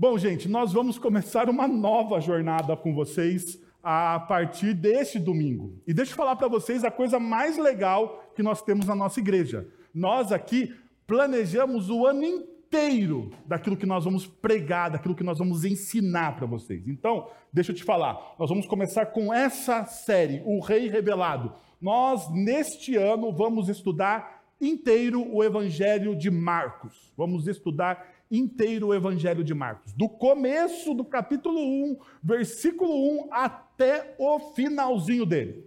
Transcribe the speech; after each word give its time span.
Bom, 0.00 0.16
gente, 0.16 0.48
nós 0.48 0.72
vamos 0.72 0.96
começar 0.96 1.50
uma 1.50 1.66
nova 1.66 2.20
jornada 2.20 2.76
com 2.76 2.94
vocês 2.94 3.60
a 3.82 4.20
partir 4.20 4.72
deste 4.72 5.18
domingo. 5.18 5.82
E 5.88 5.92
deixa 5.92 6.12
eu 6.12 6.16
falar 6.16 6.36
para 6.36 6.46
vocês 6.46 6.84
a 6.84 6.90
coisa 6.90 7.18
mais 7.18 7.58
legal 7.58 8.30
que 8.32 8.40
nós 8.40 8.62
temos 8.62 8.86
na 8.86 8.94
nossa 8.94 9.18
igreja. 9.18 9.66
Nós 9.92 10.30
aqui 10.30 10.72
planejamos 11.04 11.90
o 11.90 12.06
ano 12.06 12.22
inteiro 12.22 13.32
daquilo 13.44 13.76
que 13.76 13.86
nós 13.86 14.04
vamos 14.04 14.24
pregar, 14.24 14.88
daquilo 14.88 15.16
que 15.16 15.24
nós 15.24 15.40
vamos 15.40 15.64
ensinar 15.64 16.36
para 16.36 16.46
vocês. 16.46 16.86
Então, 16.86 17.28
deixa 17.52 17.72
eu 17.72 17.76
te 17.76 17.82
falar, 17.82 18.36
nós 18.38 18.48
vamos 18.48 18.66
começar 18.66 19.06
com 19.06 19.34
essa 19.34 19.84
série, 19.84 20.44
O 20.44 20.60
Rei 20.60 20.88
Revelado. 20.88 21.52
Nós, 21.80 22.32
neste 22.32 22.94
ano, 22.94 23.32
vamos 23.32 23.68
estudar 23.68 24.44
inteiro 24.60 25.26
o 25.28 25.42
Evangelho 25.42 26.14
de 26.14 26.30
Marcos. 26.30 27.12
Vamos 27.16 27.48
estudar 27.48 28.17
inteiro 28.30 28.88
o 28.88 28.94
Evangelho 28.94 29.42
de 29.42 29.54
Marcos, 29.54 29.92
do 29.92 30.08
começo 30.08 30.94
do 30.94 31.04
capítulo 31.04 31.60
1, 31.60 31.98
versículo 32.22 33.26
1, 33.26 33.28
até 33.32 34.14
o 34.18 34.38
finalzinho 34.54 35.24
dele. 35.24 35.64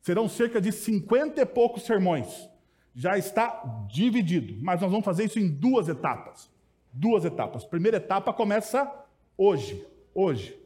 Serão 0.00 0.28
cerca 0.28 0.60
de 0.60 0.72
50 0.72 1.40
e 1.40 1.46
poucos 1.46 1.82
sermões. 1.82 2.48
Já 2.94 3.18
está 3.18 3.86
dividido, 3.88 4.54
mas 4.62 4.80
nós 4.80 4.90
vamos 4.90 5.04
fazer 5.04 5.24
isso 5.24 5.38
em 5.38 5.48
duas 5.48 5.88
etapas. 5.88 6.50
Duas 6.92 7.24
etapas. 7.24 7.64
Primeira 7.64 7.98
etapa 7.98 8.32
começa 8.32 8.90
hoje. 9.36 9.86
Hoje. 10.14 10.58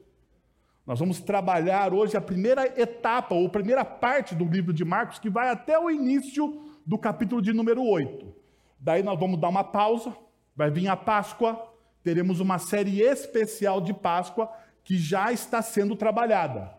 Nós 0.86 0.98
vamos 0.98 1.20
trabalhar 1.20 1.94
hoje 1.94 2.16
a 2.16 2.20
primeira 2.20 2.66
etapa, 2.80 3.34
ou 3.34 3.48
primeira 3.48 3.84
parte 3.84 4.34
do 4.34 4.44
livro 4.44 4.72
de 4.72 4.84
Marcos, 4.84 5.18
que 5.18 5.30
vai 5.30 5.48
até 5.48 5.78
o 5.78 5.90
início 5.90 6.62
do 6.84 6.98
capítulo 6.98 7.40
de 7.40 7.52
número 7.52 7.82
8. 7.82 8.34
Daí 8.78 9.02
nós 9.02 9.18
vamos 9.18 9.40
dar 9.40 9.48
uma 9.48 9.64
pausa, 9.64 10.14
Vai 10.56 10.70
vir 10.70 10.88
a 10.88 10.96
Páscoa, 10.96 11.72
teremos 12.02 12.40
uma 12.40 12.58
série 12.58 13.00
especial 13.00 13.80
de 13.80 13.92
Páscoa 13.92 14.50
que 14.84 14.96
já 14.96 15.32
está 15.32 15.62
sendo 15.62 15.96
trabalhada. 15.96 16.70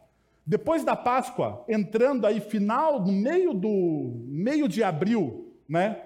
Depois 0.45 0.83
da 0.83 0.95
Páscoa, 0.95 1.65
entrando 1.67 2.25
aí 2.27 2.39
final, 2.39 3.01
no 3.03 3.11
meio 3.11 3.53
do 3.53 4.23
meio 4.27 4.67
de 4.67 4.83
abril, 4.83 5.53
né? 5.67 6.03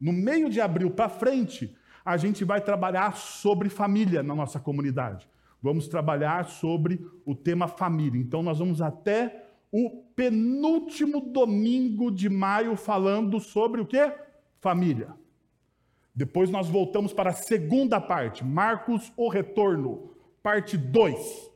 No 0.00 0.12
meio 0.12 0.48
de 0.48 0.60
abril 0.60 0.90
para 0.90 1.08
frente, 1.08 1.76
a 2.04 2.16
gente 2.16 2.44
vai 2.44 2.60
trabalhar 2.60 3.14
sobre 3.16 3.68
família 3.68 4.22
na 4.22 4.34
nossa 4.34 4.58
comunidade. 4.58 5.28
Vamos 5.62 5.86
trabalhar 5.86 6.46
sobre 6.46 7.06
o 7.24 7.34
tema 7.36 7.68
família. 7.68 8.20
Então 8.20 8.42
nós 8.42 8.58
vamos 8.58 8.80
até 8.82 9.46
o 9.70 10.02
penúltimo 10.16 11.20
domingo 11.20 12.10
de 12.10 12.28
maio 12.28 12.74
falando 12.76 13.38
sobre 13.38 13.80
o 13.80 13.86
que? 13.86 14.12
Família. 14.58 15.21
Depois 16.14 16.50
nós 16.50 16.68
voltamos 16.68 17.12
para 17.12 17.30
a 17.30 17.34
segunda 17.34 18.00
parte, 18.00 18.44
Marcos, 18.44 19.12
o 19.16 19.28
retorno, 19.28 20.10
parte 20.42 20.76
2. 20.76 21.50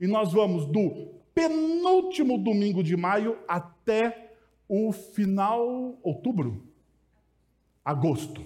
E 0.00 0.06
nós 0.06 0.32
vamos 0.32 0.66
do 0.66 1.12
penúltimo 1.34 2.36
domingo 2.36 2.82
de 2.82 2.96
maio 2.96 3.38
até 3.46 4.32
o 4.68 4.90
final, 4.92 5.98
outubro? 6.02 6.66
Agosto. 7.84 8.44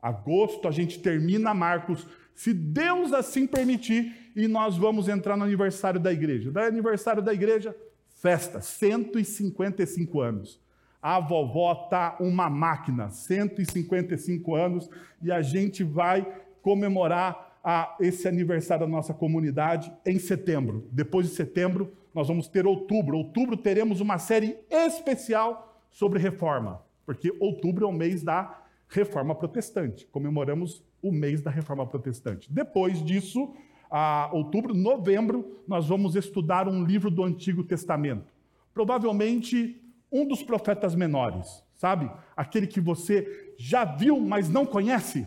Agosto 0.00 0.68
a 0.68 0.70
gente 0.70 1.00
termina 1.00 1.52
Marcos, 1.52 2.06
se 2.34 2.54
Deus 2.54 3.12
assim 3.12 3.46
permitir, 3.46 4.30
e 4.36 4.46
nós 4.46 4.76
vamos 4.76 5.08
entrar 5.08 5.36
no 5.36 5.42
aniversário 5.42 5.98
da 5.98 6.12
igreja. 6.12 6.52
Da 6.52 6.66
aniversário 6.66 7.20
da 7.20 7.34
igreja, 7.34 7.76
festa, 8.20 8.60
155 8.60 10.20
anos. 10.20 10.60
A 11.00 11.20
vovó 11.20 11.74
tá 11.74 12.16
uma 12.20 12.50
máquina, 12.50 13.10
155 13.10 14.54
anos, 14.54 14.90
e 15.22 15.30
a 15.30 15.40
gente 15.42 15.84
vai 15.84 16.26
comemorar 16.62 17.60
a, 17.62 17.96
esse 18.00 18.26
aniversário 18.26 18.86
da 18.86 18.90
nossa 18.90 19.14
comunidade 19.14 19.92
em 20.04 20.18
setembro. 20.18 20.88
Depois 20.90 21.28
de 21.28 21.34
setembro, 21.34 21.92
nós 22.14 22.28
vamos 22.28 22.48
ter 22.48 22.66
outubro. 22.66 23.16
Outubro 23.16 23.56
teremos 23.56 24.00
uma 24.00 24.18
série 24.18 24.58
especial 24.70 25.80
sobre 25.90 26.18
reforma, 26.18 26.82
porque 27.06 27.34
outubro 27.38 27.84
é 27.84 27.88
o 27.88 27.92
mês 27.92 28.22
da 28.22 28.62
reforma 28.88 29.34
protestante. 29.34 30.06
Comemoramos 30.06 30.82
o 31.02 31.12
mês 31.12 31.40
da 31.40 31.50
reforma 31.50 31.86
protestante. 31.86 32.52
Depois 32.52 33.04
disso, 33.04 33.54
a 33.90 34.30
outubro, 34.32 34.74
novembro, 34.74 35.62
nós 35.66 35.88
vamos 35.88 36.16
estudar 36.16 36.68
um 36.68 36.84
livro 36.84 37.10
do 37.10 37.22
Antigo 37.22 37.62
Testamento. 37.62 38.32
Provavelmente 38.74 39.80
um 40.10 40.26
dos 40.26 40.42
profetas 40.42 40.94
menores, 40.94 41.62
sabe? 41.74 42.10
Aquele 42.36 42.66
que 42.66 42.80
você 42.80 43.54
já 43.58 43.84
viu, 43.84 44.20
mas 44.20 44.48
não 44.48 44.64
conhece. 44.64 45.26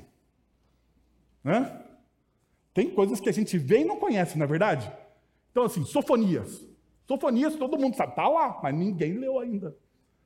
Né? 1.43 1.81
Tem 2.73 2.89
coisas 2.89 3.19
que 3.19 3.29
a 3.29 3.33
gente 3.33 3.57
vê 3.57 3.79
e 3.79 3.85
não 3.85 3.97
conhece, 3.97 4.37
não 4.37 4.45
é 4.45 4.47
verdade? 4.47 4.91
Então, 5.51 5.63
assim, 5.63 5.83
Sofonias. 5.83 6.65
Sofonias 7.07 7.55
todo 7.55 7.77
mundo 7.77 7.95
sabe, 7.95 8.11
está 8.11 8.27
lá, 8.27 8.59
mas 8.63 8.73
ninguém 8.73 9.13
leu 9.13 9.39
ainda. 9.39 9.75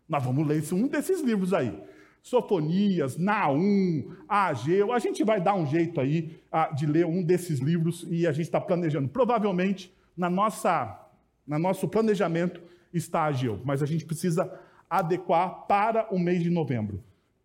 Nós 0.08 0.24
vamos 0.24 0.48
ler 0.48 0.64
um 0.74 0.88
desses 0.88 1.22
livros 1.22 1.54
aí. 1.54 1.82
Sofonias, 2.22 3.18
Naum, 3.18 4.16
Ageu. 4.28 4.92
A 4.92 5.00
gente 5.00 5.24
vai 5.24 5.40
dar 5.42 5.56
um 5.56 5.66
jeito 5.66 6.00
aí 6.00 6.40
ah, 6.52 6.72
de 6.72 6.86
ler 6.86 7.06
um 7.06 7.24
desses 7.24 7.60
livros 7.60 8.06
e 8.10 8.26
a 8.26 8.32
gente 8.32 8.46
está 8.46 8.60
planejando. 8.60 9.08
Provavelmente, 9.10 9.94
na 10.16 10.30
nossa, 10.30 11.00
na 11.46 11.60
nosso 11.60 11.88
planejamento, 11.88 12.62
estágio, 12.96 13.62
mas 13.64 13.84
a 13.84 13.86
gente 13.86 14.06
precisa 14.06 14.52
adequar 14.90 15.68
para 15.68 16.08
o 16.14 16.20
mês 16.20 16.42
de 16.42 16.50
novembro. 16.50 17.04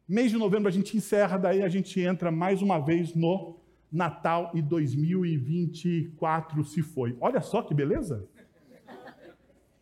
Mês 0.08 0.30
de 0.30 0.36
novembro 0.36 0.68
a 0.68 0.72
gente 0.72 0.96
encerra, 0.96 1.38
daí 1.38 1.62
a 1.62 1.68
gente 1.68 2.00
entra 2.00 2.30
mais 2.30 2.62
uma 2.62 2.78
vez 2.78 3.14
no 3.14 3.56
Natal 3.90 4.50
e 4.54 4.62
2024 4.62 6.64
se 6.64 6.82
foi. 6.82 7.16
Olha 7.20 7.40
só 7.40 7.62
que 7.62 7.74
beleza! 7.74 8.28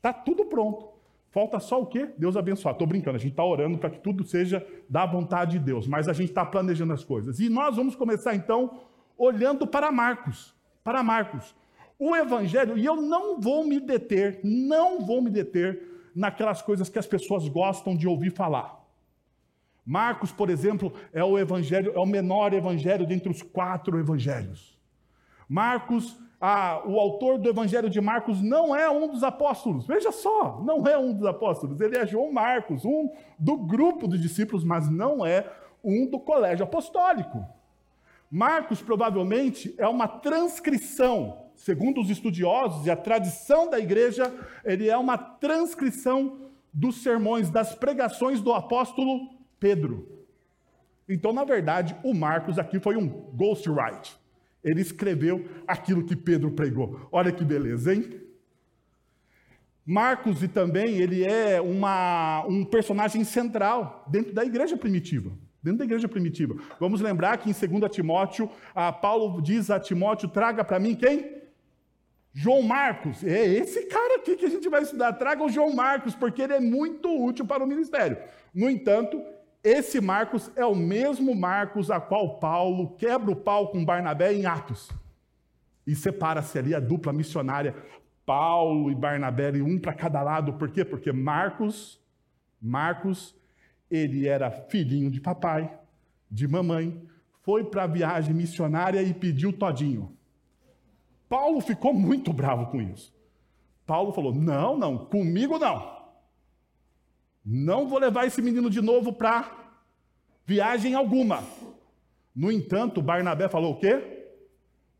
Tá 0.00 0.12
tudo 0.12 0.44
pronto. 0.44 0.96
Falta 1.30 1.60
só 1.60 1.82
o 1.82 1.86
quê? 1.86 2.08
Deus 2.16 2.36
abençoar. 2.36 2.74
Estou 2.74 2.86
brincando, 2.86 3.16
a 3.16 3.20
gente 3.20 3.32
está 3.32 3.44
orando 3.44 3.78
para 3.78 3.90
que 3.90 4.00
tudo 4.00 4.24
seja 4.24 4.66
da 4.88 5.04
vontade 5.04 5.58
de 5.58 5.64
Deus, 5.64 5.86
mas 5.86 6.08
a 6.08 6.12
gente 6.12 6.30
está 6.30 6.44
planejando 6.44 6.92
as 6.92 7.04
coisas. 7.04 7.38
E 7.38 7.48
nós 7.48 7.76
vamos 7.76 7.94
começar 7.94 8.34
então 8.34 8.80
olhando 9.16 9.66
para 9.66 9.92
Marcos. 9.92 10.54
Para 10.82 11.02
Marcos. 11.02 11.54
O 11.98 12.14
Evangelho, 12.14 12.78
e 12.78 12.84
eu 12.84 12.96
não 12.96 13.40
vou 13.40 13.64
me 13.64 13.80
deter, 13.80 14.40
não 14.44 15.00
vou 15.04 15.20
me 15.20 15.30
deter 15.30 16.10
naquelas 16.14 16.62
coisas 16.62 16.88
que 16.88 16.98
as 16.98 17.06
pessoas 17.06 17.48
gostam 17.48 17.96
de 17.96 18.06
ouvir 18.06 18.30
falar. 18.30 18.78
Marcos, 19.84 20.30
por 20.30 20.50
exemplo, 20.50 20.92
é 21.14 21.24
o 21.24 21.38
evangelho, 21.38 21.92
é 21.94 21.98
o 21.98 22.04
menor 22.04 22.52
evangelho 22.52 23.06
dentre 23.06 23.30
os 23.30 23.40
quatro 23.40 23.98
evangelhos. 23.98 24.78
Marcos, 25.48 26.14
o 26.84 27.00
autor 27.00 27.38
do 27.38 27.48
evangelho 27.48 27.88
de 27.88 27.98
Marcos 27.98 28.42
não 28.42 28.76
é 28.76 28.90
um 28.90 29.08
dos 29.08 29.24
apóstolos. 29.24 29.86
Veja 29.86 30.12
só, 30.12 30.60
não 30.62 30.86
é 30.86 30.98
um 30.98 31.14
dos 31.14 31.24
apóstolos. 31.24 31.80
Ele 31.80 31.96
é 31.96 32.06
João 32.06 32.30
Marcos, 32.30 32.84
um 32.84 33.10
do 33.38 33.56
grupo 33.56 34.06
dos 34.06 34.20
discípulos, 34.20 34.62
mas 34.62 34.90
não 34.90 35.24
é 35.24 35.50
um 35.82 36.06
do 36.06 36.20
colégio 36.20 36.64
apostólico. 36.64 37.42
Marcos 38.30 38.82
provavelmente 38.82 39.74
é 39.78 39.88
uma 39.88 40.06
transcrição 40.06 41.47
segundo 41.58 42.00
os 42.00 42.08
estudiosos 42.08 42.86
e 42.86 42.90
a 42.90 42.96
tradição 42.96 43.68
da 43.68 43.78
igreja, 43.78 44.32
ele 44.64 44.88
é 44.88 44.96
uma 44.96 45.18
transcrição 45.18 46.48
dos 46.72 47.02
sermões, 47.02 47.50
das 47.50 47.74
pregações 47.74 48.40
do 48.40 48.52
apóstolo 48.52 49.28
Pedro. 49.58 50.24
Então, 51.08 51.32
na 51.32 51.44
verdade, 51.44 51.96
o 52.04 52.14
Marcos 52.14 52.58
aqui 52.58 52.78
foi 52.78 52.96
um 52.96 53.08
ghostwrite. 53.08 54.16
Ele 54.62 54.80
escreveu 54.80 55.48
aquilo 55.66 56.04
que 56.04 56.14
Pedro 56.14 56.52
pregou. 56.52 57.08
Olha 57.10 57.32
que 57.32 57.44
beleza, 57.44 57.92
hein? 57.92 58.20
Marcos 59.84 60.42
e 60.42 60.48
também 60.48 60.98
ele 60.98 61.24
é 61.24 61.60
uma, 61.60 62.44
um 62.46 62.64
personagem 62.64 63.24
central 63.24 64.06
dentro 64.08 64.32
da 64.32 64.44
igreja 64.44 64.76
primitiva. 64.76 65.32
Dentro 65.62 65.78
da 65.78 65.84
igreja 65.84 66.06
primitiva. 66.06 66.54
Vamos 66.78 67.00
lembrar 67.00 67.38
que 67.38 67.50
em 67.50 67.78
2 67.78 67.90
Timóteo, 67.90 68.48
Paulo 69.02 69.42
diz 69.42 69.70
a 69.70 69.80
Timóteo: 69.80 70.28
traga 70.28 70.62
para 70.62 70.78
mim 70.78 70.94
quem? 70.94 71.37
João 72.40 72.62
Marcos, 72.62 73.24
é 73.24 73.48
esse 73.48 73.86
cara 73.86 74.20
aqui 74.20 74.36
que 74.36 74.44
a 74.44 74.48
gente 74.48 74.68
vai 74.68 74.82
estudar. 74.82 75.12
Traga 75.14 75.42
o 75.42 75.48
João 75.48 75.74
Marcos, 75.74 76.14
porque 76.14 76.40
ele 76.40 76.52
é 76.52 76.60
muito 76.60 77.08
útil 77.08 77.44
para 77.44 77.64
o 77.64 77.66
ministério. 77.66 78.16
No 78.54 78.70
entanto, 78.70 79.20
esse 79.60 80.00
Marcos 80.00 80.48
é 80.54 80.64
o 80.64 80.72
mesmo 80.72 81.34
Marcos 81.34 81.90
a 81.90 82.00
qual 82.00 82.38
Paulo 82.38 82.94
quebra 82.96 83.32
o 83.32 83.34
pau 83.34 83.72
com 83.72 83.84
Barnabé 83.84 84.32
em 84.32 84.46
Atos. 84.46 84.88
E 85.84 85.96
separa-se 85.96 86.56
ali 86.56 86.76
a 86.76 86.78
dupla 86.78 87.12
missionária, 87.12 87.74
Paulo 88.24 88.88
e 88.88 88.94
Barnabé, 88.94 89.50
um 89.60 89.76
para 89.76 89.92
cada 89.92 90.22
lado. 90.22 90.52
Por 90.52 90.70
quê? 90.70 90.84
Porque 90.84 91.10
Marcos, 91.10 92.00
Marcos, 92.62 93.34
ele 93.90 94.28
era 94.28 94.48
filhinho 94.48 95.10
de 95.10 95.20
papai, 95.20 95.76
de 96.30 96.46
mamãe, 96.46 97.02
foi 97.42 97.64
para 97.64 97.82
a 97.82 97.88
viagem 97.88 98.32
missionária 98.32 99.02
e 99.02 99.12
pediu 99.12 99.52
todinho. 99.52 100.16
Paulo 101.28 101.60
ficou 101.60 101.92
muito 101.92 102.32
bravo 102.32 102.66
com 102.66 102.80
isso. 102.80 103.12
Paulo 103.86 104.12
falou: 104.12 104.34
não, 104.34 104.76
não, 104.76 104.98
comigo 104.98 105.58
não. 105.58 105.98
Não 107.44 107.88
vou 107.88 107.98
levar 107.98 108.26
esse 108.26 108.42
menino 108.42 108.68
de 108.68 108.80
novo 108.80 109.12
para 109.12 109.50
viagem 110.44 110.94
alguma. 110.94 111.42
No 112.34 112.52
entanto, 112.52 113.02
Barnabé 113.02 113.48
falou 113.48 113.72
o 113.72 113.78
quê? 113.78 114.26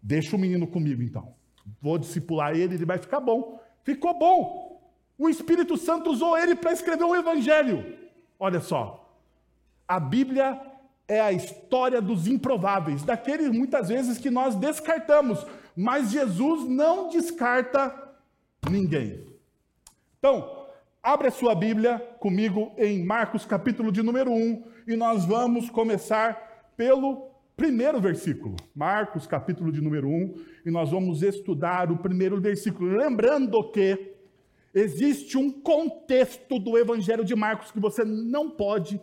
Deixa 0.02 0.34
o 0.34 0.38
menino 0.38 0.66
comigo 0.66 1.02
então. 1.02 1.34
Vou 1.80 1.98
discipular 1.98 2.56
ele, 2.56 2.74
ele 2.74 2.84
vai 2.84 2.98
ficar 2.98 3.20
bom. 3.20 3.60
Ficou 3.82 4.18
bom. 4.18 4.80
O 5.18 5.28
Espírito 5.28 5.76
Santo 5.76 6.10
usou 6.10 6.38
ele 6.38 6.54
para 6.54 6.72
escrever 6.72 7.04
o 7.04 7.14
Evangelho. 7.14 7.98
Olha 8.38 8.60
só. 8.60 9.04
A 9.86 9.98
Bíblia 9.98 10.60
é 11.08 11.20
a 11.20 11.32
história 11.32 12.00
dos 12.00 12.26
improváveis, 12.26 13.02
daqueles 13.02 13.50
muitas 13.50 13.88
vezes 13.88 14.18
que 14.18 14.30
nós 14.30 14.54
descartamos, 14.54 15.44
mas 15.80 16.10
Jesus 16.10 16.68
não 16.68 17.08
descarta 17.08 17.94
ninguém. 18.68 19.24
Então, 20.18 20.66
abre 21.00 21.28
a 21.28 21.30
sua 21.30 21.54
Bíblia 21.54 22.00
comigo 22.18 22.72
em 22.76 23.04
Marcos, 23.04 23.46
capítulo 23.46 23.92
de 23.92 24.02
número 24.02 24.32
1, 24.32 24.64
e 24.88 24.96
nós 24.96 25.24
vamos 25.24 25.70
começar 25.70 26.72
pelo 26.76 27.30
primeiro 27.56 28.00
versículo. 28.00 28.56
Marcos, 28.74 29.24
capítulo 29.24 29.70
de 29.70 29.80
número 29.80 30.08
1, 30.08 30.34
e 30.66 30.70
nós 30.72 30.90
vamos 30.90 31.22
estudar 31.22 31.92
o 31.92 31.98
primeiro 31.98 32.40
versículo. 32.40 32.96
Lembrando 32.96 33.70
que 33.70 34.16
existe 34.74 35.38
um 35.38 35.48
contexto 35.48 36.58
do 36.58 36.76
Evangelho 36.76 37.24
de 37.24 37.36
Marcos 37.36 37.70
que 37.70 37.78
você 37.78 38.04
não 38.04 38.50
pode 38.50 39.00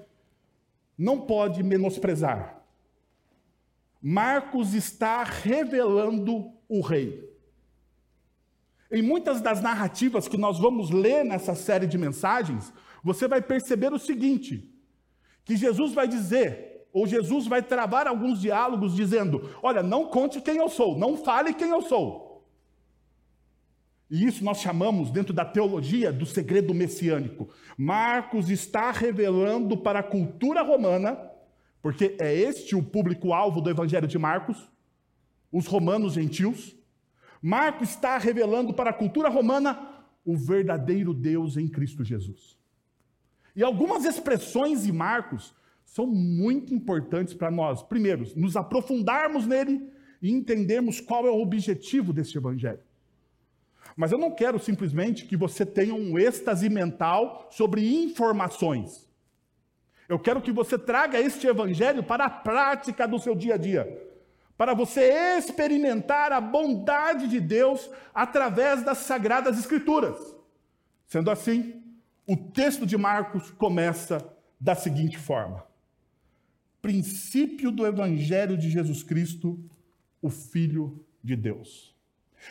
não 0.98 1.22
pode 1.22 1.64
menosprezar. 1.64 2.62
Marcos 4.02 4.74
está 4.74 5.24
revelando 5.24 6.55
o 6.68 6.82
rei. 6.82 7.36
Em 8.92 9.02
muitas 9.02 9.42
das 9.42 9.62
narrativas 9.62 10.28
que 10.28 10.38
nós 10.38 10.60
vamos 10.60 10.90
ler 10.90 11.26
nessa 11.26 11.56
série 11.56 11.88
de 11.88 11.98
mensagens, 11.98 12.72
você 13.04 13.28
vai 13.28 13.42
perceber 13.42 13.92
o 13.92 14.00
seguinte: 14.00 14.72
que 15.44 15.56
Jesus 15.56 15.94
vai 15.94 16.08
dizer, 16.08 16.88
ou 16.94 17.06
Jesus 17.06 17.48
vai 17.48 17.62
travar 17.62 18.08
alguns 18.08 18.40
diálogos 18.40 18.96
dizendo: 18.96 19.50
Olha, 19.62 19.84
não 19.84 20.06
conte 20.06 20.40
quem 20.40 20.58
eu 20.58 20.70
sou, 20.70 20.98
não 20.98 21.18
fale 21.18 21.54
quem 21.54 21.70
eu 21.70 21.82
sou. 21.82 22.26
E 24.10 24.26
isso 24.26 24.44
nós 24.44 24.60
chamamos, 24.60 25.10
dentro 25.10 25.34
da 25.34 25.44
teologia, 25.44 26.14
do 26.14 26.26
segredo 26.26 26.74
messiânico. 26.74 27.50
Marcos 27.78 28.50
está 28.50 28.92
revelando 28.92 29.76
para 29.76 30.00
a 30.00 30.04
cultura 30.04 30.62
romana, 30.62 31.20
porque 31.82 32.16
é 32.20 32.34
este 32.34 32.76
o 32.76 32.84
público-alvo 32.84 33.62
do 33.62 33.70
Evangelho 33.70 34.08
de 34.08 34.18
Marcos, 34.18 34.70
os 35.56 35.68
romanos 35.68 36.16
gentios. 36.16 36.76
Marcos 37.42 37.92
está 37.92 38.18
revelando 38.18 38.74
para 38.74 38.90
a 38.90 38.94
cultura 38.94 39.30
romana 39.30 40.04
o 40.26 40.36
verdadeiro 40.36 41.14
Deus 41.14 41.56
em 41.56 41.66
Cristo 41.66 42.04
Jesus. 42.04 42.58
E 43.56 43.64
algumas 43.64 44.04
expressões 44.04 44.86
em 44.86 44.92
Marcos 44.92 45.56
são 45.86 46.06
muito 46.06 46.74
importantes 46.74 47.34
para 47.34 47.50
nós. 47.50 47.82
Primeiro, 47.82 48.26
nos 48.36 48.58
aprofundarmos 48.58 49.48
nele 49.48 49.90
e 50.22 50.30
entendermos 50.30 51.00
qual 51.00 51.26
é 51.26 51.32
o 51.32 51.42
objetivo 51.42 52.12
desse 52.12 52.38
Evangelho. 52.38 52.84
Mas 53.96 54.12
eu 54.12 54.18
não 54.18 54.32
quero 54.32 54.60
simplesmente 54.60 55.26
que 55.26 55.38
você 55.38 55.66
tenha 55.66 55.96
um 55.96 56.20
êxtase 56.20 56.68
mental 56.68 57.48
sobre 57.50 58.04
informações. 58.04 59.10
Eu 60.10 60.20
quero 60.20 60.42
que 60.42 60.52
você 60.52 60.78
traga 60.78 61.18
este 61.18 61.48
evangelho 61.48 62.04
para 62.04 62.26
a 62.26 62.30
prática 62.30 63.08
do 63.08 63.18
seu 63.18 63.34
dia 63.34 63.54
a 63.54 63.58
dia. 63.58 64.15
Para 64.58 64.74
você 64.74 65.38
experimentar 65.38 66.32
a 66.32 66.40
bondade 66.40 67.28
de 67.28 67.40
Deus 67.40 67.90
através 68.14 68.84
das 68.84 69.00
sagradas 69.00 69.58
escrituras. 69.60 70.36
Sendo 71.08 71.30
assim, 71.30 71.84
o 72.26 72.38
texto 72.38 72.86
de 72.86 72.98
Marcos 72.98 73.52
começa 73.52 74.26
da 74.60 74.74
seguinte 74.74 75.18
forma: 75.18 75.66
Princípio 76.82 77.70
do 77.70 77.86
evangelho 77.86 78.58
de 78.58 78.70
Jesus 78.70 79.04
Cristo, 79.04 79.60
o 80.22 80.30
Filho 80.30 81.06
de 81.24 81.36
Deus. 81.36 81.94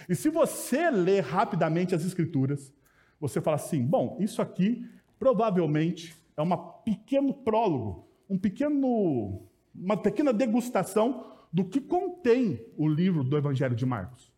E 0.08 0.14
se 0.14 0.28
você 0.28 0.90
ler 0.90 1.22
rapidamente 1.22 1.94
as 1.94 2.04
Escrituras, 2.04 2.72
você 3.20 3.40
fala 3.40 3.56
assim: 3.56 3.84
bom, 3.84 4.16
isso 4.20 4.42
aqui 4.42 4.86
provavelmente 5.18 6.14
é 6.36 6.42
um 6.42 6.56
pequeno 6.84 7.32
prólogo, 7.32 8.06
um 8.28 8.36
pequeno, 8.36 9.42
uma 9.74 9.96
pequena 9.96 10.32
degustação 10.32 11.33
do 11.54 11.64
que 11.64 11.80
contém 11.80 12.60
o 12.76 12.88
livro 12.88 13.22
do 13.22 13.36
Evangelho 13.36 13.76
de 13.76 13.86
Marcos. 13.86 14.32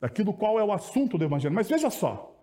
Daquilo 0.00 0.32
qual 0.32 0.58
é 0.58 0.64
o 0.64 0.72
assunto 0.72 1.18
do 1.18 1.24
Evangelho. 1.24 1.54
Mas 1.54 1.68
veja 1.68 1.90
só, 1.90 2.42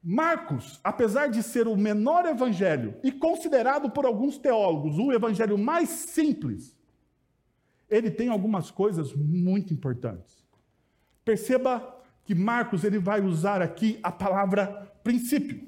Marcos, 0.00 0.78
apesar 0.84 1.26
de 1.26 1.42
ser 1.42 1.66
o 1.66 1.76
menor 1.76 2.24
evangelho 2.24 2.94
e 3.02 3.10
considerado 3.10 3.90
por 3.90 4.06
alguns 4.06 4.38
teólogos 4.38 4.96
o 4.96 5.10
evangelho 5.10 5.58
mais 5.58 5.88
simples, 5.88 6.78
ele 7.90 8.12
tem 8.12 8.28
algumas 8.28 8.70
coisas 8.70 9.12
muito 9.12 9.74
importantes. 9.74 10.46
Perceba 11.24 12.00
que 12.22 12.34
Marcos 12.34 12.84
ele 12.84 12.98
vai 12.98 13.22
usar 13.22 13.60
aqui 13.60 13.98
a 14.02 14.12
palavra 14.12 14.92
princípio. 15.02 15.66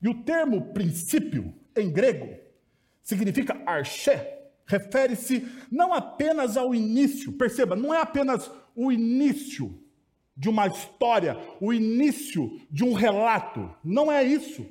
E 0.00 0.08
o 0.08 0.22
termo 0.22 0.72
princípio, 0.72 1.52
em 1.76 1.90
grego, 1.90 2.34
significa 3.02 3.60
arché, 3.66 4.35
refere-se 4.66 5.46
não 5.70 5.94
apenas 5.94 6.56
ao 6.56 6.74
início, 6.74 7.32
perceba, 7.32 7.76
não 7.76 7.94
é 7.94 8.00
apenas 8.00 8.50
o 8.74 8.90
início 8.92 9.78
de 10.36 10.48
uma 10.48 10.66
história, 10.66 11.38
o 11.60 11.72
início 11.72 12.60
de 12.70 12.84
um 12.84 12.92
relato, 12.92 13.70
não 13.82 14.12
é 14.12 14.22
isso. 14.22 14.66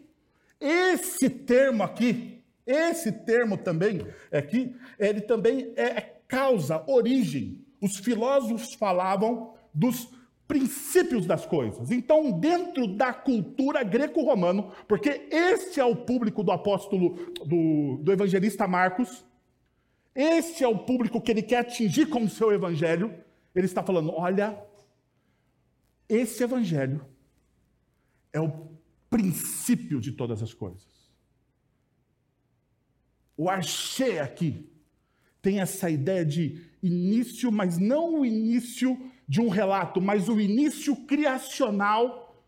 Esse 0.59 1.29
termo 1.29 1.83
aqui, 1.83 2.43
esse 2.65 3.11
termo 3.11 3.57
também 3.57 4.05
aqui, 4.31 4.75
ele 4.99 5.21
também 5.21 5.73
é 5.75 6.01
causa, 6.27 6.83
origem. 6.87 7.65
Os 7.81 7.97
filósofos 7.97 8.73
falavam 8.75 9.53
dos 9.73 10.09
princípios 10.47 11.25
das 11.25 11.45
coisas. 11.45 11.91
Então, 11.91 12.31
dentro 12.31 12.87
da 12.87 13.11
cultura 13.13 13.83
greco-romano, 13.83 14.71
porque 14.87 15.27
este 15.31 15.79
é 15.79 15.85
o 15.85 15.95
público 15.95 16.43
do 16.43 16.51
apóstolo, 16.51 17.15
do, 17.45 17.97
do 18.03 18.11
evangelista 18.11 18.67
Marcos, 18.67 19.25
este 20.15 20.63
é 20.63 20.67
o 20.67 20.79
público 20.79 21.19
que 21.19 21.29
ele 21.29 21.43
quer 21.43 21.57
atingir 21.57 22.07
com 22.07 22.23
o 22.23 22.29
seu 22.29 22.51
evangelho, 22.53 23.13
ele 23.53 23.65
está 23.65 23.83
falando: 23.83 24.11
olha, 24.11 24.57
esse 26.07 26.41
evangelho 26.41 27.05
é 28.31 28.39
o 28.39 28.69
princípio 29.09 29.99
de 29.99 30.13
todas 30.13 30.41
as 30.41 30.53
coisas. 30.53 30.87
O 33.37 33.49
archê 33.49 34.19
aqui 34.19 34.71
tem 35.41 35.59
essa 35.59 35.89
ideia 35.89 36.25
de 36.25 36.61
início, 36.81 37.51
mas 37.51 37.77
não 37.77 38.21
o 38.21 38.25
início 38.25 38.97
de 39.27 39.41
um 39.41 39.49
relato, 39.49 39.99
mas 39.99 40.29
o 40.29 40.39
início 40.39 40.95
criacional 41.05 42.43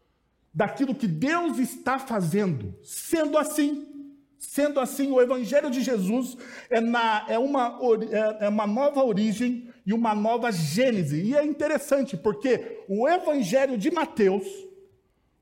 daquilo 0.53 0.95
que 0.95 1.07
Deus 1.07 1.59
está 1.59 1.99
fazendo. 1.99 2.73
Sendo 2.83 3.37
assim, 3.37 3.96
sendo 4.39 4.79
assim, 4.79 5.11
o 5.11 5.21
Evangelho 5.21 5.69
de 5.69 5.81
Jesus 5.81 6.37
é, 6.69 6.79
na, 6.79 7.25
é, 7.27 7.37
uma, 7.37 7.79
é, 8.11 8.45
é 8.45 8.49
uma 8.49 8.67
nova 8.67 9.03
origem 9.03 9.69
e 9.85 9.93
uma 9.93 10.13
nova 10.13 10.51
gênese. 10.51 11.21
E 11.21 11.35
é 11.35 11.45
interessante, 11.45 12.15
porque 12.15 12.83
o 12.87 13.07
Evangelho 13.07 13.77
de 13.77 13.91
Mateus, 13.91 14.45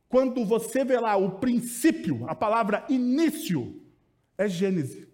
quando 0.07 0.45
você 0.45 0.83
vê 0.83 0.99
lá 0.99 1.15
o 1.15 1.39
princípio, 1.39 2.25
a 2.27 2.35
palavra 2.35 2.85
início, 2.89 3.81
é 4.37 4.47
Gênese. 4.47 5.07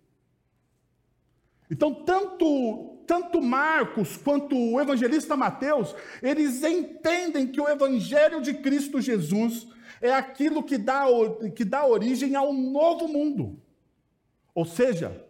Então, 1.70 1.94
tanto 1.94 2.92
tanto 3.12 3.42
Marcos 3.42 4.16
quanto 4.16 4.56
o 4.56 4.80
evangelista 4.80 5.36
Mateus, 5.36 5.94
eles 6.24 6.64
entendem 6.64 7.46
que 7.46 7.60
o 7.60 7.68
evangelho 7.68 8.42
de 8.42 8.54
Cristo 8.54 9.02
Jesus 9.02 9.68
é 10.02 10.14
aquilo 10.14 10.64
que 10.64 10.78
dá, 10.78 11.04
que 11.54 11.66
dá 11.66 11.86
origem 11.86 12.38
a 12.38 12.42
um 12.42 12.72
novo 12.72 13.10
mundo. 13.10 13.61
Ou 14.54 14.66
seja, 14.66 15.26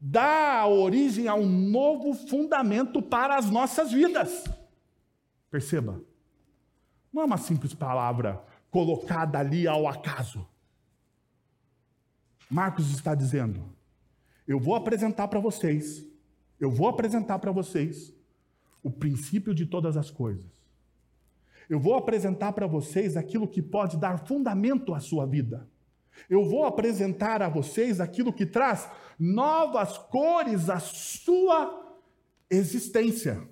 dá 0.00 0.66
origem 0.66 1.28
a 1.28 1.34
um 1.34 1.46
novo 1.46 2.14
fundamento 2.14 3.02
para 3.02 3.36
as 3.36 3.50
nossas 3.50 3.92
vidas. 3.92 4.44
Perceba, 5.50 6.00
não 7.12 7.22
é 7.22 7.24
uma 7.24 7.38
simples 7.38 7.74
palavra 7.74 8.42
colocada 8.70 9.38
ali 9.38 9.68
ao 9.68 9.86
acaso. 9.86 10.46
Marcos 12.50 12.90
está 12.90 13.14
dizendo: 13.14 13.62
eu 14.46 14.58
vou 14.58 14.74
apresentar 14.74 15.28
para 15.28 15.40
vocês 15.40 16.04
eu 16.64 16.70
vou 16.70 16.88
apresentar 16.88 17.38
para 17.38 17.52
vocês 17.52 18.12
o 18.82 18.90
princípio 18.90 19.54
de 19.54 19.66
todas 19.66 19.96
as 19.96 20.10
coisas. 20.10 20.46
Eu 21.68 21.80
vou 21.80 21.94
apresentar 21.94 22.52
para 22.52 22.66
vocês 22.66 23.16
aquilo 23.16 23.48
que 23.48 23.62
pode 23.62 23.96
dar 23.96 24.26
fundamento 24.26 24.94
à 24.94 25.00
sua 25.00 25.26
vida. 25.26 25.68
Eu 26.28 26.44
vou 26.44 26.64
apresentar 26.64 27.42
a 27.42 27.48
vocês 27.48 28.00
aquilo 28.00 28.32
que 28.32 28.46
traz 28.46 28.88
novas 29.18 29.98
cores 29.98 30.68
à 30.68 30.78
sua 30.78 31.98
existência. 32.50 33.46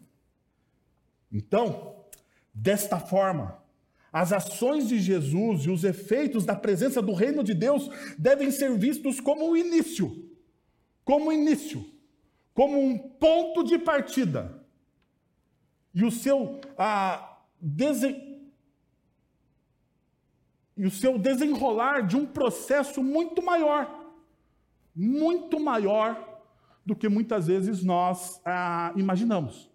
Então, 1.31 2.05
desta 2.53 2.99
forma, 2.99 3.63
as 4.13 4.33
ações 4.33 4.89
de 4.89 5.01
Jesus 5.01 5.63
e 5.63 5.71
os 5.71 5.85
efeitos 5.85 6.45
da 6.45 6.55
presença 6.55 7.01
do 7.01 7.13
reino 7.13 7.43
de 7.43 7.55
Deus 7.55 7.89
devem 8.19 8.51
ser 8.51 8.77
vistos 8.79 9.21
como 9.21 9.51
o 9.51 9.57
início. 9.57 10.31
Como 11.05 11.31
o 11.31 11.33
início 11.33 11.93
como 12.55 12.79
um 12.79 12.99
ponto 12.99 13.65
de 13.65 13.79
partida 13.79 14.63
e 15.95 16.05
o 16.05 16.11
seu 16.11 16.61
ah, 16.77 17.39
desen... 17.61 18.32
e 20.83 20.87
o 20.87 20.91
seu 20.91 21.17
desenrolar 21.17 22.05
de 22.05 22.17
um 22.17 22.27
processo 22.27 23.05
muito 23.05 23.41
maior, 23.41 24.13
muito 24.93 25.61
maior 25.61 26.43
do 26.85 26.97
que 26.97 27.09
muitas 27.09 27.47
vezes 27.47 27.85
nós 27.85 28.41
ah, 28.45 28.93
imaginamos. 28.97 29.71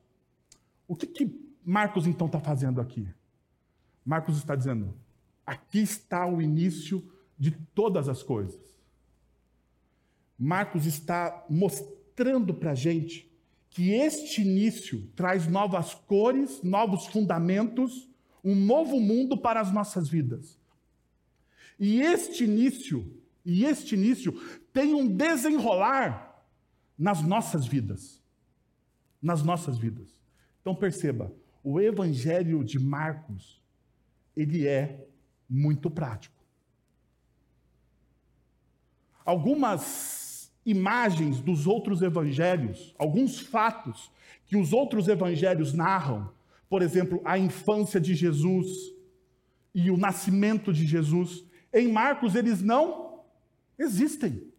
O 0.85 0.97
que, 0.97 1.07
que 1.07 1.53
Marcos 1.63 2.07
então 2.07 2.27
está 2.27 2.41
fazendo 2.41 2.81
aqui? 2.81 3.07
Marcos 4.05 4.35
está 4.35 4.53
dizendo: 4.53 4.93
aqui 5.45 5.79
está 5.79 6.27
o 6.27 6.41
início 6.41 7.09
de 7.39 7.51
todas 7.51 8.09
as 8.09 8.21
coisas. 8.21 8.59
Marcos 10.37 10.85
está 10.85 11.45
mostrando 11.49 12.53
para 12.53 12.71
a 12.71 12.75
gente 12.75 13.31
que 13.69 13.91
este 13.91 14.41
início 14.41 15.07
traz 15.15 15.47
novas 15.47 15.93
cores, 15.93 16.61
novos 16.61 17.05
fundamentos, 17.05 18.09
um 18.43 18.53
novo 18.53 18.99
mundo 18.99 19.37
para 19.37 19.61
as 19.61 19.71
nossas 19.71 20.09
vidas. 20.09 20.57
E 21.79 22.01
este 22.01 22.43
início, 22.43 23.21
e 23.45 23.65
este 23.65 23.95
início 23.95 24.33
tem 24.73 24.93
um 24.93 25.07
desenrolar 25.07 26.43
nas 26.97 27.21
nossas 27.21 27.65
vidas. 27.65 28.21
Nas 29.21 29.43
nossas 29.43 29.77
vidas. 29.77 30.19
Então 30.61 30.75
perceba, 30.75 31.33
o 31.63 31.79
evangelho 31.79 32.63
de 32.63 32.79
Marcos, 32.79 33.61
ele 34.35 34.67
é 34.67 35.07
muito 35.49 35.89
prático. 35.89 36.35
Algumas 39.23 40.51
imagens 40.65 41.39
dos 41.39 41.65
outros 41.65 42.01
evangelhos, 42.01 42.93
alguns 42.97 43.39
fatos 43.39 44.11
que 44.45 44.57
os 44.57 44.73
outros 44.73 45.07
evangelhos 45.07 45.73
narram, 45.73 46.29
por 46.69 46.81
exemplo, 46.81 47.21
a 47.23 47.37
infância 47.37 47.99
de 47.99 48.13
Jesus 48.13 48.67
e 49.73 49.89
o 49.89 49.97
nascimento 49.97 50.73
de 50.73 50.85
Jesus, 50.85 51.46
em 51.79 51.91
Marcos 51.91 52.35
eles 52.35 52.61
não 52.61 53.23
existem. 53.77 54.51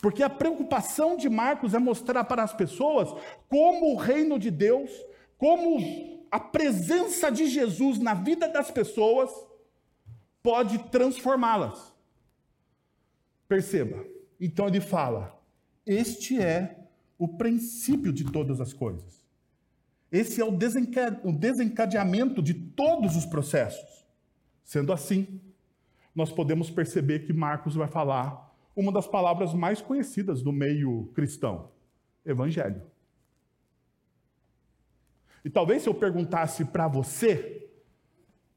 Porque 0.00 0.22
a 0.22 0.30
preocupação 0.30 1.16
de 1.16 1.28
Marcos 1.28 1.74
é 1.74 1.78
mostrar 1.78 2.24
para 2.24 2.42
as 2.42 2.52
pessoas 2.52 3.08
como 3.48 3.92
o 3.92 3.96
reino 3.96 4.38
de 4.38 4.50
Deus, 4.50 4.90
como 5.36 6.26
a 6.30 6.38
presença 6.38 7.30
de 7.30 7.46
Jesus 7.46 7.98
na 7.98 8.14
vida 8.14 8.48
das 8.48 8.70
pessoas 8.70 9.30
pode 10.42 10.78
transformá-las. 10.90 11.94
Perceba. 13.48 14.04
Então 14.38 14.68
ele 14.68 14.80
fala: 14.80 15.40
este 15.86 16.40
é 16.40 16.86
o 17.18 17.26
princípio 17.26 18.12
de 18.12 18.24
todas 18.24 18.60
as 18.60 18.72
coisas. 18.72 19.26
Esse 20.10 20.40
é 20.40 20.44
o 20.44 20.52
desencadeamento 21.32 22.42
de 22.42 22.54
todos 22.54 23.16
os 23.16 23.26
processos. 23.26 24.06
Sendo 24.64 24.92
assim, 24.92 25.40
nós 26.14 26.32
podemos 26.32 26.70
perceber 26.70 27.20
que 27.20 27.32
Marcos 27.32 27.74
vai 27.74 27.88
falar 27.88 28.48
uma 28.74 28.92
das 28.92 29.06
palavras 29.06 29.52
mais 29.52 29.80
conhecidas 29.80 30.42
do 30.42 30.52
meio 30.52 31.10
cristão: 31.14 31.70
evangelho. 32.24 32.82
E 35.44 35.50
talvez 35.50 35.82
se 35.82 35.88
eu 35.88 35.94
perguntasse 35.94 36.64
para 36.64 36.86
você 36.88 37.70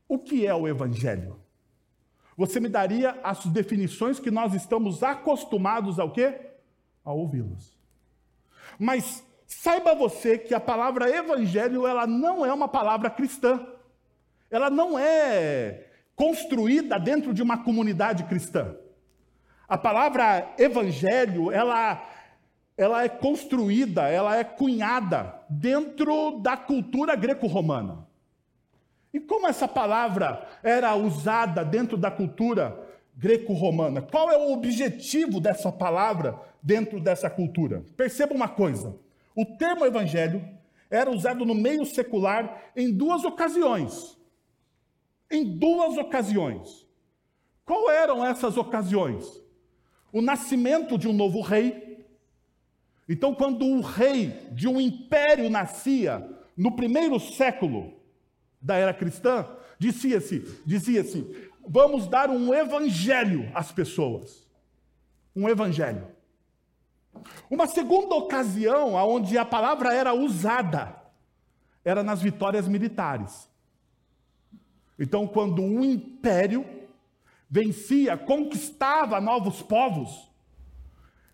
o 0.07 0.19
que 0.19 0.45
é 0.45 0.53
o 0.53 0.67
evangelho, 0.67 1.39
você 2.35 2.59
me 2.59 2.69
daria 2.69 3.19
as 3.23 3.45
definições 3.45 4.19
que 4.19 4.31
nós 4.31 4.53
estamos 4.53 5.03
acostumados 5.03 5.99
ao 5.99 6.11
quê? 6.11 6.51
A 7.03 7.13
ouvi-las. 7.13 7.77
Mas 8.79 9.23
saiba 9.45 9.93
você 9.93 10.37
que 10.37 10.53
a 10.53 10.59
palavra 10.59 11.09
evangelho, 11.09 11.85
ela 11.85 12.07
não 12.07 12.45
é 12.45 12.53
uma 12.53 12.67
palavra 12.67 13.09
cristã. 13.09 13.67
Ela 14.49 14.69
não 14.69 14.97
é 14.97 15.90
construída 16.21 16.99
dentro 16.99 17.33
de 17.33 17.41
uma 17.41 17.63
comunidade 17.63 18.25
cristã. 18.25 18.75
A 19.67 19.75
palavra 19.75 20.53
evangelho, 20.59 21.51
ela, 21.51 21.99
ela 22.77 23.03
é 23.03 23.09
construída, 23.09 24.07
ela 24.07 24.37
é 24.37 24.43
cunhada 24.43 25.33
dentro 25.49 26.37
da 26.37 26.55
cultura 26.55 27.15
greco-romana. 27.15 28.07
E 29.11 29.19
como 29.19 29.47
essa 29.47 29.67
palavra 29.67 30.47
era 30.61 30.95
usada 30.95 31.65
dentro 31.65 31.97
da 31.97 32.11
cultura 32.11 32.77
greco-romana? 33.17 34.03
Qual 34.03 34.29
é 34.29 34.37
o 34.37 34.53
objetivo 34.53 35.39
dessa 35.41 35.71
palavra 35.71 36.39
dentro 36.61 36.99
dessa 36.99 37.31
cultura? 37.31 37.83
Perceba 37.97 38.35
uma 38.35 38.47
coisa: 38.47 38.95
o 39.35 39.43
termo 39.43 39.87
evangelho 39.87 40.47
era 40.87 41.09
usado 41.09 41.43
no 41.47 41.55
meio 41.55 41.83
secular 41.83 42.71
em 42.75 42.91
duas 42.91 43.25
ocasiões. 43.25 44.20
Em 45.31 45.57
duas 45.57 45.97
ocasiões. 45.97 46.85
Qual 47.65 47.89
eram 47.89 48.25
essas 48.25 48.57
ocasiões? 48.57 49.41
o 50.11 50.21
nascimento 50.21 50.97
de 50.97 51.07
um 51.07 51.13
novo 51.13 51.41
rei. 51.41 52.05
Então, 53.07 53.33
quando 53.33 53.65
o 53.65 53.81
rei 53.81 54.29
de 54.51 54.67
um 54.67 54.79
império 54.79 55.49
nascia 55.49 56.27
no 56.55 56.75
primeiro 56.75 57.19
século 57.19 57.93
da 58.61 58.75
era 58.75 58.93
cristã, 58.93 59.47
dizia-se, 59.79 60.61
dizia-se, 60.65 61.49
vamos 61.67 62.07
dar 62.07 62.29
um 62.29 62.53
evangelho 62.53 63.49
às 63.53 63.71
pessoas. 63.71 64.47
Um 65.35 65.47
evangelho. 65.47 66.07
Uma 67.49 67.67
segunda 67.67 68.15
ocasião 68.15 68.93
onde 68.93 69.37
a 69.37 69.45
palavra 69.45 69.93
era 69.93 70.13
usada 70.13 70.99
era 71.83 72.03
nas 72.03 72.21
vitórias 72.21 72.67
militares. 72.67 73.49
Então, 75.01 75.25
quando 75.25 75.63
um 75.63 75.83
império 75.83 76.63
vencia, 77.49 78.15
conquistava 78.15 79.19
novos 79.19 79.59
povos, 79.59 80.31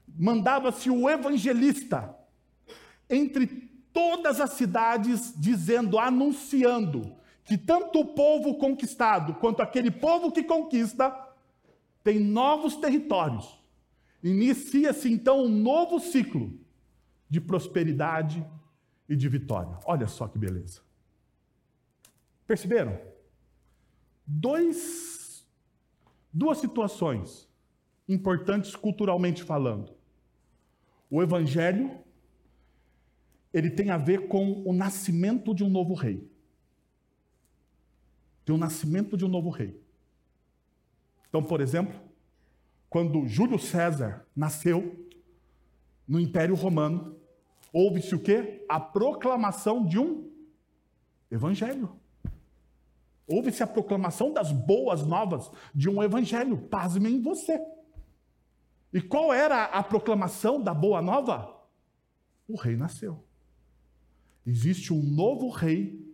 mandava-se 0.07 0.89
o 0.89 1.09
evangelista 1.09 2.15
entre 3.09 3.45
todas 3.91 4.39
as 4.39 4.51
cidades, 4.51 5.33
dizendo, 5.35 5.99
anunciando 5.99 7.13
que 7.43 7.57
tanto 7.57 7.99
o 7.99 8.05
povo 8.05 8.55
conquistado 8.55 9.33
quanto 9.33 9.61
aquele 9.61 9.91
povo 9.91 10.31
que 10.31 10.43
conquista 10.43 11.13
tem 12.05 12.21
novos 12.21 12.77
territórios. 12.77 13.59
Inicia-se 14.23 15.11
então 15.11 15.43
um 15.43 15.49
novo 15.49 15.99
ciclo 15.99 16.57
de 17.29 17.41
prosperidade 17.41 18.47
e 19.09 19.15
de 19.15 19.27
vitória. 19.27 19.77
Olha 19.83 20.07
só 20.07 20.25
que 20.25 20.37
beleza. 20.37 20.79
Perceberam? 22.47 23.16
Dois 24.27 25.17
duas 26.31 26.59
situações 26.59 27.49
importantes 28.07 28.75
culturalmente 28.75 29.43
falando. 29.43 29.95
O 31.09 31.23
evangelho 31.23 31.97
ele 33.53 33.71
tem 33.71 33.89
a 33.89 33.97
ver 33.97 34.27
com 34.27 34.61
o 34.63 34.73
nascimento 34.73 35.55
de 35.55 35.63
um 35.63 35.69
novo 35.69 35.93
rei. 35.93 36.29
Tem 38.45 38.53
o 38.53 38.57
nascimento 38.57 39.17
de 39.17 39.25
um 39.25 39.27
novo 39.27 39.49
rei. 39.49 39.81
Então, 41.27 41.41
por 41.41 41.59
exemplo, 41.59 41.99
quando 42.89 43.25
Júlio 43.25 43.57
César 43.57 44.27
nasceu 44.35 45.07
no 46.07 46.19
Império 46.19 46.55
Romano, 46.55 47.19
houve-se 47.73 48.13
o 48.13 48.19
quê? 48.19 48.63
A 48.69 48.79
proclamação 48.79 49.85
de 49.85 49.97
um 49.97 50.31
evangelho. 51.31 51.89
Houve-se 53.27 53.61
a 53.61 53.67
proclamação 53.67 54.31
das 54.31 54.51
boas 54.51 55.05
novas 55.05 55.51
de 55.75 55.89
um 55.89 56.01
evangelho. 56.01 56.57
Pasme 56.57 57.09
em 57.09 57.21
você. 57.21 57.59
E 58.93 59.01
qual 59.01 59.33
era 59.33 59.65
a 59.65 59.83
proclamação 59.83 60.61
da 60.61 60.73
boa 60.73 61.01
nova? 61.01 61.53
O 62.47 62.55
rei 62.55 62.77
nasceu. 62.77 63.21
Existe 64.45 64.93
um 64.93 65.03
novo 65.03 65.49
rei 65.49 66.07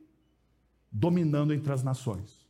dominando 0.92 1.54
entre 1.54 1.72
as 1.72 1.84
nações. 1.84 2.48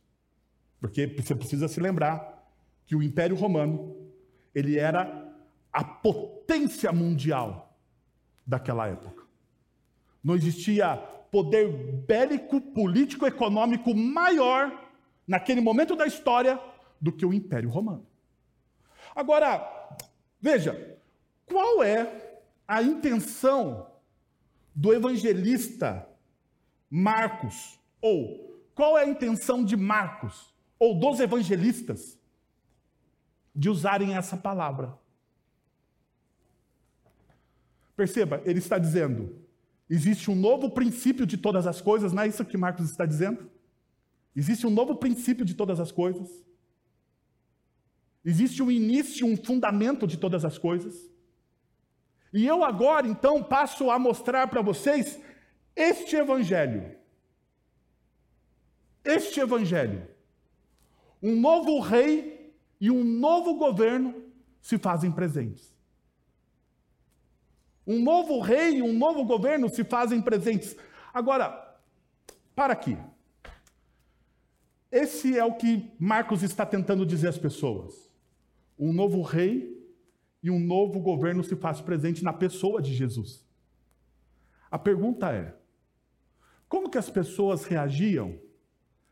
Porque 0.80 1.06
você 1.06 1.34
precisa 1.34 1.68
se 1.68 1.78
lembrar 1.78 2.50
que 2.86 2.96
o 2.96 3.02
Império 3.02 3.36
Romano, 3.36 3.94
ele 4.54 4.78
era 4.78 5.30
a 5.70 5.84
potência 5.84 6.90
mundial 6.90 7.78
daquela 8.46 8.86
época. 8.88 9.24
Não 10.22 10.34
existia 10.34 10.96
poder 11.34 11.68
bélico, 12.06 12.60
político, 12.60 13.26
econômico 13.26 13.92
maior 13.92 14.88
naquele 15.26 15.60
momento 15.60 15.96
da 15.96 16.06
história 16.06 16.60
do 17.00 17.10
que 17.10 17.26
o 17.26 17.32
Império 17.32 17.68
Romano. 17.68 18.06
Agora, 19.16 19.98
veja, 20.40 20.96
qual 21.44 21.82
é 21.82 22.38
a 22.68 22.80
intenção 22.80 23.90
do 24.72 24.94
evangelista 24.94 26.08
Marcos? 26.88 27.80
Ou 28.00 28.62
qual 28.72 28.96
é 28.96 29.02
a 29.02 29.08
intenção 29.08 29.64
de 29.64 29.76
Marcos 29.76 30.54
ou 30.78 30.96
dos 30.96 31.18
evangelistas 31.18 32.16
de 33.52 33.68
usarem 33.68 34.14
essa 34.14 34.36
palavra? 34.36 34.96
Perceba, 37.96 38.40
ele 38.44 38.60
está 38.60 38.78
dizendo: 38.78 39.43
Existe 39.88 40.30
um 40.30 40.34
novo 40.34 40.70
princípio 40.70 41.26
de 41.26 41.36
todas 41.36 41.66
as 41.66 41.80
coisas, 41.80 42.12
não 42.12 42.22
é 42.22 42.28
isso 42.28 42.44
que 42.44 42.56
Marcos 42.56 42.90
está 42.90 43.04
dizendo? 43.04 43.50
Existe 44.34 44.66
um 44.66 44.70
novo 44.70 44.96
princípio 44.96 45.44
de 45.44 45.54
todas 45.54 45.78
as 45.78 45.92
coisas. 45.92 46.44
Existe 48.24 48.62
um 48.62 48.70
início, 48.70 49.26
um 49.26 49.36
fundamento 49.36 50.06
de 50.06 50.16
todas 50.16 50.44
as 50.44 50.56
coisas. 50.56 51.10
E 52.32 52.46
eu 52.46 52.64
agora, 52.64 53.06
então, 53.06 53.42
passo 53.42 53.90
a 53.90 53.98
mostrar 53.98 54.48
para 54.48 54.62
vocês 54.62 55.20
este 55.76 56.16
evangelho. 56.16 56.96
Este 59.04 59.40
evangelho. 59.40 60.08
Um 61.22 61.38
novo 61.38 61.78
rei 61.78 62.54
e 62.80 62.90
um 62.90 63.04
novo 63.04 63.54
governo 63.54 64.14
se 64.60 64.78
fazem 64.78 65.12
presentes. 65.12 65.73
Um 67.86 68.02
novo 68.02 68.40
rei 68.40 68.80
um 68.80 68.92
novo 68.92 69.24
governo 69.24 69.68
se 69.68 69.84
fazem 69.84 70.20
presentes. 70.20 70.76
Agora, 71.12 71.78
para 72.54 72.72
aqui. 72.72 72.96
Esse 74.90 75.36
é 75.36 75.44
o 75.44 75.54
que 75.54 75.90
Marcos 75.98 76.42
está 76.42 76.64
tentando 76.64 77.04
dizer 77.04 77.28
às 77.28 77.38
pessoas. 77.38 78.10
Um 78.78 78.92
novo 78.92 79.22
rei 79.22 79.74
e 80.42 80.50
um 80.50 80.60
novo 80.60 81.00
governo 81.00 81.42
se 81.42 81.56
faz 81.56 81.80
presente 81.80 82.22
na 82.22 82.32
pessoa 82.32 82.80
de 82.80 82.94
Jesus. 82.94 83.44
A 84.70 84.78
pergunta 84.78 85.32
é: 85.32 85.56
como 86.68 86.90
que 86.90 86.98
as 86.98 87.10
pessoas 87.10 87.64
reagiam 87.64 88.38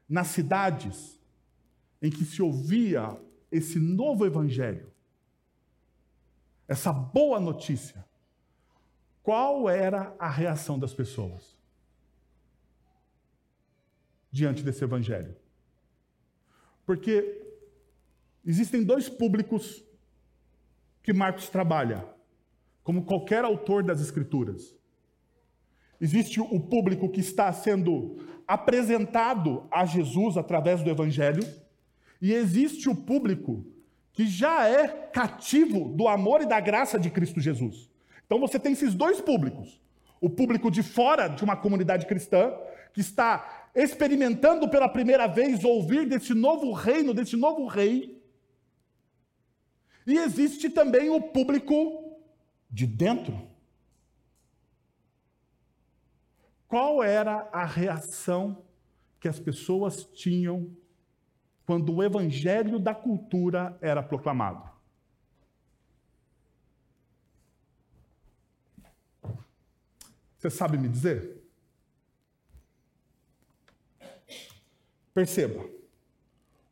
nas 0.08 0.28
cidades 0.28 1.20
em 2.00 2.10
que 2.10 2.24
se 2.24 2.42
ouvia 2.42 3.20
esse 3.50 3.78
novo 3.78 4.26
evangelho? 4.26 4.92
Essa 6.68 6.92
boa 6.92 7.40
notícia. 7.40 8.04
Qual 9.22 9.68
era 9.70 10.14
a 10.18 10.28
reação 10.28 10.78
das 10.78 10.92
pessoas 10.92 11.56
diante 14.30 14.62
desse 14.62 14.82
evangelho? 14.82 15.36
Porque 16.84 17.40
existem 18.44 18.82
dois 18.82 19.08
públicos 19.08 19.84
que 21.02 21.12
Marcos 21.12 21.48
trabalha, 21.48 22.04
como 22.82 23.04
qualquer 23.04 23.44
autor 23.44 23.84
das 23.84 24.00
Escrituras. 24.00 24.74
Existe 26.00 26.40
o 26.40 26.58
público 26.58 27.08
que 27.08 27.20
está 27.20 27.52
sendo 27.52 28.16
apresentado 28.46 29.68
a 29.70 29.84
Jesus 29.84 30.36
através 30.36 30.82
do 30.82 30.90
Evangelho, 30.90 31.44
e 32.20 32.32
existe 32.32 32.88
o 32.88 32.94
público 32.94 33.64
que 34.12 34.26
já 34.26 34.68
é 34.68 34.88
cativo 34.88 35.94
do 35.94 36.08
amor 36.08 36.40
e 36.40 36.46
da 36.46 36.60
graça 36.60 36.98
de 36.98 37.08
Cristo 37.08 37.40
Jesus. 37.40 37.91
Então 38.32 38.40
você 38.40 38.58
tem 38.58 38.72
esses 38.72 38.94
dois 38.94 39.20
públicos: 39.20 39.78
o 40.18 40.30
público 40.30 40.70
de 40.70 40.82
fora 40.82 41.28
de 41.28 41.44
uma 41.44 41.54
comunidade 41.54 42.06
cristã, 42.06 42.50
que 42.94 43.02
está 43.02 43.68
experimentando 43.74 44.70
pela 44.70 44.88
primeira 44.88 45.26
vez 45.26 45.62
ouvir 45.62 46.08
desse 46.08 46.32
novo 46.32 46.72
reino, 46.72 47.12
desse 47.12 47.36
novo 47.36 47.66
rei, 47.66 48.24
e 50.06 50.16
existe 50.16 50.70
também 50.70 51.10
o 51.10 51.20
público 51.20 52.18
de 52.70 52.86
dentro. 52.86 53.38
Qual 56.66 57.04
era 57.04 57.50
a 57.52 57.66
reação 57.66 58.64
que 59.20 59.28
as 59.28 59.38
pessoas 59.38 60.04
tinham 60.04 60.74
quando 61.66 61.94
o 61.94 62.02
evangelho 62.02 62.78
da 62.78 62.94
cultura 62.94 63.76
era 63.82 64.02
proclamado? 64.02 64.71
Você 70.42 70.50
sabe 70.50 70.76
me 70.76 70.88
dizer? 70.88 71.40
Perceba, 75.14 75.64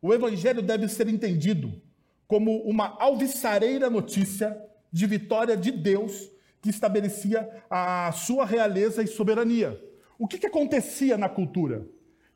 o 0.03 0.13
evangelho 0.13 0.61
deve 0.61 0.89
ser 0.89 1.07
entendido 1.07 1.81
como 2.27 2.63
uma 2.63 3.01
alvissareira 3.01 3.89
notícia 3.89 4.61
de 4.91 5.07
vitória 5.07 5.57
de 5.57 5.71
Deus 5.71 6.33
que 6.61 6.69
estabelecia 6.69 7.49
a 7.71 8.11
sua 8.11 8.45
realeza 8.45 9.05
e 9.05 9.07
soberania. 9.07 9.81
O 10.19 10.27
que, 10.27 10.39
que 10.39 10.49
acontecia 10.49 11.17
na 11.17 11.29
cultura? 11.29 11.87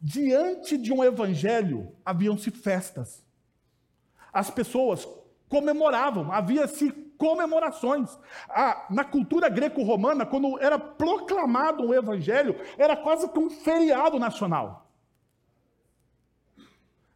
Diante 0.01 0.79
de 0.79 0.93
um 0.93 1.03
evangelho, 1.03 1.97
haviam-se 2.05 2.53
festas. 2.53 3.25
As 4.33 4.51
pessoas 4.51 5.05
comemoravam, 5.49 6.31
havia-se 6.31 6.93
comemorações. 7.25 8.19
Ah, 8.51 8.87
na 8.91 9.03
cultura 9.03 9.49
greco-romana, 9.49 10.27
quando 10.27 10.61
era 10.61 10.79
proclamado 10.79 11.83
um 11.83 11.95
evangelho, 11.95 12.55
era 12.77 12.95
quase 12.95 13.27
que 13.31 13.39
um 13.39 13.49
feriado 13.49 14.19
nacional. 14.19 14.91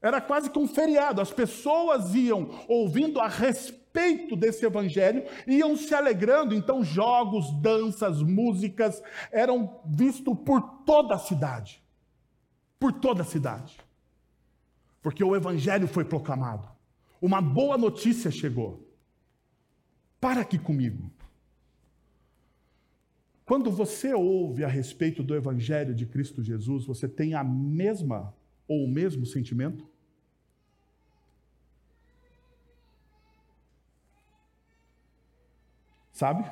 Era 0.00 0.18
quase 0.18 0.48
que 0.48 0.58
um 0.58 0.66
feriado. 0.66 1.20
As 1.20 1.30
pessoas 1.30 2.14
iam 2.14 2.48
ouvindo 2.66 3.20
a 3.20 3.28
respeito 3.28 4.34
desse 4.34 4.64
evangelho, 4.64 5.24
iam 5.46 5.76
se 5.76 5.94
alegrando. 5.94 6.54
Então, 6.54 6.82
jogos, 6.82 7.50
danças, 7.60 8.22
músicas 8.22 9.02
eram 9.30 9.82
vistos 9.84 10.34
por 10.42 10.62
toda 10.86 11.16
a 11.16 11.18
cidade. 11.18 11.82
Por 12.78 12.94
toda 12.94 13.20
a 13.20 13.26
cidade. 13.26 13.76
Porque 15.02 15.22
o 15.22 15.36
evangelho 15.36 15.86
foi 15.86 16.04
proclamado. 16.04 16.66
Uma 17.20 17.42
boa 17.42 17.76
notícia 17.76 18.30
chegou. 18.30 18.87
Para 20.20 20.40
aqui 20.40 20.58
comigo. 20.58 21.10
Quando 23.44 23.70
você 23.70 24.12
ouve 24.12 24.64
a 24.64 24.68
respeito 24.68 25.22
do 25.22 25.34
evangelho 25.34 25.94
de 25.94 26.04
Cristo 26.04 26.42
Jesus, 26.42 26.84
você 26.84 27.08
tem 27.08 27.34
a 27.34 27.42
mesma 27.42 28.34
ou 28.66 28.84
o 28.84 28.88
mesmo 28.88 29.24
sentimento? 29.24 29.88
Sabe? 36.12 36.50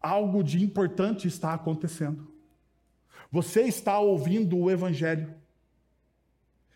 Algo 0.00 0.42
de 0.42 0.64
importante 0.64 1.28
está 1.28 1.52
acontecendo. 1.52 2.32
Você 3.30 3.62
está 3.62 3.98
ouvindo 4.00 4.56
o 4.56 4.70
Evangelho. 4.70 5.34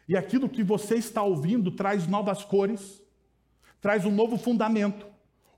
E 0.07 0.14
aquilo 0.14 0.49
que 0.49 0.62
você 0.62 0.97
está 0.97 1.23
ouvindo 1.23 1.70
traz 1.70 2.07
novas 2.07 2.44
cores, 2.44 3.03
traz 3.85 4.07
um 4.07 4.11
novo 4.11 4.38
fundamento, 4.38 5.05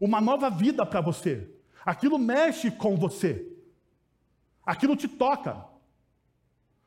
uma 0.01 0.21
nova 0.21 0.51
vida 0.51 0.85
para 0.85 1.01
você. 1.01 1.49
Aquilo 1.85 2.19
mexe 2.19 2.73
com 2.73 2.97
você. 2.97 3.47
Aquilo 4.67 4.97
te 4.97 5.07
toca. 5.07 5.65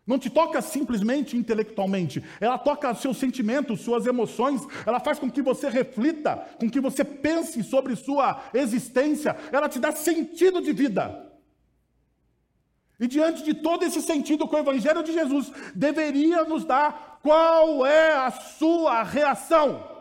Não 0.05 0.19
te 0.19 0.29
toca 0.29 0.61
simplesmente 0.61 1.37
intelectualmente, 1.37 2.21
ela 2.41 2.57
toca 2.57 2.93
seus 2.93 3.15
sentimentos, 3.15 3.79
suas 3.79 4.05
emoções, 4.05 4.67
ela 4.85 4.99
faz 4.99 5.17
com 5.17 5.31
que 5.31 5.41
você 5.41 5.69
reflita, 5.69 6.35
com 6.59 6.69
que 6.69 6.81
você 6.81 7.05
pense 7.05 7.63
sobre 7.63 7.95
sua 7.95 8.43
existência, 8.53 9.33
ela 9.49 9.69
te 9.69 9.79
dá 9.79 9.93
sentido 9.93 10.61
de 10.61 10.73
vida. 10.73 11.31
E 12.99 13.07
diante 13.07 13.43
de 13.43 13.53
todo 13.53 13.83
esse 13.83 14.01
sentido 14.01 14.45
que 14.45 14.55
o 14.57 14.59
Evangelho 14.59 15.03
de 15.03 15.13
Jesus 15.13 15.49
deveria 15.73 16.43
nos 16.43 16.65
dar, 16.65 17.19
qual 17.23 17.85
é 17.85 18.13
a 18.13 18.29
sua 18.29 19.03
reação? 19.03 19.98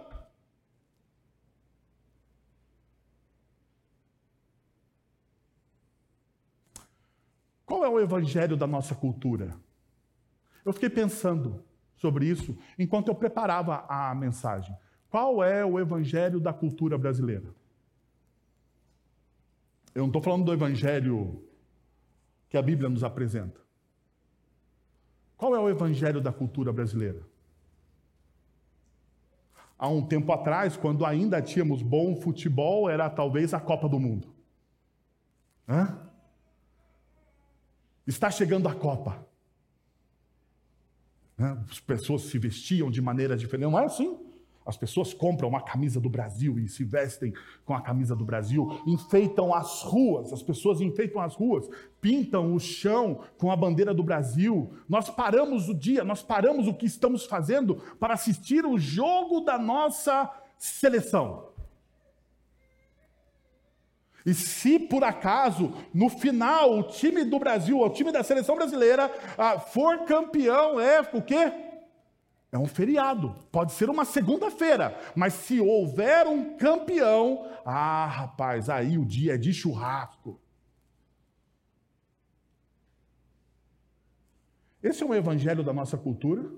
Qual 7.68 7.84
é 7.84 7.88
o 7.88 8.00
Evangelho 8.00 8.56
da 8.56 8.66
nossa 8.66 8.94
cultura? 8.94 9.54
Eu 10.64 10.72
fiquei 10.72 10.90
pensando 10.90 11.62
sobre 11.94 12.26
isso 12.26 12.56
enquanto 12.78 13.08
eu 13.08 13.14
preparava 13.14 13.84
a 13.88 14.14
mensagem. 14.14 14.74
Qual 15.10 15.44
é 15.44 15.64
o 15.64 15.78
evangelho 15.78 16.40
da 16.40 16.52
cultura 16.52 16.96
brasileira? 16.96 17.54
Eu 19.94 20.02
não 20.02 20.08
estou 20.08 20.22
falando 20.22 20.44
do 20.44 20.52
evangelho 20.52 21.42
que 22.48 22.56
a 22.56 22.62
Bíblia 22.62 22.88
nos 22.88 23.04
apresenta. 23.04 23.60
Qual 25.36 25.54
é 25.54 25.58
o 25.58 25.68
evangelho 25.68 26.20
da 26.20 26.32
cultura 26.32 26.72
brasileira? 26.72 27.22
Há 29.78 29.88
um 29.88 30.04
tempo 30.06 30.32
atrás, 30.32 30.76
quando 30.76 31.06
ainda 31.06 31.40
tínhamos 31.40 31.82
bom 31.82 32.16
futebol, 32.16 32.90
era 32.90 33.08
talvez 33.08 33.54
a 33.54 33.60
Copa 33.60 33.88
do 33.88 34.00
Mundo. 34.00 34.28
Hã? 35.68 36.07
Está 38.08 38.30
chegando 38.30 38.66
a 38.66 38.74
Copa. 38.74 39.22
Né? 41.36 41.62
As 41.70 41.78
pessoas 41.78 42.22
se 42.22 42.38
vestiam 42.38 42.90
de 42.90 43.02
maneira 43.02 43.36
diferente. 43.36 43.70
Não 43.70 43.78
é 43.78 43.84
assim. 43.84 44.18
As 44.64 44.78
pessoas 44.78 45.12
compram 45.12 45.48
uma 45.48 45.62
camisa 45.62 46.00
do 46.00 46.08
Brasil 46.08 46.58
e 46.58 46.68
se 46.68 46.84
vestem 46.84 47.34
com 47.66 47.74
a 47.74 47.80
camisa 47.82 48.16
do 48.16 48.24
Brasil, 48.24 48.82
enfeitam 48.86 49.54
as 49.54 49.82
ruas, 49.82 50.30
as 50.30 50.42
pessoas 50.42 50.82
enfeitam 50.82 51.22
as 51.22 51.34
ruas, 51.34 51.68
pintam 52.02 52.54
o 52.54 52.60
chão 52.60 53.20
com 53.38 53.50
a 53.50 53.56
bandeira 53.56 53.94
do 53.94 54.02
Brasil. 54.02 54.70
Nós 54.86 55.08
paramos 55.08 55.70
o 55.70 55.74
dia, 55.74 56.04
nós 56.04 56.22
paramos 56.22 56.66
o 56.66 56.74
que 56.74 56.84
estamos 56.84 57.24
fazendo 57.24 57.76
para 57.98 58.12
assistir 58.14 58.66
o 58.66 58.78
jogo 58.78 59.40
da 59.40 59.58
nossa 59.58 60.30
seleção. 60.58 61.47
E 64.28 64.34
se 64.34 64.78
por 64.78 65.02
acaso, 65.04 65.72
no 65.94 66.10
final, 66.10 66.78
o 66.78 66.82
time 66.82 67.24
do 67.24 67.38
Brasil, 67.38 67.80
o 67.80 67.88
time 67.88 68.12
da 68.12 68.22
seleção 68.22 68.56
brasileira, 68.56 69.10
ah, 69.38 69.58
for 69.58 70.04
campeão, 70.04 70.78
é 70.78 71.00
o 71.14 71.22
quê? 71.22 71.50
É 72.52 72.58
um 72.58 72.66
feriado. 72.66 73.34
Pode 73.50 73.72
ser 73.72 73.88
uma 73.88 74.04
segunda-feira. 74.04 75.00
Mas 75.16 75.32
se 75.32 75.58
houver 75.58 76.26
um 76.26 76.58
campeão, 76.58 77.50
ah, 77.64 78.04
rapaz, 78.04 78.68
aí 78.68 78.98
o 78.98 79.04
dia 79.06 79.36
é 79.36 79.38
de 79.38 79.50
churrasco. 79.54 80.38
Esse 84.82 85.02
é 85.02 85.06
um 85.06 85.14
evangelho 85.14 85.64
da 85.64 85.72
nossa 85.72 85.96
cultura. 85.96 86.52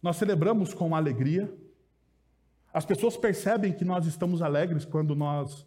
Nós 0.00 0.14
celebramos 0.14 0.72
com 0.72 0.94
alegria. 0.94 1.52
As 2.72 2.84
pessoas 2.84 3.16
percebem 3.16 3.72
que 3.72 3.84
nós 3.84 4.06
estamos 4.06 4.40
alegres 4.40 4.84
quando 4.84 5.16
nós 5.16 5.66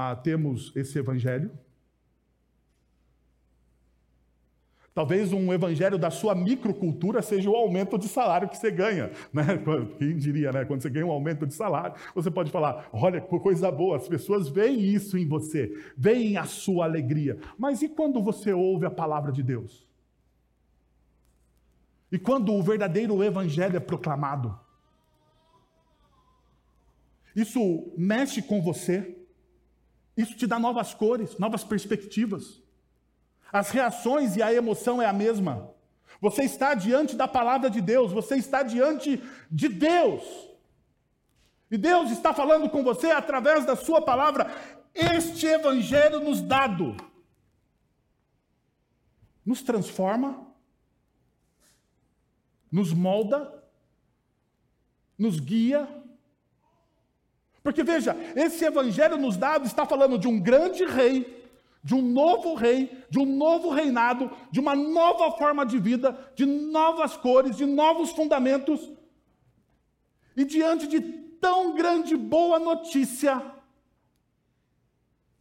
ah, 0.00 0.14
temos 0.14 0.72
esse 0.76 0.96
evangelho. 0.96 1.50
Talvez 4.94 5.32
um 5.32 5.52
evangelho 5.52 5.98
da 5.98 6.08
sua 6.08 6.36
microcultura 6.36 7.20
seja 7.20 7.50
o 7.50 7.56
aumento 7.56 7.98
de 7.98 8.06
salário 8.06 8.48
que 8.48 8.56
você 8.56 8.70
ganha. 8.70 9.10
Né? 9.32 9.42
Quem 9.98 10.16
diria, 10.16 10.52
né? 10.52 10.64
Quando 10.64 10.82
você 10.82 10.88
ganha 10.88 11.04
um 11.04 11.10
aumento 11.10 11.44
de 11.44 11.52
salário, 11.52 11.96
você 12.14 12.30
pode 12.30 12.52
falar: 12.52 12.88
olha, 12.92 13.20
coisa 13.20 13.72
boa, 13.72 13.96
as 13.96 14.06
pessoas 14.06 14.48
veem 14.48 14.78
isso 14.78 15.18
em 15.18 15.26
você, 15.26 15.76
veem 15.96 16.36
a 16.36 16.44
sua 16.44 16.84
alegria. 16.84 17.36
Mas 17.58 17.82
e 17.82 17.88
quando 17.88 18.22
você 18.22 18.52
ouve 18.52 18.86
a 18.86 18.90
palavra 18.90 19.32
de 19.32 19.42
Deus? 19.42 19.84
E 22.12 22.20
quando 22.20 22.54
o 22.54 22.62
verdadeiro 22.62 23.24
evangelho 23.24 23.76
é 23.76 23.80
proclamado? 23.80 24.56
Isso 27.34 27.92
mexe 27.96 28.40
com 28.40 28.62
você, 28.62 29.17
isso 30.18 30.36
te 30.36 30.46
dá 30.46 30.58
novas 30.58 30.92
cores, 30.92 31.38
novas 31.38 31.64
perspectivas. 31.64 32.60
As 33.50 33.70
reações 33.70 34.36
e 34.36 34.42
a 34.42 34.52
emoção 34.52 35.00
é 35.00 35.06
a 35.06 35.12
mesma. 35.12 35.70
Você 36.20 36.42
está 36.42 36.74
diante 36.74 37.16
da 37.16 37.26
palavra 37.26 37.70
de 37.70 37.80
Deus, 37.80 38.12
você 38.12 38.36
está 38.36 38.62
diante 38.62 39.22
de 39.50 39.68
Deus. 39.68 40.22
E 41.70 41.78
Deus 41.78 42.10
está 42.10 42.34
falando 42.34 42.68
com 42.68 42.84
você 42.84 43.10
através 43.10 43.64
da 43.64 43.76
sua 43.76 44.02
palavra. 44.02 44.54
Este 44.94 45.46
evangelho 45.46 46.20
nos 46.20 46.42
dado 46.42 46.94
nos 49.48 49.62
transforma, 49.62 50.46
nos 52.70 52.92
molda, 52.92 53.64
nos 55.18 55.40
guia. 55.40 55.88
Porque 57.62 57.82
veja, 57.82 58.16
esse 58.34 58.64
evangelho 58.64 59.16
nos 59.16 59.36
dado 59.36 59.66
está 59.66 59.84
falando 59.84 60.18
de 60.18 60.28
um 60.28 60.40
grande 60.40 60.84
rei, 60.84 61.38
de 61.82 61.94
um 61.94 62.02
novo 62.02 62.54
rei, 62.54 63.04
de 63.10 63.18
um 63.18 63.26
novo 63.26 63.70
reinado, 63.70 64.30
de 64.50 64.60
uma 64.60 64.74
nova 64.74 65.36
forma 65.36 65.64
de 65.64 65.78
vida, 65.78 66.18
de 66.34 66.46
novas 66.46 67.16
cores, 67.16 67.56
de 67.56 67.66
novos 67.66 68.10
fundamentos. 68.10 68.92
E 70.36 70.44
diante 70.44 70.86
de 70.86 71.00
tão 71.00 71.74
grande 71.74 72.16
boa 72.16 72.58
notícia 72.58 73.42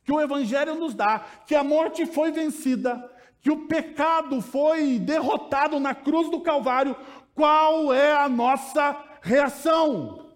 que 0.03 0.11
o 0.11 0.21
evangelho 0.21 0.75
nos 0.75 0.93
dá, 0.93 1.19
que 1.45 1.53
a 1.53 1.63
morte 1.63 2.05
foi 2.05 2.31
vencida, 2.31 3.11
que 3.41 3.51
o 3.51 3.67
pecado 3.67 4.41
foi 4.41 4.99
derrotado 4.99 5.79
na 5.79 5.93
cruz 5.93 6.29
do 6.29 6.39
Calvário, 6.39 6.95
qual 7.35 7.93
é 7.93 8.13
a 8.13 8.29
nossa 8.29 8.97
reação? 9.21 10.26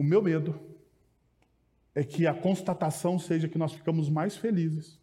O 0.00 0.02
meu 0.02 0.22
medo 0.22 0.58
é 1.94 2.02
que 2.02 2.26
a 2.26 2.32
constatação 2.32 3.18
seja 3.18 3.46
que 3.46 3.58
nós 3.58 3.74
ficamos 3.74 4.08
mais 4.08 4.34
felizes 4.34 4.98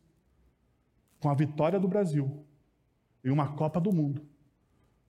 com 1.20 1.30
a 1.30 1.36
vitória 1.36 1.80
do 1.80 1.88
Brasil 1.88 2.44
em 3.24 3.30
uma 3.30 3.56
Copa 3.56 3.80
do 3.80 3.94
Mundo 3.94 4.28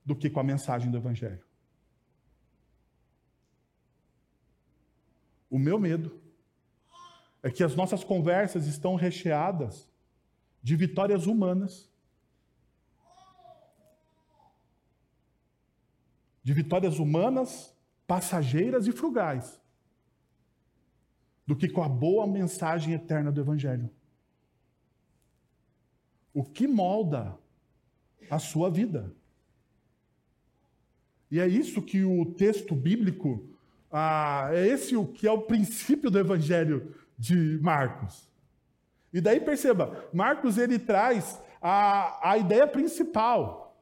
do 0.05 0.15
que 0.15 0.29
com 0.29 0.39
a 0.39 0.43
mensagem 0.43 0.91
do 0.91 0.97
Evangelho. 0.97 1.43
O 5.49 5.57
meu 5.57 5.79
medo 5.79 6.21
é 7.41 7.49
que 7.49 7.63
as 7.63 7.75
nossas 7.75 8.03
conversas 8.03 8.67
estão 8.67 8.93
recheadas 8.93 9.89
de 10.61 10.75
vitórias 10.75 11.25
humanas, 11.25 11.89
de 16.43 16.53
vitórias 16.53 16.99
humanas, 16.99 17.75
passageiras 18.05 18.85
e 18.85 18.91
frugais, 18.91 19.59
do 21.49 21.55
que 21.55 21.67
com 21.67 21.81
a 21.81 21.89
boa 21.89 22.27
mensagem 22.27 22.93
eterna 22.93 23.31
do 23.31 23.41
Evangelho. 23.41 23.89
O 26.31 26.43
que 26.43 26.67
molda 26.67 27.35
a 28.29 28.37
sua 28.37 28.69
vida. 28.69 29.11
E 31.31 31.39
é 31.39 31.47
isso 31.47 31.81
que 31.81 32.03
o 32.03 32.23
texto 32.23 32.75
bíblico 32.75 33.49
ah, 33.91 34.49
é 34.51 34.67
esse 34.67 34.95
o 34.95 35.07
que 35.07 35.27
é 35.27 35.31
o 35.31 35.41
princípio 35.41 36.11
do 36.11 36.19
evangelho 36.19 36.95
de 37.17 37.57
Marcos. 37.63 38.29
E 39.11 39.19
daí 39.19 39.39
perceba, 39.39 40.07
Marcos 40.13 40.55
ele 40.55 40.77
traz 40.77 41.41
a, 41.59 42.29
a 42.29 42.37
ideia 42.37 42.67
principal. 42.67 43.81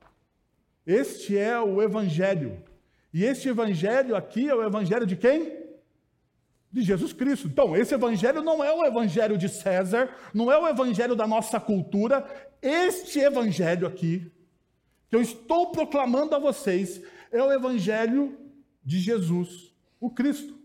Este 0.85 1.37
é 1.37 1.59
o 1.59 1.81
evangelho. 1.81 2.63
E 3.13 3.25
este 3.25 3.49
evangelho 3.49 4.15
aqui 4.15 4.47
é 4.47 4.55
o 4.55 4.63
evangelho 4.63 5.05
de 5.05 5.17
quem? 5.17 5.56
De 6.71 6.81
Jesus 6.81 7.13
Cristo. 7.13 7.47
Então, 7.47 7.75
esse 7.75 7.93
evangelho 7.93 8.41
não 8.41 8.63
é 8.63 8.73
o 8.73 8.85
evangelho 8.85 9.37
de 9.37 9.47
César, 9.47 10.09
não 10.33 10.51
é 10.51 10.59
o 10.59 10.67
evangelho 10.67 11.15
da 11.15 11.25
nossa 11.25 11.59
cultura. 11.59 12.25
Este 12.61 13.19
evangelho 13.19 13.87
aqui, 13.87 14.31
que 15.09 15.15
eu 15.15 15.21
estou 15.21 15.71
proclamando 15.71 16.35
a 16.35 16.39
vocês, 16.39 17.01
é 17.31 17.41
o 17.41 17.51
evangelho 17.51 18.37
de 18.83 18.99
Jesus 18.99 19.67
o 19.99 20.09
Cristo. 20.09 20.57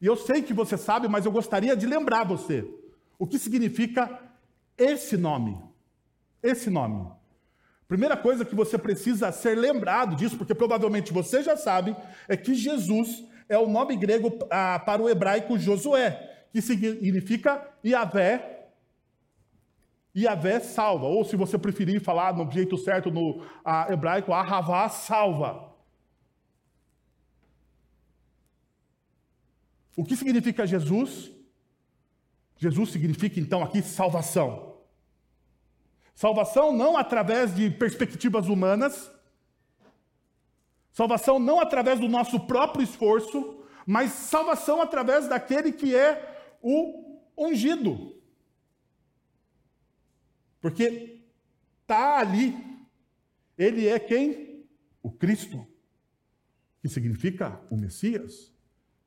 E 0.00 0.06
eu 0.06 0.16
sei 0.16 0.42
que 0.42 0.54
você 0.54 0.76
sabe, 0.76 1.08
mas 1.08 1.26
eu 1.26 1.32
gostaria 1.32 1.76
de 1.76 1.86
lembrar 1.86 2.24
você 2.24 2.68
o 3.18 3.26
que 3.26 3.38
significa 3.38 4.20
esse 4.76 5.16
nome. 5.16 5.60
Esse 6.42 6.70
nome. 6.70 7.10
Primeira 7.86 8.16
coisa 8.16 8.44
que 8.44 8.54
você 8.54 8.78
precisa 8.78 9.30
ser 9.30 9.56
lembrado 9.56 10.16
disso, 10.16 10.38
porque 10.38 10.54
provavelmente 10.54 11.12
você 11.12 11.42
já 11.42 11.56
sabe, 11.56 11.94
é 12.28 12.36
que 12.36 12.54
Jesus 12.54 13.24
é 13.50 13.58
o 13.58 13.68
nome 13.68 13.96
grego 13.96 14.38
ah, 14.48 14.78
para 14.78 15.02
o 15.02 15.10
hebraico 15.10 15.58
Josué, 15.58 16.46
que 16.52 16.62
significa 16.62 17.68
Yahvé 17.84 18.58
Yahvé 20.16 20.60
salva, 20.60 21.06
ou 21.06 21.24
se 21.24 21.36
você 21.36 21.56
preferir 21.56 22.00
falar 22.00 22.34
no 22.34 22.50
jeito 22.50 22.76
certo 22.76 23.10
no 23.10 23.44
ah, 23.64 23.86
hebraico, 23.90 24.32
Ahavá 24.32 24.88
salva. 24.88 25.70
O 29.96 30.04
que 30.04 30.16
significa 30.16 30.66
Jesus? 30.66 31.30
Jesus 32.56 32.90
significa 32.90 33.38
então 33.38 33.62
aqui 33.62 33.82
salvação. 33.82 34.78
Salvação 36.14 36.72
não 36.72 36.96
através 36.96 37.54
de 37.54 37.70
perspectivas 37.70 38.48
humanas, 38.48 39.10
salvação 40.92 41.38
não 41.38 41.60
através 41.60 41.98
do 42.00 42.08
nosso 42.08 42.40
próprio 42.40 42.82
esforço, 42.82 43.64
mas 43.86 44.12
salvação 44.12 44.80
através 44.80 45.28
daquele 45.28 45.72
que 45.72 45.94
é 45.94 46.56
o 46.62 47.20
ungido. 47.36 48.16
Porque 50.60 51.24
está 51.82 52.18
ali, 52.18 52.56
ele 53.56 53.88
é 53.88 53.98
quem? 53.98 54.66
O 55.02 55.10
Cristo, 55.10 55.66
que 56.82 56.88
significa 56.88 57.60
o 57.70 57.76
Messias 57.76 58.50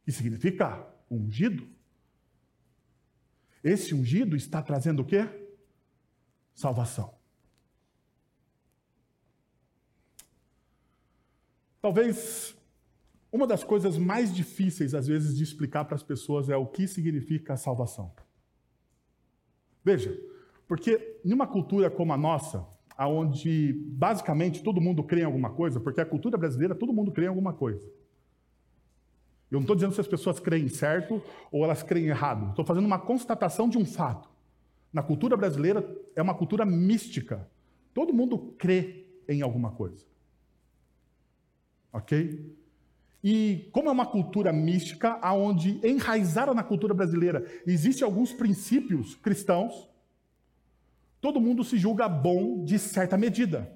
que 0.03 0.11
significa 0.11 0.85
ungido. 1.09 1.67
Esse 3.63 3.95
ungido 3.95 4.35
está 4.35 4.61
trazendo 4.61 5.01
o 5.01 5.05
quê? 5.05 5.27
Salvação. 6.53 7.17
Talvez 11.83 12.55
uma 13.29 13.45
das 13.45 13.61
coisas 13.61 13.97
mais 13.97 14.33
difíceis, 14.33 14.95
às 14.95 15.05
vezes, 15.05 15.35
de 15.35 15.43
explicar 15.43 15.83
para 15.83 15.95
as 15.95 16.01
pessoas 16.01 16.47
é 16.47 16.55
o 16.55 16.65
que 16.65 16.87
significa 16.87 17.57
salvação. 17.57 18.09
Veja, 19.83 20.17
porque 20.65 21.19
em 21.25 21.33
uma 21.33 21.45
cultura 21.45 21.91
como 21.91 22.13
a 22.13 22.17
nossa, 22.17 22.65
onde 22.97 23.73
basicamente 23.73 24.63
todo 24.63 24.79
mundo 24.79 25.03
crê 25.03 25.23
em 25.23 25.25
alguma 25.25 25.49
coisa, 25.49 25.77
porque 25.77 25.99
a 25.99 26.05
cultura 26.05 26.37
brasileira 26.37 26.73
todo 26.73 26.93
mundo 26.93 27.11
crê 27.11 27.25
em 27.25 27.27
alguma 27.27 27.51
coisa. 27.51 27.85
Eu 29.51 29.57
não 29.57 29.63
estou 29.63 29.75
dizendo 29.75 29.93
se 29.93 29.99
as 29.99 30.07
pessoas 30.07 30.39
creem 30.39 30.69
certo 30.69 31.21
ou 31.51 31.65
elas 31.65 31.83
creem 31.83 32.07
errado. 32.07 32.51
Estou 32.51 32.63
fazendo 32.63 32.85
uma 32.85 32.97
constatação 32.97 33.67
de 33.67 33.77
um 33.77 33.85
fato. 33.85 34.29
Na 34.93 35.03
cultura 35.03 35.35
brasileira 35.35 35.85
é 36.15 36.21
uma 36.21 36.33
cultura 36.33 36.65
mística. 36.65 37.45
Todo 37.93 38.13
mundo 38.13 38.55
crê 38.57 39.05
em 39.27 39.41
alguma 39.41 39.71
coisa. 39.71 40.12
Ok? 41.93 42.53
E 43.23 43.69
como 43.71 43.87
é 43.87 43.91
uma 43.91 44.05
cultura 44.05 44.51
mística, 44.51 45.17
aonde 45.21 45.79
enraizada 45.87 46.53
na 46.53 46.63
cultura 46.63 46.93
brasileira 46.93 47.45
existem 47.65 48.03
alguns 48.03 48.33
princípios 48.33 49.15
cristãos, 49.15 49.87
todo 51.21 51.39
mundo 51.39 51.63
se 51.63 51.77
julga 51.77 52.09
bom 52.09 52.65
de 52.65 52.77
certa 52.77 53.15
medida. 53.15 53.71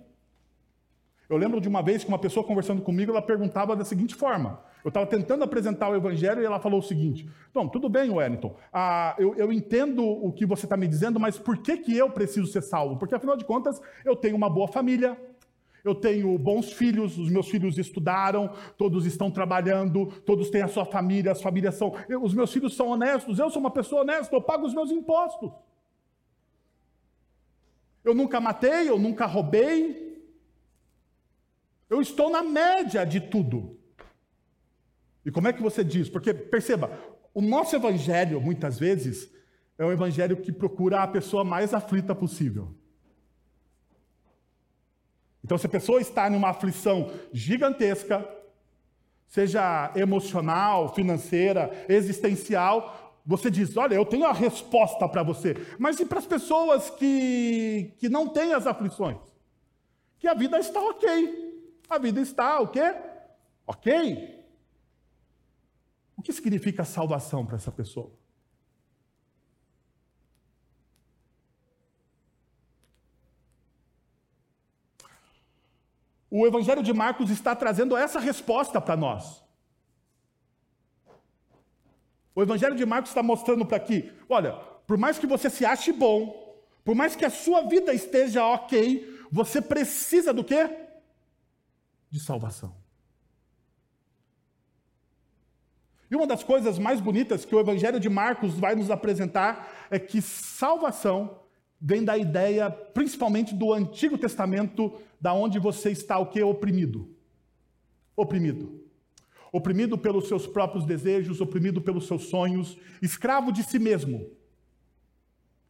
Eu 1.29 1.37
lembro 1.37 1.61
de 1.61 1.67
uma 1.67 1.81
vez 1.81 2.03
que 2.03 2.09
uma 2.09 2.19
pessoa 2.19 2.45
conversando 2.45 2.81
comigo, 2.81 3.11
ela 3.11 3.21
perguntava 3.21 3.75
da 3.75 3.85
seguinte 3.85 4.15
forma: 4.15 4.61
eu 4.83 4.89
estava 4.89 5.05
tentando 5.05 5.43
apresentar 5.43 5.89
o 5.89 5.95
evangelho 5.95 6.41
e 6.41 6.45
ela 6.45 6.59
falou 6.59 6.79
o 6.79 6.83
seguinte: 6.83 7.29
Bom, 7.53 7.67
tudo 7.67 7.89
bem, 7.89 8.09
Wellington, 8.09 8.55
ah, 8.71 9.15
eu, 9.17 9.35
eu, 9.35 9.51
entendo 9.51 10.05
o 10.05 10.31
que 10.31 10.45
você 10.45 10.65
está 10.65 10.77
me 10.77 10.87
dizendo, 10.87 11.19
mas 11.19 11.37
por 11.37 11.57
que, 11.57 11.77
que 11.77 11.97
eu 11.97 12.09
preciso 12.09 12.47
ser 12.47 12.61
salvo? 12.61 12.97
Porque 12.97 13.15
afinal 13.15 13.35
de 13.35 13.43
contas, 13.43 13.81
eu 14.05 14.15
tenho 14.15 14.35
uma 14.35 14.49
boa 14.49 14.67
família, 14.67 15.17
eu 15.87 15.95
tenho 15.95 16.37
bons 16.37 16.71
filhos, 16.71 17.17
os 17.17 17.29
meus 17.29 17.47
filhos 17.47 17.77
estudaram, 17.77 18.53
todos 18.77 19.05
estão 19.05 19.31
trabalhando, 19.31 20.07
todos 20.25 20.49
têm 20.49 20.61
a 20.61 20.67
sua 20.67 20.85
família, 20.85 21.31
as 21.31 21.41
famílias 21.41 21.75
são. 21.75 21.95
Eu, 22.07 22.23
os 22.23 22.33
meus 22.33 22.51
filhos 22.51 22.75
são 22.75 22.89
honestos, 22.89 23.39
eu 23.39 23.49
sou 23.49 23.59
uma 23.59 23.71
pessoa 23.71 24.01
honesta, 24.01 24.35
eu 24.35 24.41
pago 24.41 24.65
os 24.65 24.73
meus 24.73 24.91
impostos. 24.91 25.51
Eu 28.03 28.13
nunca 28.13 28.39
matei, 28.39 28.89
eu 28.89 28.97
nunca 28.97 29.25
roubei. 29.25 30.07
Eu 31.89 32.01
estou 32.01 32.29
na 32.29 32.43
média 32.43 33.05
de 33.05 33.19
tudo. 33.19 33.77
E 35.25 35.31
como 35.31 35.47
é 35.47 35.53
que 35.53 35.61
você 35.61 35.83
diz? 35.83 36.09
Porque, 36.09 36.33
perceba, 36.33 36.97
o 37.33 37.41
nosso 37.41 37.75
evangelho, 37.75 38.39
muitas 38.39 38.79
vezes, 38.79 39.29
é 39.77 39.85
um 39.85 39.91
evangelho 39.91 40.37
que 40.37 40.51
procura 40.51 41.01
a 41.01 41.07
pessoa 41.07 41.43
mais 41.43 41.73
aflita 41.73 42.15
possível. 42.15 42.76
Então, 45.47 45.57
se 45.57 45.65
a 45.65 45.69
pessoa 45.69 46.01
está 46.01 46.29
numa 46.29 46.49
aflição 46.49 47.09
gigantesca, 47.31 48.27
seja 49.29 49.93
emocional, 49.95 50.93
financeira, 50.93 51.71
existencial, 51.87 53.21
você 53.25 53.49
diz: 53.49 53.77
Olha, 53.77 53.95
eu 53.95 54.03
tenho 54.03 54.25
a 54.25 54.33
resposta 54.33 55.07
para 55.07 55.23
você. 55.23 55.55
Mas 55.79 56.01
e 56.01 56.05
para 56.05 56.19
as 56.19 56.25
pessoas 56.25 56.89
que, 56.89 57.93
que 57.97 58.09
não 58.09 58.27
têm 58.27 58.51
as 58.51 58.67
aflições? 58.67 59.19
Que 60.19 60.27
a 60.27 60.33
vida 60.33 60.59
está 60.59 60.81
ok. 60.81 61.71
A 61.89 61.97
vida 61.97 62.19
está 62.19 62.59
o 62.59 62.67
quê? 62.67 62.93
Ok. 63.65 64.43
O 66.17 66.21
que 66.21 66.33
significa 66.33 66.83
salvação 66.83 67.45
para 67.45 67.55
essa 67.55 67.71
pessoa? 67.71 68.11
O 76.39 76.45
Evangelho 76.45 76.83
de 76.83 76.93
Marcos 76.93 77.31
está 77.31 77.55
trazendo 77.55 77.97
essa 77.97 78.19
resposta 78.19 78.79
para 78.79 78.95
nós. 78.95 79.43
O 82.35 82.43
Evangelho 82.43 82.75
de 82.75 82.85
Marcos 82.85 83.09
está 83.09 83.23
mostrando 83.23 83.65
para 83.65 83.77
aqui: 83.77 84.13
olha, 84.29 84.53
por 84.85 84.99
mais 84.99 85.17
que 85.17 85.25
você 85.25 85.49
se 85.49 85.65
ache 85.65 85.91
bom, 85.91 86.55
por 86.85 86.93
mais 86.93 87.15
que 87.15 87.25
a 87.25 87.31
sua 87.31 87.61
vida 87.63 87.91
esteja 87.91 88.45
ok, 88.45 89.19
você 89.31 89.59
precisa 89.59 90.31
do 90.31 90.43
quê? 90.43 90.69
De 92.11 92.19
salvação. 92.19 92.75
E 96.11 96.15
uma 96.15 96.27
das 96.27 96.43
coisas 96.43 96.77
mais 96.77 97.01
bonitas 97.01 97.45
que 97.45 97.55
o 97.55 97.59
Evangelho 97.59 97.99
de 97.99 98.09
Marcos 98.09 98.53
vai 98.59 98.75
nos 98.75 98.91
apresentar 98.91 99.87
é 99.89 99.97
que 99.97 100.21
salvação 100.21 101.46
vem 101.79 102.03
da 102.03 102.17
ideia, 102.17 102.69
principalmente 102.69 103.53
do 103.53 103.71
Antigo 103.73 104.17
Testamento, 104.17 104.99
da 105.21 105.33
onde 105.33 105.59
você 105.59 105.91
está 105.91 106.17
o 106.17 106.27
que 106.27 106.41
oprimido. 106.41 107.09
Oprimido. 108.15 108.83
Oprimido 109.51 109.97
pelos 109.97 110.27
seus 110.27 110.45
próprios 110.45 110.85
desejos, 110.85 111.39
oprimido 111.39 111.81
pelos 111.81 112.07
seus 112.07 112.23
sonhos, 112.25 112.77
escravo 113.01 113.51
de 113.51 113.63
si 113.63 113.79
mesmo. 113.79 114.29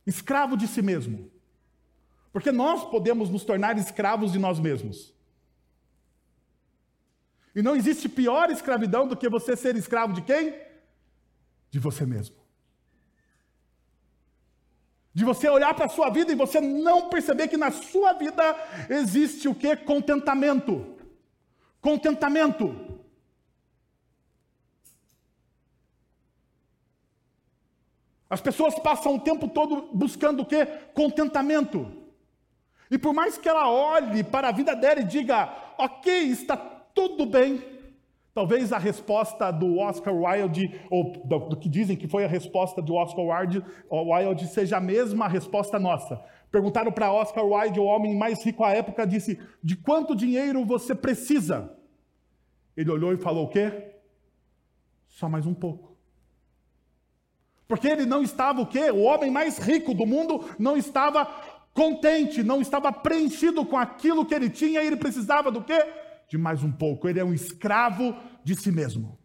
Escravo 0.05 0.55
de 0.55 0.67
si 0.67 0.81
mesmo. 0.81 1.29
Porque 2.31 2.51
nós 2.51 2.89
podemos 2.89 3.29
nos 3.29 3.43
tornar 3.43 3.77
escravos 3.77 4.31
de 4.31 4.39
nós 4.39 4.59
mesmos. 4.59 5.13
E 7.55 7.61
não 7.61 7.75
existe 7.75 8.07
pior 8.07 8.49
escravidão 8.49 9.07
do 9.07 9.17
que 9.17 9.27
você 9.27 9.55
ser 9.55 9.75
escravo 9.75 10.13
de 10.13 10.21
quem? 10.21 10.53
De 11.71 11.79
você 11.79 12.05
mesmo. 12.05 12.35
De 15.17 15.25
você 15.25 15.49
olhar 15.49 15.73
para 15.73 15.85
a 15.85 15.89
sua 15.89 16.11
vida 16.11 16.31
e 16.31 16.35
você 16.35 16.61
não 16.61 17.09
perceber 17.09 17.47
que 17.47 17.57
na 17.57 17.71
sua 17.71 18.13
vida 18.13 18.55
existe 18.87 19.47
o 19.47 19.55
que? 19.55 19.75
Contentamento. 19.75 20.95
Contentamento. 21.81 22.99
As 28.29 28.41
pessoas 28.41 28.77
passam 28.77 29.15
o 29.15 29.19
tempo 29.19 29.47
todo 29.47 29.89
buscando 29.91 30.43
o 30.43 30.45
que? 30.45 30.63
Contentamento. 30.93 31.91
E 32.91 32.95
por 32.99 33.11
mais 33.11 33.39
que 33.39 33.49
ela 33.49 33.67
olhe 33.67 34.23
para 34.23 34.49
a 34.49 34.51
vida 34.51 34.75
dela 34.75 34.99
e 34.99 35.03
diga, 35.03 35.51
ok, 35.79 36.13
está 36.29 36.55
tudo 36.55 37.25
bem, 37.25 37.57
Talvez 38.37 38.71
a 38.71 38.77
resposta 38.77 39.49
do 39.49 39.79
Oscar 39.79 40.13
Wilde, 40.13 40.79
ou 40.91 41.11
do, 41.25 41.57
que 41.57 41.67
dizem 41.67 41.97
que 41.97 42.07
foi 42.07 42.23
a 42.23 42.27
resposta 42.27 42.83
do 42.83 42.93
Oscar 42.93 43.25
Wilde, 43.25 43.65
Wilde 43.91 44.45
seja 44.45 44.77
a 44.77 44.79
mesma 44.79 45.27
resposta 45.27 45.79
nossa. 45.79 46.23
Perguntaram 46.51 46.91
para 46.91 47.11
Oscar 47.11 47.43
Wilde, 47.43 47.79
o 47.79 47.85
homem 47.85 48.15
mais 48.15 48.45
rico 48.45 48.63
à 48.63 48.73
época, 48.73 49.07
disse: 49.07 49.39
De 49.63 49.75
quanto 49.75 50.15
dinheiro 50.15 50.63
você 50.65 50.93
precisa? 50.93 51.75
Ele 52.75 52.91
olhou 52.91 53.11
e 53.11 53.17
falou 53.17 53.45
o 53.45 53.49
quê? 53.49 53.95
Só 55.07 55.27
mais 55.27 55.47
um 55.47 55.55
pouco. 55.55 55.97
Porque 57.67 57.87
ele 57.87 58.05
não 58.05 58.21
estava 58.21 58.61
o 58.61 58.67
quê? 58.67 58.91
O 58.91 59.01
homem 59.01 59.31
mais 59.31 59.57
rico 59.57 59.95
do 59.95 60.05
mundo 60.05 60.45
não 60.59 60.77
estava 60.77 61.25
contente, 61.73 62.43
não 62.43 62.61
estava 62.61 62.91
preenchido 62.91 63.65
com 63.65 63.77
aquilo 63.77 64.23
que 64.23 64.35
ele 64.35 64.51
tinha 64.51 64.83
e 64.83 64.85
ele 64.85 64.95
precisava 64.95 65.49
do 65.49 65.63
quê? 65.63 66.05
De 66.27 66.37
mais 66.37 66.63
um 66.63 66.71
pouco. 66.71 67.07
Ele 67.07 67.19
é 67.19 67.25
um 67.25 67.33
escravo 67.33 68.15
de 68.43 68.55
si 68.55 68.71
mesmo. 68.71 69.17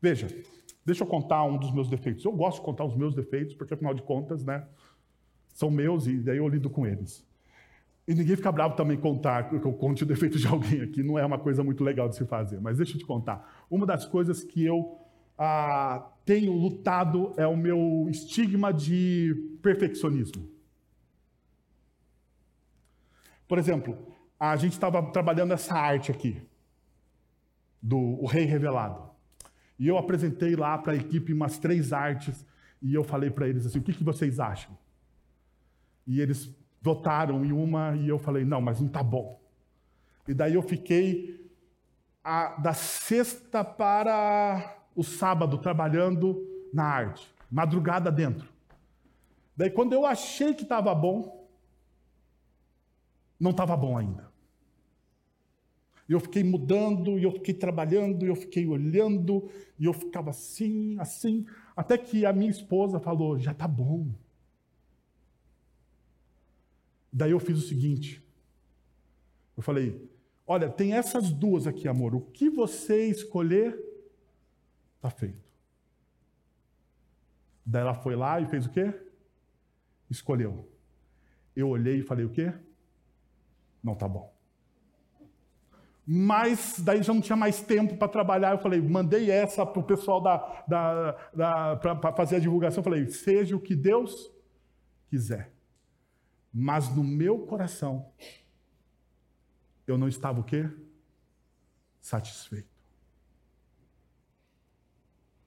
Veja, 0.00 0.28
deixa 0.84 1.02
eu 1.02 1.06
contar 1.06 1.44
um 1.44 1.56
dos 1.56 1.72
meus 1.72 1.88
defeitos. 1.88 2.24
Eu 2.24 2.32
gosto 2.32 2.58
de 2.58 2.64
contar 2.64 2.84
os 2.84 2.94
meus 2.94 3.14
defeitos, 3.14 3.54
porque 3.54 3.72
afinal 3.72 3.94
de 3.94 4.02
contas, 4.02 4.44
né, 4.44 4.66
são 5.54 5.70
meus 5.70 6.06
e 6.06 6.18
daí 6.18 6.36
eu 6.36 6.48
lido 6.48 6.68
com 6.68 6.86
eles. 6.86 7.26
E 8.06 8.14
ninguém 8.14 8.36
fica 8.36 8.52
bravo 8.52 8.76
também 8.76 8.98
contar 8.98 9.48
que 9.48 9.54
eu 9.56 9.72
conte 9.72 10.02
o 10.02 10.06
defeito 10.06 10.38
de 10.38 10.46
alguém 10.46 10.82
aqui, 10.82 11.02
não 11.02 11.18
é 11.18 11.24
uma 11.24 11.38
coisa 11.38 11.64
muito 11.64 11.82
legal 11.82 12.06
de 12.06 12.16
se 12.16 12.26
fazer. 12.26 12.60
Mas 12.60 12.76
deixa 12.76 12.94
eu 12.94 12.98
te 12.98 13.06
contar. 13.06 13.64
Uma 13.70 13.86
das 13.86 14.04
coisas 14.04 14.44
que 14.44 14.62
eu 14.62 14.98
ah, 15.38 16.12
tenho 16.24 16.52
lutado 16.52 17.32
é 17.38 17.46
o 17.46 17.56
meu 17.56 18.06
estigma 18.10 18.72
de 18.72 19.58
perfeccionismo. 19.62 20.53
Por 23.46 23.58
exemplo, 23.58 24.14
a 24.38 24.56
gente 24.56 24.72
estava 24.72 25.02
trabalhando 25.10 25.52
essa 25.52 25.74
arte 25.74 26.10
aqui, 26.10 26.42
do 27.80 27.98
o 27.98 28.26
Rei 28.26 28.44
Revelado. 28.44 29.10
E 29.78 29.88
eu 29.88 29.98
apresentei 29.98 30.56
lá 30.56 30.78
para 30.78 30.92
a 30.92 30.96
equipe 30.96 31.32
umas 31.32 31.58
três 31.58 31.92
artes 31.92 32.44
e 32.80 32.94
eu 32.94 33.04
falei 33.04 33.30
para 33.30 33.48
eles 33.48 33.66
assim: 33.66 33.78
o 33.78 33.82
que, 33.82 33.92
que 33.92 34.04
vocês 34.04 34.38
acham? 34.40 34.76
E 36.06 36.20
eles 36.20 36.54
votaram 36.80 37.44
em 37.44 37.52
uma 37.52 37.96
e 37.96 38.08
eu 38.08 38.18
falei: 38.18 38.44
não, 38.44 38.60
mas 38.60 38.80
não 38.80 38.86
está 38.86 39.02
bom. 39.02 39.40
E 40.26 40.34
daí 40.34 40.54
eu 40.54 40.62
fiquei 40.62 41.50
a, 42.22 42.56
da 42.60 42.72
sexta 42.72 43.64
para 43.64 44.78
o 44.94 45.02
sábado 45.02 45.58
trabalhando 45.58 46.46
na 46.72 46.84
arte, 46.84 47.30
madrugada 47.50 48.10
dentro. 48.10 48.48
Daí 49.56 49.70
quando 49.70 49.92
eu 49.92 50.06
achei 50.06 50.54
que 50.54 50.62
estava 50.62 50.94
bom, 50.94 51.43
não 53.38 53.50
estava 53.50 53.76
bom 53.76 53.96
ainda. 53.96 54.32
E 56.08 56.12
eu 56.12 56.20
fiquei 56.20 56.44
mudando, 56.44 57.18
e 57.18 57.22
eu 57.22 57.32
fiquei 57.32 57.54
trabalhando, 57.54 58.24
e 58.24 58.28
eu 58.28 58.36
fiquei 58.36 58.66
olhando, 58.66 59.48
e 59.78 59.86
eu 59.86 59.92
ficava 59.92 60.30
assim, 60.30 60.98
assim, 60.98 61.46
até 61.74 61.96
que 61.96 62.26
a 62.26 62.32
minha 62.32 62.50
esposa 62.50 63.00
falou: 63.00 63.38
já 63.38 63.52
está 63.52 63.66
bom. 63.66 64.14
Daí 67.10 67.30
eu 67.30 67.40
fiz 67.40 67.56
o 67.56 67.66
seguinte: 67.66 68.22
eu 69.56 69.62
falei, 69.62 70.10
olha, 70.46 70.68
tem 70.68 70.92
essas 70.92 71.32
duas 71.32 71.66
aqui, 71.66 71.88
amor, 71.88 72.14
o 72.14 72.20
que 72.20 72.50
você 72.50 73.06
escolher, 73.08 73.78
está 74.96 75.08
feito. 75.08 75.44
Daí 77.64 77.80
ela 77.80 77.94
foi 77.94 78.14
lá 78.14 78.40
e 78.40 78.46
fez 78.46 78.66
o 78.66 78.70
quê? 78.70 78.92
Escolheu. 80.10 80.68
Eu 81.56 81.68
olhei 81.70 82.00
e 82.00 82.02
falei: 82.02 82.26
o 82.26 82.30
quê? 82.30 82.52
Não 83.84 83.92
está 83.92 84.08
bom. 84.08 84.34
Mas 86.06 86.80
daí 86.80 87.02
já 87.02 87.12
não 87.12 87.20
tinha 87.20 87.36
mais 87.36 87.60
tempo 87.60 87.96
para 87.96 88.08
trabalhar. 88.08 88.52
Eu 88.52 88.58
falei, 88.58 88.80
mandei 88.80 89.30
essa 89.30 89.64
para 89.64 89.80
o 89.80 89.84
pessoal 89.84 90.22
da, 90.22 90.64
da, 90.66 91.12
da 91.34 91.76
para 91.76 92.12
fazer 92.14 92.36
a 92.36 92.38
divulgação. 92.38 92.80
Eu 92.80 92.84
falei, 92.84 93.06
seja 93.08 93.54
o 93.54 93.60
que 93.60 93.76
Deus 93.76 94.30
quiser. 95.08 95.52
Mas 96.52 96.94
no 96.94 97.04
meu 97.04 97.46
coração, 97.46 98.10
eu 99.86 99.98
não 99.98 100.08
estava 100.08 100.40
o 100.40 100.44
quê? 100.44 100.70
Satisfeito. 102.00 102.68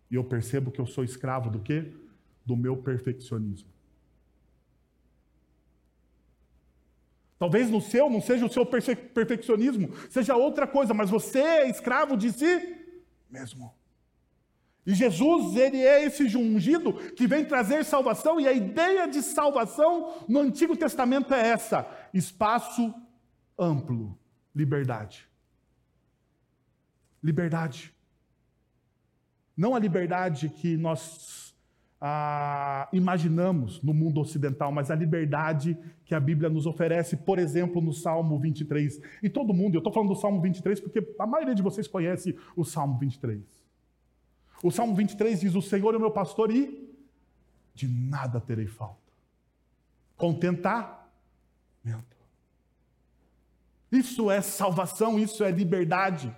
E 0.09 0.15
eu 0.15 0.23
percebo 0.23 0.71
que 0.71 0.79
eu 0.79 0.85
sou 0.85 1.03
escravo 1.03 1.49
do 1.49 1.59
quê? 1.59 1.93
Do 2.45 2.55
meu 2.55 2.77
perfeccionismo. 2.77 3.76
Talvez 7.39 7.69
no 7.69 7.79
seu 7.79 8.09
não 8.09 8.19
seja 8.19 8.45
o 8.45 8.51
seu 8.51 8.65
perfeccionismo, 8.65 9.93
seja 10.09 10.35
outra 10.35 10.65
coisa, 10.65 10.93
mas 10.93 11.09
você 11.09 11.39
é 11.39 11.69
escravo 11.69 12.17
de 12.17 12.31
si 12.31 12.77
mesmo. 13.29 13.73
E 14.85 14.95
Jesus, 14.95 15.55
ele 15.55 15.81
é 15.81 16.03
esse 16.05 16.23
ungido 16.37 16.93
que 16.93 17.27
vem 17.27 17.43
trazer 17.43 17.83
salvação, 17.83 18.39
e 18.39 18.47
a 18.47 18.53
ideia 18.53 19.05
de 19.05 19.21
salvação 19.21 20.25
no 20.29 20.39
Antigo 20.39 20.77
Testamento 20.77 21.33
é 21.33 21.49
essa: 21.49 21.85
espaço 22.13 22.93
amplo, 23.59 24.17
liberdade. 24.55 25.27
Liberdade. 27.21 27.93
Não 29.55 29.75
a 29.75 29.79
liberdade 29.79 30.49
que 30.49 30.77
nós 30.77 31.46
ah, 31.99 32.87
imaginamos 32.93 33.81
no 33.81 33.93
mundo 33.93 34.21
ocidental, 34.21 34.71
mas 34.71 34.91
a 34.91 34.95
liberdade 34.95 35.77
que 36.05 36.13
a 36.13 36.19
Bíblia 36.19 36.49
nos 36.49 36.65
oferece, 36.65 37.17
por 37.17 37.39
exemplo, 37.39 37.81
no 37.81 37.91
Salmo 37.91 38.37
23. 38.39 39.01
E 39.23 39.29
todo 39.29 39.53
mundo, 39.53 39.75
eu 39.75 39.79
estou 39.79 39.91
falando 39.91 40.09
do 40.09 40.15
Salmo 40.15 40.39
23 40.41 40.79
porque 40.79 41.15
a 41.19 41.25
maioria 41.25 41.55
de 41.55 41.61
vocês 41.61 41.87
conhece 41.87 42.37
o 42.55 42.63
Salmo 42.63 42.97
23. 42.99 43.41
O 44.63 44.71
Salmo 44.71 44.95
23 44.95 45.39
diz: 45.39 45.55
O 45.55 45.61
Senhor 45.61 45.93
é 45.93 45.97
o 45.97 45.99
meu 45.99 46.11
pastor 46.11 46.51
e 46.51 46.87
de 47.73 47.87
nada 47.87 48.39
terei 48.39 48.67
falta. 48.67 48.97
Contentamento. 50.15 50.97
Isso 53.91 54.29
é 54.29 54.41
salvação, 54.41 55.17
isso 55.17 55.43
é 55.43 55.51
liberdade. 55.51 56.35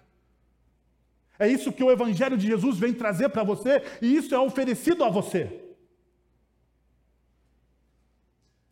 É 1.39 1.47
isso 1.47 1.71
que 1.71 1.82
o 1.82 1.89
Evangelho 1.89 2.38
de 2.38 2.45
Jesus 2.45 2.78
vem 2.78 2.93
trazer 2.93 3.30
para 3.30 3.43
você 3.43 3.82
e 4.02 4.13
isso 4.13 4.36
é 4.36 4.39
oferecido 4.39 5.06
a 5.06 5.10
você. 5.10 5.65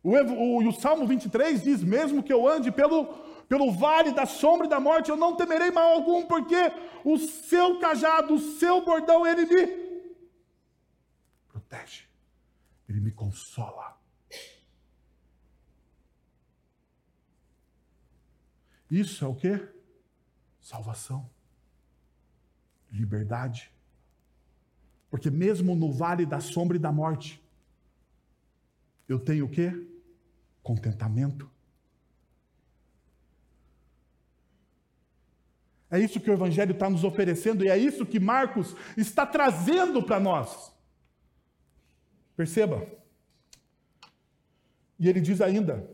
O, 0.02 0.10
o, 0.12 0.68
o, 0.68 0.72
Salmo 0.72 1.06
23 1.06 1.62
diz: 1.62 1.82
Mesmo 1.82 2.22
que 2.22 2.32
eu 2.32 2.46
ande 2.46 2.70
pelo, 2.70 3.06
pelo 3.48 3.72
vale 3.72 4.12
da 4.12 4.26
sombra 4.26 4.66
e 4.66 4.70
da 4.70 4.78
morte, 4.78 5.08
eu 5.08 5.16
não 5.16 5.34
temerei 5.34 5.70
mal 5.70 5.94
algum, 5.94 6.26
porque 6.26 6.56
o 7.02 7.16
seu 7.18 7.78
cajado, 7.78 8.34
o 8.34 8.38
seu 8.38 8.84
bordão, 8.84 9.26
ele 9.26 9.46
me 9.46 9.66
protege, 11.48 12.04
ele 12.86 13.00
me 13.00 13.10
consola. 13.10 13.98
Isso 18.90 19.24
é 19.24 19.28
o 19.28 19.34
que? 19.34 19.58
Salvação 20.60 21.28
liberdade. 22.90 23.70
Porque 25.10 25.30
mesmo 25.30 25.74
no 25.74 25.92
vale 25.92 26.26
da 26.26 26.40
sombra 26.40 26.76
e 26.76 26.80
da 26.80 26.92
morte, 26.92 27.42
eu 29.08 29.18
tenho 29.18 29.46
o 29.46 29.48
quê? 29.48 29.72
Contentamento. 30.62 31.50
É 35.90 35.98
isso 35.98 36.20
que 36.20 36.30
o 36.30 36.34
Evangelho 36.34 36.72
está 36.72 36.90
nos 36.90 37.02
oferecendo 37.04 37.64
e 37.64 37.68
é 37.68 37.78
isso 37.78 38.04
que 38.04 38.20
Marcos 38.20 38.76
está 38.96 39.24
trazendo 39.24 40.02
para 40.02 40.20
nós. 40.20 40.70
Perceba. 42.36 42.86
E 44.98 45.08
ele 45.08 45.20
diz 45.20 45.40
ainda: 45.40 45.88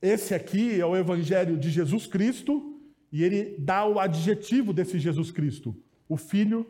esse 0.00 0.34
aqui 0.34 0.80
é 0.80 0.86
o 0.86 0.96
Evangelho 0.96 1.58
de 1.58 1.70
Jesus 1.70 2.06
Cristo 2.06 2.75
e 3.16 3.24
ele 3.24 3.56
dá 3.58 3.86
o 3.86 3.98
adjetivo 3.98 4.74
desse 4.74 4.98
Jesus 4.98 5.30
Cristo, 5.30 5.74
o 6.06 6.18
Filho 6.18 6.66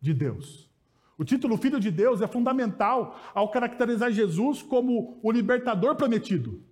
de 0.00 0.14
Deus. 0.14 0.70
O 1.18 1.24
título 1.24 1.56
Filho 1.56 1.80
de 1.80 1.90
Deus 1.90 2.22
é 2.22 2.28
fundamental 2.28 3.18
ao 3.34 3.50
caracterizar 3.50 4.12
Jesus 4.12 4.62
como 4.62 5.18
o 5.20 5.32
libertador 5.32 5.96
prometido, 5.96 6.62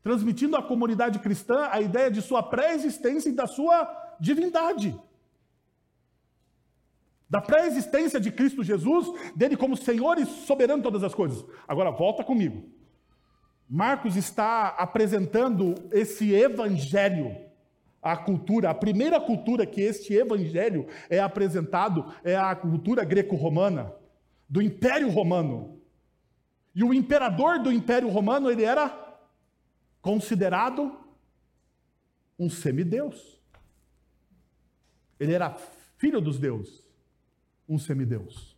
transmitindo 0.00 0.54
à 0.54 0.62
comunidade 0.62 1.18
cristã 1.18 1.70
a 1.72 1.80
ideia 1.80 2.08
de 2.08 2.22
sua 2.22 2.40
pré-existência 2.40 3.30
e 3.30 3.34
da 3.34 3.48
sua 3.48 4.16
divindade. 4.20 4.96
Da 7.28 7.40
pré-existência 7.40 8.20
de 8.20 8.30
Cristo 8.30 8.62
Jesus, 8.62 9.08
dele 9.34 9.56
como 9.56 9.76
Senhor 9.76 10.18
e 10.18 10.24
soberano 10.24 10.80
de 10.80 10.84
todas 10.84 11.02
as 11.02 11.16
coisas. 11.16 11.44
Agora, 11.66 11.90
volta 11.90 12.22
comigo. 12.22 12.70
Marcos 13.68 14.14
está 14.14 14.68
apresentando 14.68 15.74
esse 15.90 16.32
evangelho 16.32 17.50
a 18.02 18.16
cultura, 18.16 18.68
a 18.68 18.74
primeira 18.74 19.20
cultura 19.20 19.64
que 19.64 19.80
este 19.80 20.12
evangelho 20.12 20.88
é 21.08 21.20
apresentado 21.20 22.12
é 22.24 22.36
a 22.36 22.54
cultura 22.56 23.04
greco-romana, 23.04 23.94
do 24.48 24.60
Império 24.60 25.08
Romano. 25.08 25.80
E 26.74 26.82
o 26.82 26.92
imperador 26.92 27.60
do 27.60 27.70
Império 27.70 28.08
Romano, 28.08 28.50
ele 28.50 28.64
era 28.64 28.90
considerado 30.00 30.98
um 32.38 32.50
semideus. 32.50 33.40
Ele 35.20 35.32
era 35.32 35.56
filho 35.96 36.20
dos 36.20 36.38
deuses, 36.38 36.82
um 37.68 37.78
semideus. 37.78 38.56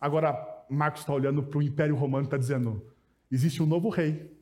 Agora, 0.00 0.64
Marcos 0.68 1.02
está 1.02 1.12
olhando 1.12 1.42
para 1.42 1.58
o 1.58 1.62
Império 1.62 1.94
Romano 1.94 2.24
e 2.24 2.26
está 2.26 2.36
dizendo: 2.36 2.84
existe 3.30 3.62
um 3.62 3.66
novo 3.66 3.88
rei, 3.88 4.36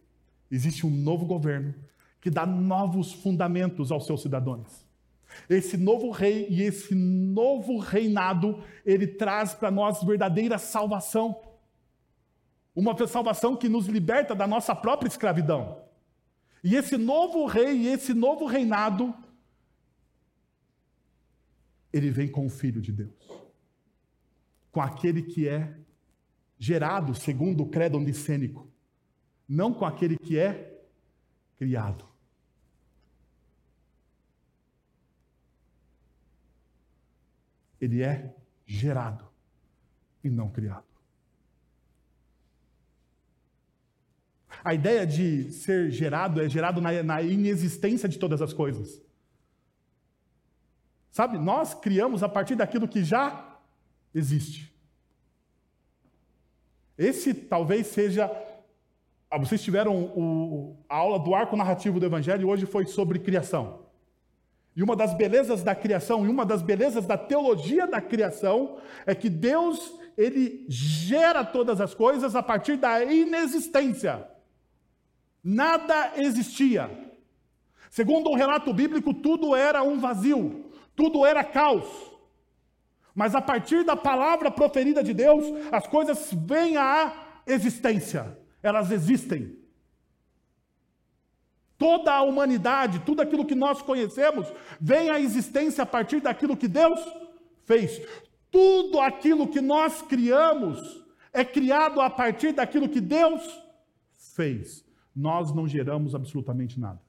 existe 0.51 0.87
um 0.87 0.91
novo 0.91 1.27
governo, 1.27 1.75
que 2.21 2.31
dá 2.31 2.45
novos 2.45 3.13
fundamentos 3.13 3.93
aos 3.93 4.07
seus 4.07 4.23
cidadãos. 4.23 4.87
Esse 5.49 5.77
novo 5.77 6.11
rei 6.11 6.47
e 6.49 6.63
esse 6.63 6.95
novo 6.95 7.79
reinado, 7.79 8.63
ele 8.85 9.07
traz 9.07 9.55
para 9.55 9.71
nós 9.71 10.03
verdadeira 10.03 10.59
salvação. 10.59 11.41
Uma 12.75 12.97
salvação 13.07 13.57
que 13.57 13.69
nos 13.69 13.87
liberta 13.87 14.35
da 14.35 14.47
nossa 14.47 14.75
própria 14.75 15.09
escravidão. 15.09 15.83
E 16.63 16.75
esse 16.75 16.97
novo 16.97 17.47
rei 17.47 17.77
e 17.77 17.89
esse 17.89 18.13
novo 18.13 18.45
reinado, 18.47 19.15
ele 21.93 22.11
vem 22.11 22.29
com 22.29 22.47
o 22.47 22.51
Filho 22.51 22.81
de 22.81 22.93
Deus. 22.93 23.15
Com 24.73 24.81
aquele 24.81 25.23
que 25.23 25.49
é 25.49 25.75
gerado 26.59 27.15
segundo 27.15 27.63
o 27.63 27.69
credo 27.69 28.01
nicênico. 28.01 28.69
Não 29.49 29.73
com 29.73 29.85
aquele 29.85 30.19
que 30.19 30.39
é 30.39 30.76
criado. 31.59 32.17
ele 37.81 38.03
é 38.03 38.35
gerado 38.67 39.25
e 40.23 40.31
não 40.31 40.51
criado. 40.51 40.85
A 44.65 44.75
ideia 44.75 45.07
de 45.07 45.53
ser 45.53 45.91
gerado 45.91 46.41
é 46.41 46.49
gerado 46.49 46.81
na, 46.81 47.03
na 47.03 47.23
inexistência 47.23 48.09
de 48.09 48.19
todas 48.19 48.43
as 48.43 48.53
coisas. 48.53 49.01
Sabe, 51.11 51.39
nós 51.39 51.73
criamos 51.75 52.23
a 52.23 52.29
partir 52.29 52.57
daquilo 52.57 52.89
que 52.89 53.05
já 53.05 53.59
existe. 54.15 54.75
Esse 56.99 57.33
talvez 57.33 57.87
seja. 57.87 58.29
Ah, 59.31 59.39
vocês 59.39 59.63
tiveram 59.63 59.95
o, 59.95 60.77
a 60.89 60.97
aula 60.97 61.19
do 61.19 61.35
arco 61.35 61.57
narrativo 61.57 61.99
do 61.99 62.07
Evangelho 62.07 62.49
hoje 62.49 62.65
foi 62.65 62.87
sobre 62.87 63.19
criação. 63.19 63.87
E 64.75 64.83
uma 64.83 64.95
das 64.95 65.15
belezas 65.15 65.63
da 65.63 65.75
criação 65.75 66.25
e 66.25 66.29
uma 66.29 66.45
das 66.45 66.63
belezas 66.63 67.07
da 67.07 67.19
teologia 67.19 67.87
da 67.87 68.01
criação 68.01 68.77
é 69.05 69.15
que 69.15 69.29
Deus, 69.29 69.99
ele 70.17 70.65
gera 70.69 71.45
todas 71.45 71.81
as 71.81 71.95
coisas 71.95 72.37
a 72.37 72.43
partir 72.43 72.77
da 72.77 73.03
inexistência. 73.03 74.29
Nada 75.43 76.13
existia. 76.17 76.91
Segundo 77.91 78.31
o 78.31 78.37
relato 78.37 78.73
bíblico, 78.73 79.15
tudo 79.15 79.57
era 79.57 79.83
um 79.83 79.99
vazio, 79.99 80.67
tudo 80.95 81.25
era 81.25 81.43
caos. 81.43 81.87
Mas 83.15 83.35
a 83.35 83.41
partir 83.41 83.83
da 83.83 83.97
palavra 83.97 84.51
proferida 84.51 85.03
de 85.03 85.15
Deus, 85.15 85.47
as 85.73 85.87
coisas 85.87 86.31
vêm 86.33 86.77
à 86.77 87.13
existência. 87.47 88.37
Elas 88.63 88.91
existem. 88.91 89.59
Toda 91.79 92.13
a 92.13 92.23
humanidade, 92.23 93.01
tudo 93.01 93.21
aquilo 93.21 93.45
que 93.45 93.55
nós 93.55 93.83
conhecemos, 93.83 94.47
vem 94.81 95.11
à 95.11 95.21
existência 95.21 95.83
a 95.83 95.87
partir 95.87 96.21
daquilo 96.21 96.57
que 96.57 96.69
Deus 96.69 97.01
fez. 97.65 98.01
Tudo 98.51 99.01
aquilo 99.01 99.49
que 99.49 99.61
nós 99.61 100.01
criamos 100.03 101.05
é 101.33 101.45
criado 101.45 102.01
a 102.01 102.09
partir 102.09 102.53
daquilo 102.53 102.89
que 102.89 103.01
Deus 103.01 103.43
fez. 104.17 104.85
Nós 105.15 105.53
não 105.55 105.69
geramos 105.69 106.15
absolutamente 106.15 106.81
nada. 106.81 107.01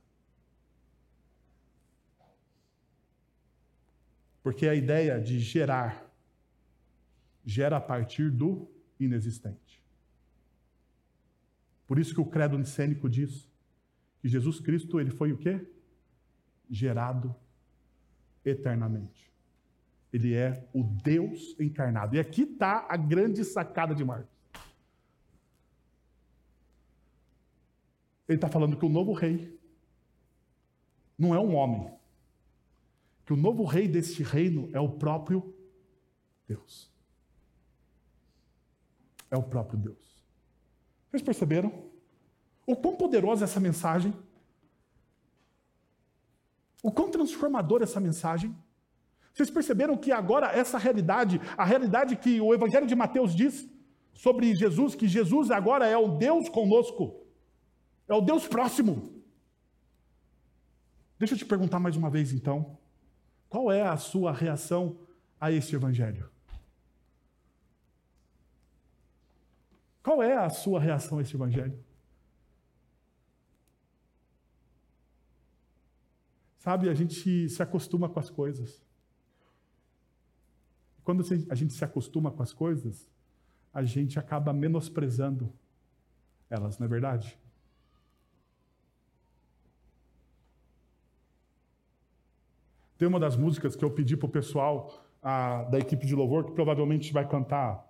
Porque 4.44 4.68
a 4.68 4.76
ideia 4.76 5.20
de 5.20 5.40
gerar 5.40 6.06
gera 7.46 7.78
a 7.78 7.82
partir 7.82 8.30
do 8.32 8.70
inexistente. 9.00 9.82
Por 11.88 11.98
isso 11.98 12.14
que 12.14 12.22
o 12.22 12.26
credo 12.26 12.58
nicênico 12.58 13.10
diz 13.10 13.50
que 14.20 14.28
Jesus 14.28 14.60
Cristo, 14.60 15.00
ele 15.00 15.10
foi 15.10 15.32
o 15.32 15.38
quê? 15.38 15.66
Gerado 16.70 17.34
eternamente. 18.44 19.32
Ele 20.12 20.34
é 20.34 20.68
o 20.74 20.84
Deus 20.84 21.56
encarnado. 21.60 22.16
E 22.16 22.20
aqui 22.20 22.44
está 22.44 22.86
a 22.90 22.98
grande 22.98 23.44
sacada 23.46 23.96
de 23.96 24.04
Marcos. 24.04 24.36
Ele 28.28 28.38
está 28.38 28.50
falando 28.50 28.78
que 28.78 28.86
o 28.86 28.90
novo 28.90 29.14
rei 29.14 29.58
não 31.18 31.34
é 31.34 31.40
um 31.40 31.56
homem. 31.56 31.94
Que 33.26 33.34
o 33.34 33.38
novo 33.38 33.64
rei 33.64 33.88
deste 33.88 34.24
reino 34.24 34.70
é 34.74 34.80
o 34.80 34.90
próprio 34.90 35.54
Deus. 36.48 36.92
É 39.32 39.38
o 39.38 39.44
próprio 39.44 39.80
Deus. 39.80 40.07
Vocês 41.18 41.26
perceberam? 41.26 41.74
O 42.64 42.76
quão 42.76 42.96
poderosa 42.96 43.44
é 43.44 43.46
essa 43.46 43.60
mensagem? 43.60 44.14
O 46.84 46.92
quão 46.92 47.10
transformadora 47.10 47.84
é 47.84 47.86
essa 47.86 48.00
mensagem? 48.00 48.56
Vocês 49.34 49.50
perceberam 49.50 49.98
que 49.98 50.12
agora 50.12 50.52
essa 50.52 50.78
realidade, 50.78 51.42
a 51.58 51.66
realidade 51.66 52.16
que 52.18 52.40
o 52.40 52.54
Evangelho 52.54 52.86
de 52.86 52.96
Mateus 52.96 53.36
diz 53.36 53.68
sobre 54.14 54.54
Jesus, 54.54 54.94
que 54.94 55.08
Jesus 55.08 55.50
agora 55.50 55.88
é 55.88 55.98
o 55.98 56.18
Deus 56.18 56.50
conosco, 56.50 57.26
é 58.08 58.14
o 58.14 58.22
Deus 58.22 58.48
próximo. 58.48 59.24
Deixa 61.18 61.34
eu 61.34 61.38
te 61.40 61.46
perguntar 61.46 61.80
mais 61.80 61.96
uma 61.96 62.12
vez 62.12 62.32
então, 62.32 62.78
qual 63.50 63.72
é 63.72 63.82
a 63.82 63.98
sua 63.98 64.32
reação 64.32 65.00
a 65.42 65.52
este 65.52 65.76
Evangelho? 65.76 66.30
Qual 70.08 70.24
é 70.24 70.38
a 70.38 70.50
sua 70.50 70.80
reação 70.80 71.18
a 71.18 71.22
este 71.22 71.36
Evangelho? 71.36 71.78
Sabe, 76.60 76.88
a 76.88 76.94
gente 76.94 77.50
se 77.50 77.62
acostuma 77.62 78.08
com 78.08 78.18
as 78.18 78.30
coisas. 78.30 78.82
Quando 81.04 81.26
a 81.50 81.56
gente 81.56 81.74
se 81.74 81.84
acostuma 81.84 82.32
com 82.32 82.42
as 82.42 82.54
coisas, 82.54 83.06
a 83.74 83.84
gente 83.84 84.18
acaba 84.18 84.54
menosprezando 84.54 85.52
elas, 86.50 86.80
não 86.80 86.86
é 86.86 86.90
verdade? 86.90 87.38
Tem 92.98 93.10
uma 93.10 93.20
das 93.20 93.36
músicas 93.36 93.76
que 93.76 93.84
eu 93.84 93.92
pedi 93.92 94.16
para 94.16 94.28
o 94.28 94.30
pessoal 94.30 95.06
a, 95.22 95.64
da 95.64 95.78
equipe 95.78 96.06
de 96.06 96.16
louvor, 96.16 96.46
que 96.46 96.54
provavelmente 96.54 97.12
vai 97.12 97.28
cantar 97.28 97.87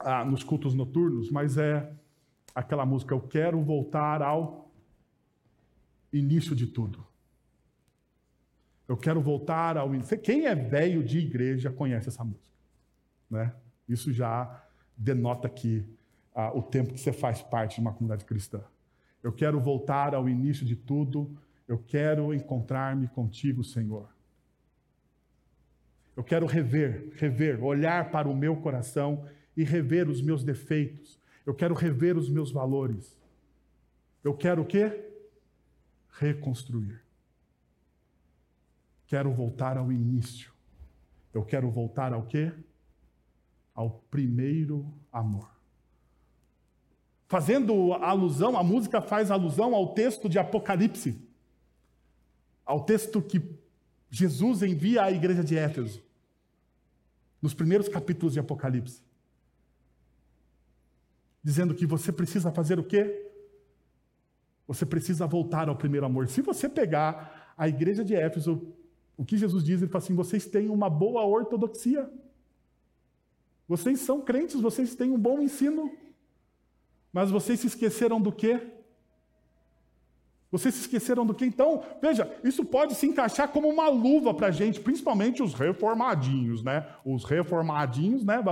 a, 0.00 0.24
nos 0.24 0.42
cultos 0.42 0.74
noturnos, 0.74 1.30
mas 1.30 1.56
é 1.56 1.92
aquela 2.54 2.84
música 2.84 3.14
Eu 3.14 3.20
Quero 3.20 3.60
Voltar 3.62 4.22
ao 4.22 4.70
Início 6.12 6.56
de 6.56 6.66
Tudo. 6.66 7.06
Eu 8.88 8.96
quero 8.96 9.20
voltar 9.20 9.76
ao. 9.76 9.88
Quem 10.20 10.46
é 10.46 10.54
velho 10.54 11.04
de 11.04 11.20
igreja 11.20 11.70
conhece 11.70 12.08
essa 12.08 12.24
música. 12.24 12.56
Né? 13.30 13.54
Isso 13.88 14.12
já 14.12 14.64
denota 14.96 15.46
aqui 15.46 15.86
ah, 16.34 16.50
o 16.52 16.60
tempo 16.60 16.94
que 16.94 16.98
você 16.98 17.12
faz 17.12 17.40
parte 17.40 17.76
de 17.76 17.80
uma 17.80 17.92
comunidade 17.92 18.24
cristã. 18.24 18.60
Eu 19.22 19.32
quero 19.32 19.60
voltar 19.60 20.12
ao 20.12 20.28
início 20.28 20.66
de 20.66 20.74
tudo. 20.74 21.38
Eu 21.68 21.78
quero 21.78 22.34
encontrar-me 22.34 23.06
contigo, 23.06 23.62
Senhor. 23.62 24.08
Eu 26.16 26.24
quero 26.24 26.44
rever, 26.44 27.12
rever, 27.14 27.62
olhar 27.62 28.10
para 28.10 28.28
o 28.28 28.34
meu 28.34 28.56
coração 28.56 29.24
e 29.60 29.64
rever 29.64 30.08
os 30.08 30.22
meus 30.22 30.42
defeitos. 30.42 31.18
Eu 31.44 31.54
quero 31.54 31.74
rever 31.74 32.16
os 32.16 32.30
meus 32.30 32.50
valores. 32.50 33.18
Eu 34.24 34.34
quero 34.34 34.62
o 34.62 34.64
quê? 34.64 35.06
Reconstruir. 36.12 37.04
Quero 39.06 39.30
voltar 39.32 39.76
ao 39.76 39.92
início. 39.92 40.50
Eu 41.34 41.44
quero 41.44 41.70
voltar 41.70 42.14
ao 42.14 42.22
quê? 42.22 42.50
Ao 43.74 43.90
primeiro 44.10 44.90
amor. 45.12 45.50
Fazendo 47.28 47.92
alusão, 47.92 48.56
a 48.56 48.62
música 48.62 49.02
faz 49.02 49.30
alusão 49.30 49.74
ao 49.74 49.92
texto 49.92 50.26
de 50.26 50.38
Apocalipse, 50.38 51.20
ao 52.64 52.82
texto 52.82 53.20
que 53.20 53.42
Jesus 54.08 54.62
envia 54.62 55.04
à 55.04 55.12
igreja 55.12 55.44
de 55.44 55.56
Éfeso, 55.56 56.02
nos 57.42 57.52
primeiros 57.52 57.88
capítulos 57.88 58.32
de 58.32 58.40
Apocalipse, 58.40 59.02
dizendo 61.42 61.74
que 61.74 61.86
você 61.86 62.12
precisa 62.12 62.50
fazer 62.50 62.78
o 62.78 62.84
quê? 62.84 63.30
Você 64.66 64.86
precisa 64.86 65.26
voltar 65.26 65.68
ao 65.68 65.76
primeiro 65.76 66.06
amor. 66.06 66.28
Se 66.28 66.42
você 66.42 66.68
pegar 66.68 67.54
a 67.56 67.68
igreja 67.68 68.04
de 68.04 68.14
Éfeso 68.14 68.74
o 69.20 69.24
que 69.24 69.36
Jesus 69.36 69.62
diz? 69.62 69.82
Ele 69.82 69.90
fala 69.90 70.02
assim: 70.02 70.14
vocês 70.14 70.46
têm 70.46 70.70
uma 70.70 70.88
boa 70.88 71.22
ortodoxia. 71.26 72.10
Vocês 73.68 74.00
são 74.00 74.22
crentes, 74.22 74.58
vocês 74.58 74.94
têm 74.94 75.10
um 75.10 75.18
bom 75.18 75.42
ensino. 75.42 75.92
Mas 77.12 77.30
vocês 77.30 77.60
se 77.60 77.66
esqueceram 77.66 78.18
do 78.18 78.32
quê? 78.32 78.79
Vocês 80.50 80.74
se 80.74 80.80
esqueceram 80.80 81.24
do 81.24 81.32
que? 81.32 81.44
Então, 81.44 81.82
veja, 82.02 82.28
isso 82.42 82.64
pode 82.64 82.96
se 82.96 83.06
encaixar 83.06 83.48
como 83.48 83.68
uma 83.68 83.88
luva 83.88 84.34
para 84.34 84.48
a 84.48 84.50
gente, 84.50 84.80
principalmente 84.80 85.42
os 85.44 85.54
reformadinhos, 85.54 86.64
né? 86.64 86.86
Os 87.04 87.24
reformadinhos, 87.24 88.24
né? 88.24 88.42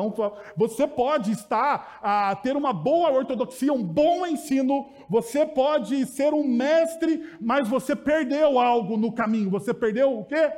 Você 0.57 0.87
pode 0.87 1.33
estar 1.33 1.99
a 2.01 2.37
ter 2.37 2.57
uma 2.57 2.73
boa 2.73 3.11
ortodoxia, 3.11 3.73
um 3.73 3.83
bom 3.83 4.25
ensino. 4.25 4.89
Você 5.09 5.45
pode 5.45 6.07
ser 6.07 6.33
um 6.33 6.47
mestre, 6.47 7.21
mas 7.41 7.69
você 7.69 7.97
perdeu 7.97 8.61
algo 8.61 8.97
no 8.97 9.11
caminho. 9.11 9.51
Você 9.51 9.75
perdeu 9.75 10.21
o 10.21 10.25
quê? 10.25 10.53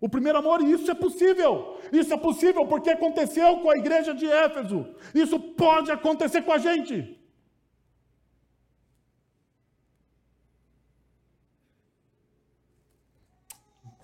O 0.00 0.08
primeiro 0.08 0.38
amor, 0.38 0.62
e 0.62 0.72
isso 0.72 0.90
é 0.90 0.94
possível. 0.94 1.76
Isso 1.92 2.14
é 2.14 2.16
possível 2.16 2.66
porque 2.66 2.90
aconteceu 2.90 3.58
com 3.58 3.70
a 3.70 3.76
igreja 3.76 4.14
de 4.14 4.26
Éfeso. 4.26 4.86
Isso 5.14 5.38
pode 5.38 5.92
acontecer 5.92 6.42
com 6.42 6.52
a 6.52 6.58
gente. 6.58 7.21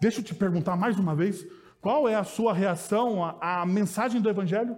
Deixa 0.01 0.20
eu 0.20 0.24
te 0.24 0.34
perguntar 0.34 0.76
mais 0.76 0.99
uma 0.99 1.14
vez: 1.14 1.46
qual 1.80 2.09
é 2.09 2.14
a 2.14 2.24
sua 2.24 2.53
reação 2.53 3.24
à, 3.24 3.62
à 3.62 3.66
mensagem 3.66 4.20
do 4.20 4.28
Evangelho? 4.28 4.76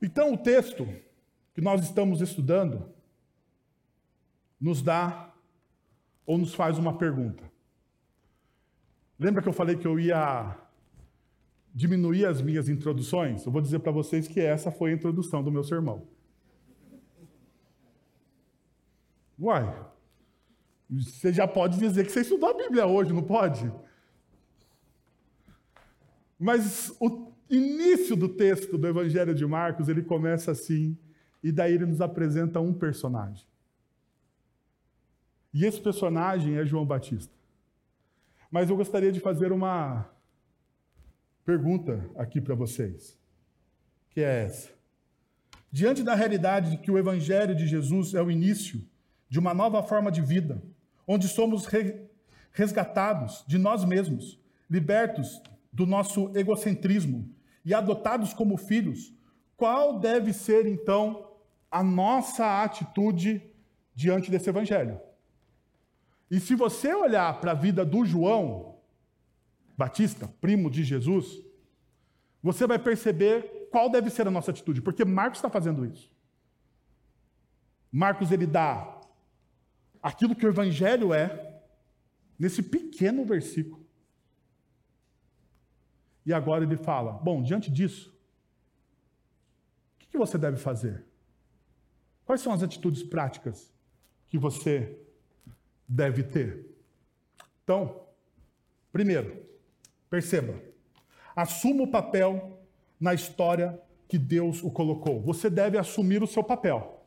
Então, 0.00 0.32
o 0.32 0.38
texto 0.38 0.86
que 1.54 1.60
nós 1.60 1.82
estamos 1.82 2.20
estudando 2.20 2.88
nos 4.60 4.80
dá 4.80 5.32
ou 6.24 6.38
nos 6.38 6.54
faz 6.54 6.78
uma 6.78 6.96
pergunta. 6.96 7.42
Lembra 9.18 9.42
que 9.42 9.48
eu 9.48 9.52
falei 9.52 9.76
que 9.76 9.86
eu 9.86 9.98
ia 9.98 10.56
diminuir 11.74 12.26
as 12.26 12.40
minhas 12.40 12.68
introduções? 12.68 13.44
Eu 13.44 13.50
vou 13.50 13.60
dizer 13.60 13.80
para 13.80 13.90
vocês 13.90 14.28
que 14.28 14.38
essa 14.38 14.70
foi 14.70 14.92
a 14.92 14.94
introdução 14.94 15.42
do 15.42 15.50
meu 15.50 15.64
sermão. 15.64 16.06
Uai, 19.38 19.86
você 20.90 21.32
já 21.32 21.46
pode 21.46 21.78
dizer 21.78 22.04
que 22.04 22.10
você 22.10 22.22
estudou 22.22 22.50
a 22.50 22.54
Bíblia 22.54 22.86
hoje, 22.86 23.12
não 23.12 23.22
pode? 23.22 23.70
Mas 26.38 26.94
o 26.98 27.32
início 27.50 28.16
do 28.16 28.28
texto 28.28 28.76
do 28.76 28.86
Evangelho 28.86 29.34
de 29.34 29.46
Marcos, 29.46 29.88
ele 29.88 30.02
começa 30.02 30.50
assim, 30.50 30.96
e 31.42 31.52
daí 31.52 31.74
ele 31.74 31.86
nos 31.86 32.00
apresenta 32.00 32.60
um 32.60 32.72
personagem. 32.72 33.46
E 35.52 35.64
esse 35.64 35.80
personagem 35.80 36.56
é 36.56 36.64
João 36.64 36.86
Batista. 36.86 37.32
Mas 38.50 38.70
eu 38.70 38.76
gostaria 38.76 39.12
de 39.12 39.20
fazer 39.20 39.52
uma 39.52 40.08
pergunta 41.44 42.10
aqui 42.16 42.40
para 42.40 42.54
vocês, 42.54 43.18
que 44.10 44.20
é 44.20 44.44
essa. 44.44 44.70
Diante 45.70 46.02
da 46.02 46.14
realidade 46.14 46.70
de 46.72 46.78
que 46.78 46.90
o 46.90 46.98
Evangelho 46.98 47.54
de 47.54 47.66
Jesus 47.66 48.14
é 48.14 48.22
o 48.22 48.30
início 48.30 48.82
de 49.28 49.38
uma 49.38 49.52
nova 49.52 49.82
forma 49.82 50.10
de 50.10 50.20
vida, 50.20 50.62
onde 51.06 51.28
somos 51.28 51.66
resgatados 52.52 53.44
de 53.46 53.58
nós 53.58 53.84
mesmos, 53.84 54.38
libertos 54.68 55.42
do 55.72 55.86
nosso 55.86 56.30
egocentrismo 56.36 57.28
e 57.64 57.74
adotados 57.74 58.32
como 58.32 58.56
filhos, 58.56 59.12
qual 59.56 59.98
deve 59.98 60.32
ser 60.32 60.66
então 60.66 61.32
a 61.70 61.82
nossa 61.82 62.62
atitude 62.62 63.42
diante 63.94 64.30
desse 64.30 64.48
evangelho? 64.48 65.00
E 66.30 66.40
se 66.40 66.54
você 66.54 66.94
olhar 66.94 67.40
para 67.40 67.52
a 67.52 67.54
vida 67.54 67.84
do 67.84 68.04
João 68.04 68.76
Batista, 69.76 70.28
primo 70.40 70.70
de 70.70 70.84
Jesus, 70.84 71.42
você 72.42 72.66
vai 72.66 72.78
perceber 72.78 73.68
qual 73.70 73.90
deve 73.90 74.10
ser 74.10 74.26
a 74.26 74.30
nossa 74.30 74.50
atitude, 74.50 74.82
porque 74.82 75.04
Marcos 75.04 75.38
está 75.38 75.50
fazendo 75.50 75.84
isso. 75.84 76.10
Marcos 77.90 78.30
ele 78.30 78.46
dá 78.46 78.97
aquilo 80.02 80.34
que 80.34 80.46
o 80.46 80.48
Evangelho 80.48 81.12
é, 81.12 81.60
nesse 82.38 82.62
pequeno 82.62 83.24
versículo. 83.24 83.86
E 86.24 86.32
agora 86.32 86.64
ele 86.64 86.76
fala: 86.76 87.12
bom, 87.12 87.42
diante 87.42 87.70
disso, 87.70 88.14
o 90.02 90.06
que 90.10 90.18
você 90.18 90.36
deve 90.38 90.56
fazer? 90.56 91.04
Quais 92.24 92.40
são 92.40 92.52
as 92.52 92.62
atitudes 92.62 93.02
práticas 93.02 93.72
que 94.26 94.36
você 94.36 94.98
deve 95.88 96.22
ter? 96.22 96.66
Então, 97.64 98.06
primeiro, 98.92 99.42
perceba, 100.10 100.62
assuma 101.34 101.84
o 101.84 101.90
papel 101.90 102.60
na 103.00 103.14
história 103.14 103.80
que 104.06 104.18
Deus 104.18 104.62
o 104.62 104.70
colocou. 104.70 105.20
Você 105.22 105.48
deve 105.48 105.78
assumir 105.78 106.22
o 106.22 106.26
seu 106.26 106.42
papel. 106.42 106.97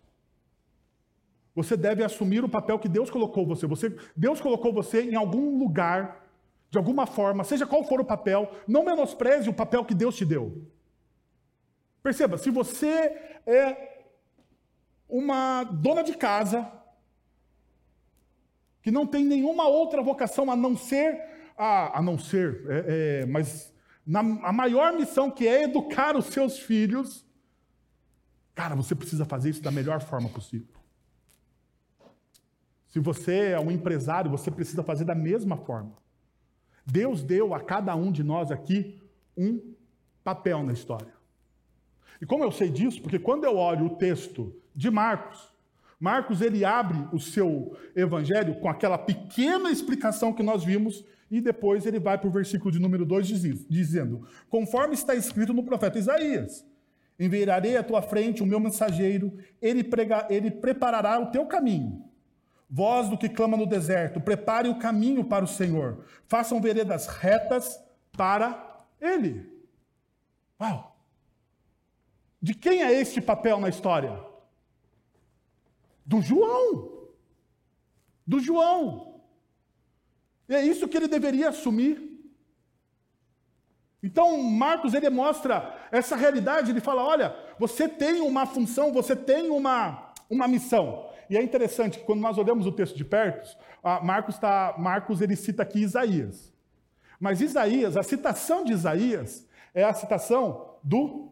Você 1.56 1.76
deve 1.76 2.04
assumir 2.04 2.44
o 2.44 2.50
papel 2.50 2.80
que 2.80 2.88
Deus 2.88 3.10
colocou 3.10 3.46
você. 3.46 3.68
você. 3.68 3.96
Deus 4.16 4.40
colocou 4.40 4.72
você 4.72 5.04
em 5.04 5.16
algum 5.16 5.58
lugar, 5.58 6.28
de 6.70 6.78
alguma 6.78 7.06
forma, 7.06 7.44
seja 7.44 7.66
qual 7.66 7.84
for 7.84 8.00
o 8.00 8.06
papel, 8.06 8.50
não 8.68 8.86
menospreze 8.86 9.50
o 9.50 9.54
papel 9.54 9.84
que 9.84 9.94
Deus 9.94 10.16
te 10.16 10.26
deu. 10.26 10.66
Perceba, 12.02 12.38
se 12.38 12.50
você 12.50 13.18
é 13.46 14.06
uma 15.08 15.64
dona 15.64 16.04
de 16.04 16.16
casa, 16.16 16.72
que 18.82 18.90
não 18.90 19.06
tem 19.06 19.26
nenhuma 19.26 19.68
outra 19.68 20.02
vocação 20.02 20.50
a 20.50 20.56
não 20.56 20.76
ser, 20.76 21.22
a, 21.58 22.00
a 22.00 22.02
não 22.02 22.18
ser, 22.18 22.66
é, 22.70 22.86
é, 23.22 23.26
mas 23.26 23.74
na, 24.06 24.20
a 24.20 24.52
maior 24.54 24.94
missão 24.94 25.30
que 25.30 25.48
é 25.48 25.64
educar 25.64 26.16
os 26.16 26.26
seus 26.28 26.58
filhos, 26.58 27.26
cara, 28.56 28.74
você 28.76 28.96
precisa 28.96 29.26
fazer 29.26 29.50
isso 29.50 29.62
da 29.62 29.70
melhor 29.70 30.02
forma 30.02 30.30
possível. 30.30 30.81
Se 32.92 33.00
você 33.00 33.52
é 33.54 33.60
um 33.60 33.72
empresário, 33.72 34.30
você 34.30 34.52
precisa 34.52 34.84
fazer 34.84 35.06
da 35.06 35.16
mesma 35.16 35.56
forma. 35.56 35.94
Deus 36.86 37.24
deu 37.24 37.54
a 37.54 37.60
cada 37.60 37.96
um 37.96 38.12
de 38.12 38.22
nós 38.22 38.52
aqui 38.52 39.02
um 39.36 39.74
papel 40.24 40.62
na 40.62 40.74
história. 40.74 41.14
E 42.22 42.26
como 42.26 42.44
eu 42.44 42.52
sei 42.52 42.70
disso? 42.70 43.02
Porque 43.02 43.18
quando 43.18 43.46
eu 43.46 43.56
olho 43.56 43.86
o 43.86 43.96
texto 43.96 44.54
de 44.76 44.92
Marcos, 44.92 45.52
Marcos 45.98 46.42
ele 46.42 46.66
abre 46.66 47.08
o 47.14 47.20
seu 47.20 47.78
evangelho 47.96 48.60
com 48.60 48.68
aquela 48.68 48.98
pequena 48.98 49.72
explicação 49.72 50.34
que 50.34 50.44
nós 50.44 50.64
vimos 50.64 51.06
e 51.30 51.40
depois 51.40 51.86
ele 51.86 52.00
vai 52.00 52.18
para 52.18 52.28
o 52.28 52.32
versículo 52.32 52.72
de 52.72 52.80
número 52.80 53.06
2 53.06 53.28
dizendo: 53.70 54.28
Conforme 54.50 54.96
está 54.96 55.16
escrito 55.16 55.54
no 55.54 55.64
profeta 55.64 55.98
Isaías, 55.98 56.66
enviarei 57.18 57.78
à 57.78 57.84
tua 57.84 58.02
frente 58.02 58.44
o 58.44 58.46
meu 58.46 58.60
mensageiro, 58.60 59.38
ele, 59.62 59.82
prega, 59.82 60.28
ele 60.30 60.52
preparará 60.52 61.20
o 61.20 61.28
teu 61.28 61.46
caminho. 61.46 62.11
Voz 62.74 63.10
do 63.10 63.18
que 63.18 63.28
clama 63.28 63.58
no 63.58 63.66
deserto, 63.66 64.22
prepare 64.22 64.70
o 64.70 64.80
caminho 64.80 65.26
para 65.26 65.44
o 65.44 65.48
Senhor. 65.48 66.06
Façam 66.26 66.62
veredas 66.62 67.06
retas 67.06 67.78
para 68.14 68.86
Ele. 69.02 69.46
Uau! 70.60 70.96
De 72.42 72.56
quem 72.56 72.82
é 72.82 72.94
este 72.94 73.20
papel 73.20 73.60
na 73.60 73.68
história? 73.68 74.18
Do 76.06 76.22
João. 76.22 77.10
Do 78.26 78.40
João. 78.40 79.22
E 80.48 80.56
é 80.56 80.66
isso 80.66 80.88
que 80.88 80.98
ele 80.98 81.08
deveria 81.10 81.50
assumir. 81.50 82.10
Então, 84.02 84.42
Marcos 84.42 84.94
ele 84.94 85.10
mostra 85.10 85.78
essa 85.92 86.16
realidade, 86.16 86.72
ele 86.72 86.80
fala: 86.82 87.04
olha, 87.04 87.36
você 87.60 87.88
tem 87.88 88.22
uma 88.22 88.46
função, 88.46 88.92
você 88.92 89.16
tem 89.16 89.50
uma, 89.50 90.14
uma 90.30 90.48
missão. 90.48 91.11
E 91.32 91.38
é 91.38 91.42
interessante 91.42 91.98
que 91.98 92.04
quando 92.04 92.20
nós 92.20 92.38
olhamos 92.38 92.68
o 92.68 92.74
texto 92.74 92.98
de 92.98 93.06
perto, 93.06 93.58
Marcos, 94.04 94.38
tá, 94.38 94.76
Marcos 94.78 95.22
ele 95.22 95.38
cita 95.38 95.64
aqui 95.64 95.80
Isaías. 95.80 96.52
Mas 97.18 97.40
Isaías, 97.40 97.96
a 97.96 98.04
citação 98.04 98.66
de 98.66 98.74
Isaías 98.74 99.48
é 99.74 99.82
a 99.82 99.94
citação 99.94 100.76
do 100.84 101.32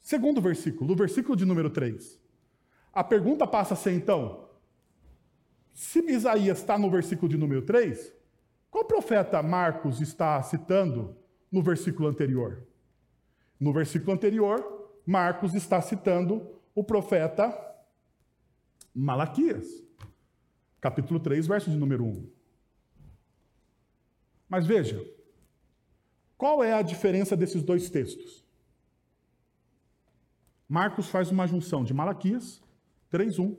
segundo 0.00 0.40
versículo, 0.40 0.88
do 0.88 0.96
versículo 0.96 1.36
de 1.36 1.44
número 1.44 1.70
3. 1.70 2.20
A 2.92 3.04
pergunta 3.04 3.46
passa 3.46 3.74
a 3.74 3.76
ser 3.76 3.92
então: 3.92 4.48
se 5.72 6.00
Isaías 6.00 6.58
está 6.58 6.76
no 6.76 6.90
versículo 6.90 7.28
de 7.28 7.36
número 7.36 7.62
3, 7.62 8.12
qual 8.68 8.84
profeta 8.84 9.40
Marcos 9.44 10.00
está 10.00 10.42
citando 10.42 11.16
no 11.52 11.62
versículo 11.62 12.08
anterior? 12.08 12.66
No 13.60 13.72
versículo 13.72 14.12
anterior, 14.12 14.90
Marcos 15.06 15.54
está 15.54 15.80
citando 15.80 16.50
o 16.74 16.82
profeta 16.82 17.65
Malaquias, 18.98 19.84
capítulo 20.80 21.20
3, 21.20 21.46
verso 21.46 21.70
de 21.70 21.76
número 21.76 22.02
1. 22.02 22.30
Mas 24.48 24.66
veja, 24.66 24.98
qual 26.38 26.64
é 26.64 26.72
a 26.72 26.80
diferença 26.80 27.36
desses 27.36 27.62
dois 27.62 27.90
textos? 27.90 28.42
Marcos 30.66 31.10
faz 31.10 31.30
uma 31.30 31.46
junção 31.46 31.84
de 31.84 31.92
Malaquias 31.92 32.62
3:1, 33.10 33.58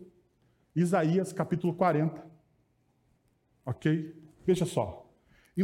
Isaías 0.76 1.32
capítulo 1.32 1.76
40. 1.76 2.26
OK? 3.64 4.16
Veja 4.44 4.66
só. 4.66 5.08
Em, 5.56 5.64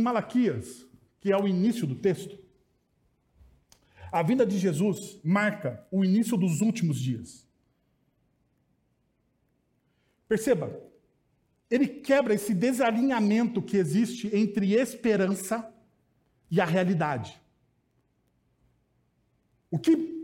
Malaquias, 0.00 0.86
que 1.20 1.32
é 1.32 1.36
o 1.36 1.48
início 1.48 1.88
do 1.88 1.96
texto, 1.96 2.38
a 4.12 4.22
vinda 4.22 4.46
de 4.46 4.56
Jesus 4.56 5.20
marca 5.24 5.84
o 5.90 6.04
início 6.04 6.36
dos 6.36 6.60
últimos 6.60 7.00
dias. 7.00 7.47
Perceba, 10.28 10.78
ele 11.70 11.86
quebra 11.86 12.34
esse 12.34 12.54
desalinhamento 12.54 13.62
que 13.62 13.76
existe 13.76 14.34
entre 14.34 14.74
esperança 14.74 15.72
e 16.50 16.60
a 16.60 16.64
realidade. 16.64 17.40
O 19.70 19.78
que 19.78 20.18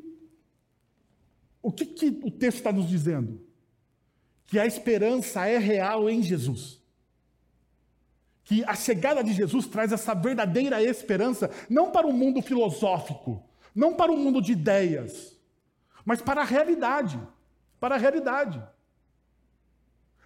o 1.64 1.72
que, 1.72 1.86
que 1.86 2.20
o 2.22 2.30
texto 2.30 2.58
está 2.58 2.70
nos 2.70 2.86
dizendo? 2.86 3.40
Que 4.44 4.58
a 4.58 4.66
esperança 4.66 5.46
é 5.46 5.56
real 5.56 6.10
em 6.10 6.22
Jesus. 6.22 6.78
Que 8.44 8.62
a 8.64 8.74
chegada 8.74 9.24
de 9.24 9.32
Jesus 9.32 9.66
traz 9.66 9.90
essa 9.90 10.14
verdadeira 10.14 10.82
esperança, 10.82 11.50
não 11.70 11.90
para 11.90 12.06
o 12.06 12.12
mundo 12.12 12.42
filosófico, 12.42 13.42
não 13.74 13.94
para 13.94 14.12
o 14.12 14.16
mundo 14.16 14.42
de 14.42 14.52
ideias, 14.52 15.40
mas 16.04 16.20
para 16.20 16.42
a 16.42 16.44
realidade. 16.44 17.18
Para 17.80 17.94
a 17.94 17.98
realidade. 17.98 18.62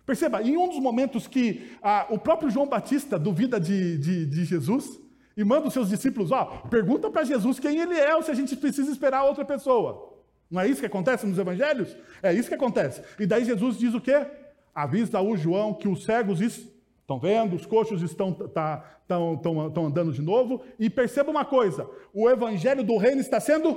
Perceba, 0.09 0.41
em 0.43 0.57
um 0.57 0.67
dos 0.67 0.81
momentos 0.81 1.27
que 1.27 1.71
ah, 1.83 2.07
o 2.09 2.19
próprio 2.19 2.49
João 2.49 2.67
Batista 2.67 3.19
duvida 3.19 3.61
de, 3.61 3.99
de, 3.99 4.25
de 4.25 4.45
Jesus 4.47 4.99
e 5.37 5.45
manda 5.45 5.69
os 5.69 5.75
seus 5.75 5.91
discípulos, 5.91 6.33
ó, 6.33 6.47
pergunta 6.71 7.11
para 7.11 7.25
Jesus 7.25 7.61
quem 7.61 7.79
ele 7.79 7.95
é 7.95 8.17
ou 8.17 8.23
se 8.23 8.31
a 8.31 8.35
gente 8.35 8.57
precisa 8.57 8.91
esperar 8.91 9.25
outra 9.25 9.45
pessoa. 9.45 10.19
Não 10.51 10.63
é 10.63 10.67
isso 10.67 10.81
que 10.81 10.87
acontece 10.87 11.27
nos 11.27 11.39
evangelhos? 11.39 11.95
É 12.23 12.33
isso 12.33 12.49
que 12.49 12.55
acontece. 12.55 13.03
E 13.19 13.27
daí 13.27 13.45
Jesus 13.45 13.77
diz 13.77 13.93
o 13.93 14.01
quê? 14.01 14.27
Avisa 14.75 15.21
o 15.21 15.37
João 15.37 15.75
que 15.75 15.87
os 15.87 16.05
cegos 16.05 16.41
estão 16.41 17.19
vendo, 17.21 17.55
os 17.55 17.67
coxos 17.67 18.01
estão 18.01 18.33
tá, 18.33 18.79
tão, 19.07 19.37
tão, 19.37 19.71
tão 19.71 19.87
andando 19.89 20.11
de 20.11 20.23
novo. 20.23 20.63
E 20.79 20.89
perceba 20.89 21.31
uma 21.31 21.45
coisa: 21.45 21.87
o 22.15 22.31
evangelho 22.31 22.83
do 22.83 22.97
reino 22.97 23.21
está 23.21 23.39
sendo 23.41 23.77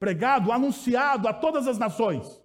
pregado, 0.00 0.50
anunciado 0.50 1.28
a 1.28 1.34
todas 1.34 1.68
as 1.68 1.76
nações. 1.76 2.41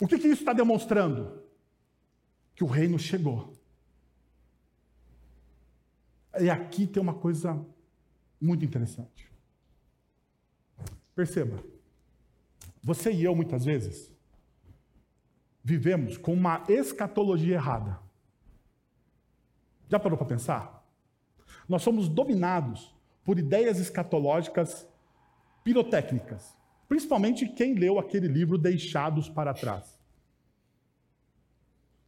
O 0.00 0.06
que, 0.06 0.18
que 0.18 0.28
isso 0.28 0.42
está 0.42 0.52
demonstrando? 0.52 1.42
Que 2.54 2.64
o 2.64 2.66
reino 2.66 2.98
chegou. 2.98 3.52
E 6.40 6.48
aqui 6.48 6.86
tem 6.86 7.02
uma 7.02 7.14
coisa 7.14 7.64
muito 8.40 8.64
interessante. 8.64 9.30
Perceba, 11.14 11.62
você 12.82 13.12
e 13.12 13.24
eu, 13.24 13.34
muitas 13.34 13.64
vezes, 13.64 14.12
vivemos 15.64 16.16
com 16.16 16.32
uma 16.32 16.64
escatologia 16.68 17.54
errada. 17.54 18.00
Já 19.88 19.98
parou 19.98 20.16
para 20.16 20.26
pensar? 20.26 20.86
Nós 21.68 21.82
somos 21.82 22.08
dominados 22.08 22.94
por 23.24 23.38
ideias 23.38 23.78
escatológicas 23.78 24.86
pirotécnicas. 25.64 26.57
Principalmente 26.88 27.46
quem 27.46 27.74
leu 27.74 27.98
aquele 27.98 28.26
livro 28.26 28.56
Deixados 28.56 29.28
para 29.28 29.52
Trás. 29.52 30.00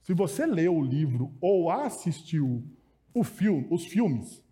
Se 0.01 0.15
você 0.15 0.47
leu 0.47 0.75
o 0.75 0.83
livro 0.83 1.37
ou 1.41 1.71
assistiu 1.71 2.65
o 3.13 3.23
filme, 3.23 3.69
os 3.71 3.85
filmes, 3.85 4.43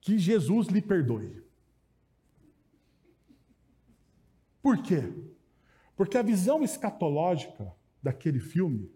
que 0.00 0.16
Jesus 0.16 0.68
lhe 0.68 0.80
perdoe. 0.80 1.42
Por 4.62 4.82
quê? 4.82 5.12
Porque 5.96 6.16
a 6.16 6.22
visão 6.22 6.62
escatológica 6.62 7.74
daquele 8.02 8.38
filme 8.38 8.90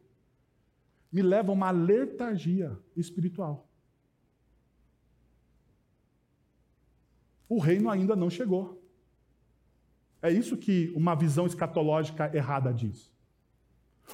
me 1.11 1.23
leva 1.23 1.51
a 1.51 1.55
uma 1.55 1.71
letargia 1.71 2.79
espiritual. 2.97 3.69
O 7.49 7.59
reino 7.59 7.91
ainda 7.91 8.17
não 8.17 8.31
chegou. 8.31 8.84
É 10.25 10.31
isso 10.31 10.57
que 10.57 10.91
uma 10.97 11.15
visão 11.15 11.45
escatológica 11.45 12.31
errada 12.33 12.73
diz. 12.73 13.13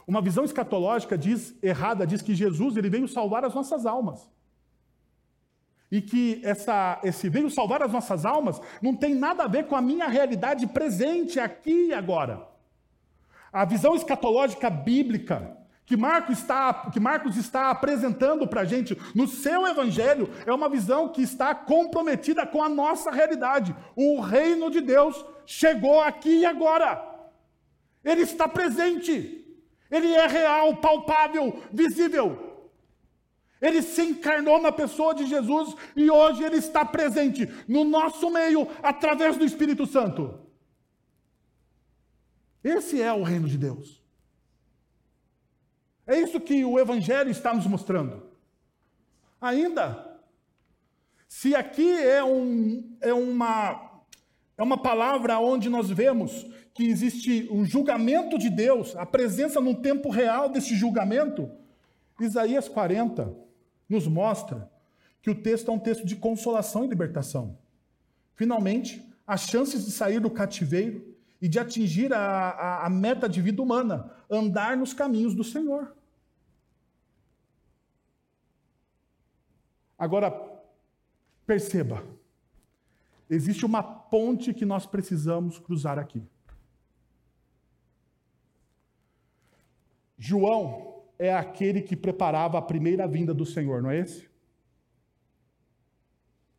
Uma 0.08 0.20
visão 0.20 0.42
escatológica 0.44 1.16
diz 1.16 1.54
errada 1.62 2.04
diz 2.04 2.20
que 2.20 2.34
Jesus 2.34 2.76
ele 2.76 2.90
veio 2.90 3.06
salvar 3.06 3.44
as 3.44 3.54
nossas 3.54 3.86
almas. 3.86 4.28
e 5.88 6.00
que 6.00 6.40
essa, 6.44 7.00
esse 7.04 7.28
veio 7.28 7.48
salvar 7.48 7.80
as 7.82 7.92
nossas 7.92 8.24
almas 8.24 8.60
não 8.82 8.94
tem 8.94 9.14
nada 9.14 9.44
a 9.44 9.48
ver 9.48 9.66
com 9.66 9.76
a 9.76 9.82
minha 9.82 10.08
realidade 10.08 10.66
presente 10.66 11.38
aqui 11.38 11.88
e 11.88 11.94
agora. 11.94 12.44
A 13.52 13.64
visão 13.64 13.94
escatológica 13.94 14.68
bíblica 14.68 15.56
que 15.90 15.96
Marcos 15.96 16.38
está, 16.38 16.88
que 16.92 17.00
Marcos 17.00 17.36
está 17.36 17.68
apresentando 17.68 18.46
para 18.46 18.60
a 18.60 18.64
gente 18.64 18.96
no 19.12 19.26
seu 19.26 19.66
evangelho 19.66 20.30
é 20.46 20.54
uma 20.54 20.68
visão 20.68 21.08
que 21.08 21.20
está 21.20 21.52
comprometida 21.52 22.46
com 22.46 22.62
a 22.62 22.68
nossa 22.68 23.10
realidade. 23.10 23.74
O 23.96 24.20
reino 24.20 24.70
de 24.70 24.80
Deus 24.80 25.26
chegou 25.44 26.00
aqui 26.00 26.42
e 26.42 26.46
agora. 26.46 27.04
Ele 28.04 28.20
está 28.20 28.46
presente. 28.46 29.44
Ele 29.90 30.12
é 30.12 30.28
real, 30.28 30.76
palpável, 30.76 31.60
visível. 31.72 32.70
Ele 33.60 33.82
se 33.82 34.02
encarnou 34.02 34.62
na 34.62 34.70
pessoa 34.70 35.12
de 35.12 35.26
Jesus 35.26 35.74
e 35.96 36.08
hoje 36.08 36.44
ele 36.44 36.58
está 36.58 36.84
presente 36.84 37.52
no 37.66 37.82
nosso 37.82 38.30
meio 38.30 38.68
através 38.80 39.36
do 39.36 39.44
Espírito 39.44 39.84
Santo. 39.86 40.38
Esse 42.62 43.02
é 43.02 43.12
o 43.12 43.24
reino 43.24 43.48
de 43.48 43.58
Deus. 43.58 43.99
É 46.10 46.18
isso 46.18 46.40
que 46.40 46.64
o 46.64 46.76
Evangelho 46.76 47.30
está 47.30 47.54
nos 47.54 47.68
mostrando. 47.68 48.20
Ainda, 49.40 50.18
se 51.28 51.54
aqui 51.54 51.88
é, 51.88 52.24
um, 52.24 52.96
é, 53.00 53.14
uma, 53.14 54.02
é 54.58 54.62
uma 54.64 54.76
palavra 54.76 55.38
onde 55.38 55.68
nós 55.68 55.88
vemos 55.88 56.48
que 56.74 56.82
existe 56.82 57.46
um 57.48 57.64
julgamento 57.64 58.36
de 58.36 58.50
Deus, 58.50 58.96
a 58.96 59.06
presença 59.06 59.60
num 59.60 59.72
tempo 59.72 60.10
real 60.10 60.48
desse 60.48 60.74
julgamento, 60.74 61.48
Isaías 62.20 62.68
40 62.68 63.32
nos 63.88 64.08
mostra 64.08 64.68
que 65.22 65.30
o 65.30 65.34
texto 65.40 65.70
é 65.70 65.74
um 65.74 65.78
texto 65.78 66.04
de 66.04 66.16
consolação 66.16 66.84
e 66.84 66.88
libertação. 66.88 67.56
Finalmente, 68.34 69.08
as 69.24 69.42
chances 69.42 69.84
de 69.84 69.92
sair 69.92 70.18
do 70.18 70.28
cativeiro 70.28 71.14
e 71.40 71.46
de 71.46 71.60
atingir 71.60 72.12
a, 72.12 72.18
a, 72.18 72.86
a 72.86 72.90
meta 72.90 73.28
de 73.28 73.40
vida 73.40 73.62
humana, 73.62 74.10
andar 74.28 74.76
nos 74.76 74.92
caminhos 74.92 75.36
do 75.36 75.44
Senhor. 75.44 75.99
Agora, 80.00 80.30
perceba, 81.46 82.02
existe 83.28 83.66
uma 83.66 83.82
ponte 83.82 84.54
que 84.54 84.64
nós 84.64 84.86
precisamos 84.86 85.58
cruzar 85.58 85.98
aqui. 85.98 86.26
João 90.16 91.02
é 91.18 91.34
aquele 91.34 91.82
que 91.82 91.94
preparava 91.94 92.56
a 92.56 92.62
primeira 92.62 93.06
vinda 93.06 93.34
do 93.34 93.44
Senhor, 93.44 93.82
não 93.82 93.90
é 93.90 93.98
esse? 93.98 94.26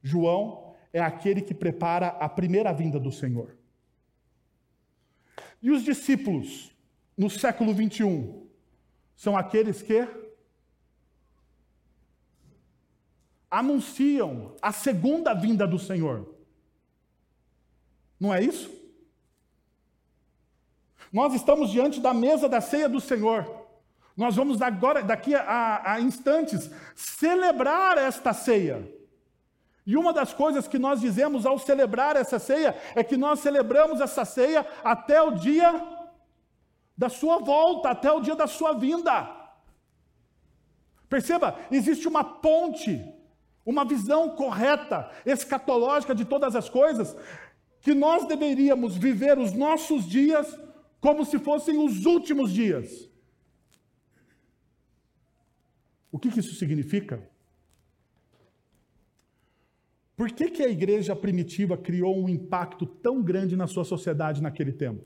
João 0.04 0.76
é 0.94 1.00
aquele 1.00 1.42
que 1.42 1.56
prepara 1.56 2.10
a 2.10 2.30
primeira 2.30 2.72
vinda 2.72 3.00
do 3.00 3.12
Senhor. 3.12 3.58
E 5.64 5.72
os 5.72 5.84
discípulos, 5.84 6.76
no 7.18 7.28
século 7.28 7.74
21, 7.74 8.48
são 9.16 9.36
aqueles 9.36 9.82
que 9.82 10.08
anunciam 13.52 14.56
a 14.62 14.72
segunda 14.72 15.34
vinda 15.34 15.68
do 15.68 15.78
Senhor. 15.78 16.34
Não 18.18 18.34
é 18.34 18.42
isso? 18.42 18.72
Nós 21.12 21.34
estamos 21.34 21.70
diante 21.70 22.00
da 22.00 22.14
mesa 22.14 22.48
da 22.48 22.62
ceia 22.62 22.88
do 22.88 23.02
Senhor. 23.02 23.46
Nós 24.16 24.36
vamos 24.36 24.62
agora, 24.62 25.04
daqui 25.04 25.36
a, 25.36 25.82
a 25.94 26.00
instantes, 26.00 26.72
celebrar 26.96 27.98
esta 27.98 28.32
ceia. 28.32 28.90
E 29.86 29.98
uma 29.98 30.14
das 30.14 30.34
coisas 30.34 30.68
que 30.68 30.80
nós 30.80 31.02
dizemos 31.02 31.46
ao 31.46 31.60
celebrar 31.60 32.16
essa 32.16 32.40
ceia 32.40 32.80
é 32.96 33.04
que 33.04 33.18
nós 33.18 33.40
celebramos 33.40 34.00
essa 34.00 34.24
ceia 34.24 34.66
até 34.84 35.22
o 35.22 35.32
dia 35.32 35.74
da 36.96 37.10
sua 37.10 37.40
volta, 37.40 37.90
até 37.90 38.12
o 38.12 38.22
dia 38.22 38.36
da 38.36 38.48
sua 38.48 38.74
vinda. 38.74 39.28
Perceba, 41.10 41.60
existe 41.70 42.08
uma 42.08 42.24
ponte, 42.24 43.04
uma 43.66 43.86
visão 43.86 44.36
correta, 44.36 45.12
escatológica 45.26 46.16
de 46.16 46.26
todas 46.26 46.56
as 46.56 46.70
coisas, 46.70 47.16
que 47.82 47.94
nós 47.94 48.28
deveríamos 48.28 48.96
viver 48.96 49.38
os 49.38 49.54
nossos 49.54 50.06
dias 50.06 50.60
como 51.00 51.26
se 51.26 51.40
fossem 51.40 51.78
os 51.78 52.06
últimos 52.06 52.52
dias. 52.52 53.10
O 56.12 56.20
que, 56.20 56.30
que 56.30 56.40
isso 56.40 56.56
significa? 56.56 57.28
Por 60.16 60.32
que, 60.32 60.52
que 60.52 60.62
a 60.62 60.70
igreja 60.70 61.16
primitiva 61.16 61.76
criou 61.76 62.16
um 62.16 62.30
impacto 62.30 62.86
tão 62.86 63.24
grande 63.24 63.56
na 63.56 63.66
sua 63.66 63.84
sociedade 63.84 64.42
naquele 64.42 64.72
tempo? 64.72 65.04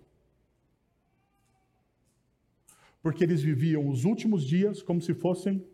Porque 3.01 3.23
eles 3.23 3.41
viviam 3.41 3.87
os 3.87 4.03
últimos 4.03 4.43
dias 4.43 4.81
como 4.81 5.01
se 5.01 5.13
fossem 5.13 5.65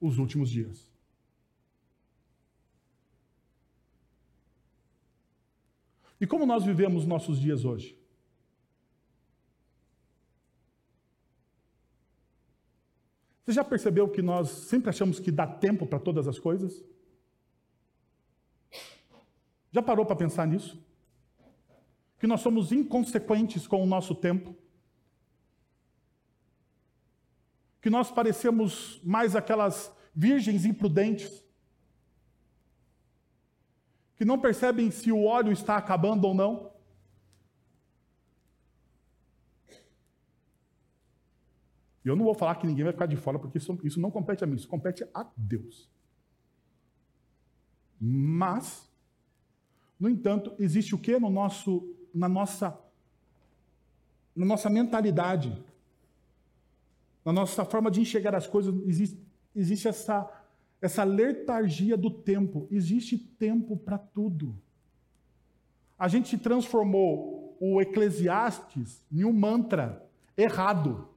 os 0.00 0.18
últimos 0.18 0.48
dias. 0.48 0.88
E 6.20 6.26
como 6.26 6.46
nós 6.46 6.64
vivemos 6.64 7.06
nossos 7.06 7.38
dias 7.40 7.64
hoje? 7.64 7.98
Você 13.44 13.52
já 13.52 13.62
percebeu 13.62 14.08
que 14.08 14.22
nós 14.22 14.48
sempre 14.48 14.88
achamos 14.88 15.20
que 15.20 15.30
dá 15.30 15.46
tempo 15.46 15.86
para 15.86 15.98
todas 15.98 16.26
as 16.26 16.38
coisas? 16.38 16.82
Já 19.70 19.82
parou 19.82 20.06
para 20.06 20.16
pensar 20.16 20.46
nisso? 20.46 20.82
Que 22.18 22.26
nós 22.26 22.40
somos 22.40 22.72
inconsequentes 22.72 23.66
com 23.66 23.82
o 23.82 23.86
nosso 23.86 24.14
tempo? 24.14 24.56
Que 27.82 27.90
nós 27.90 28.10
parecemos 28.10 28.98
mais 29.04 29.36
aquelas 29.36 29.92
virgens 30.14 30.64
imprudentes? 30.64 31.43
Que 34.16 34.24
não 34.24 34.38
percebem 34.38 34.90
se 34.90 35.10
o 35.10 35.24
óleo 35.24 35.52
está 35.52 35.76
acabando 35.76 36.26
ou 36.26 36.34
não? 36.34 36.72
E 42.04 42.08
eu 42.08 42.14
não 42.14 42.24
vou 42.24 42.34
falar 42.34 42.56
que 42.56 42.66
ninguém 42.66 42.84
vai 42.84 42.92
ficar 42.92 43.06
de 43.06 43.16
fora, 43.16 43.38
porque 43.38 43.56
isso, 43.56 43.78
isso 43.82 43.98
não 43.98 44.10
compete 44.10 44.44
a 44.44 44.46
mim, 44.46 44.56
isso 44.56 44.68
compete 44.68 45.08
a 45.14 45.26
Deus. 45.36 45.88
Mas, 47.98 48.86
no 49.98 50.10
entanto, 50.10 50.54
existe 50.58 50.94
o 50.94 50.98
que 50.98 51.18
no 51.18 51.30
nosso, 51.30 51.96
na 52.14 52.28
nossa, 52.28 52.78
na 54.36 54.44
nossa 54.44 54.68
mentalidade, 54.68 55.64
na 57.24 57.32
nossa 57.32 57.64
forma 57.64 57.90
de 57.90 58.02
enxergar 58.02 58.34
as 58.34 58.46
coisas, 58.46 58.74
existe, 58.86 59.18
existe 59.56 59.88
essa, 59.88 60.30
essa 60.84 61.02
letargia 61.02 61.96
do 61.96 62.10
tempo. 62.10 62.68
Existe 62.70 63.16
tempo 63.16 63.74
para 63.74 63.96
tudo. 63.96 64.54
A 65.98 66.08
gente 66.08 66.36
transformou 66.36 67.56
o 67.58 67.80
Eclesiastes 67.80 69.02
em 69.10 69.24
um 69.24 69.32
mantra 69.32 70.06
errado 70.36 71.08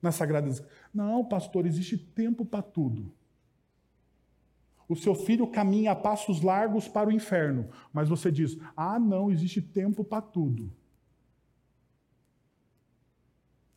na 0.00 0.12
Sagrada 0.12 0.48
Não, 0.94 1.24
pastor, 1.24 1.66
existe 1.66 1.98
tempo 1.98 2.44
para 2.46 2.62
tudo. 2.62 3.12
O 4.88 4.94
seu 4.94 5.16
filho 5.16 5.48
caminha 5.48 5.90
a 5.90 5.96
passos 5.96 6.40
largos 6.40 6.86
para 6.86 7.08
o 7.08 7.12
inferno, 7.12 7.68
mas 7.92 8.08
você 8.08 8.30
diz: 8.30 8.56
ah, 8.76 9.00
não, 9.00 9.32
existe 9.32 9.60
tempo 9.60 10.04
para 10.04 10.22
tudo. 10.22 10.72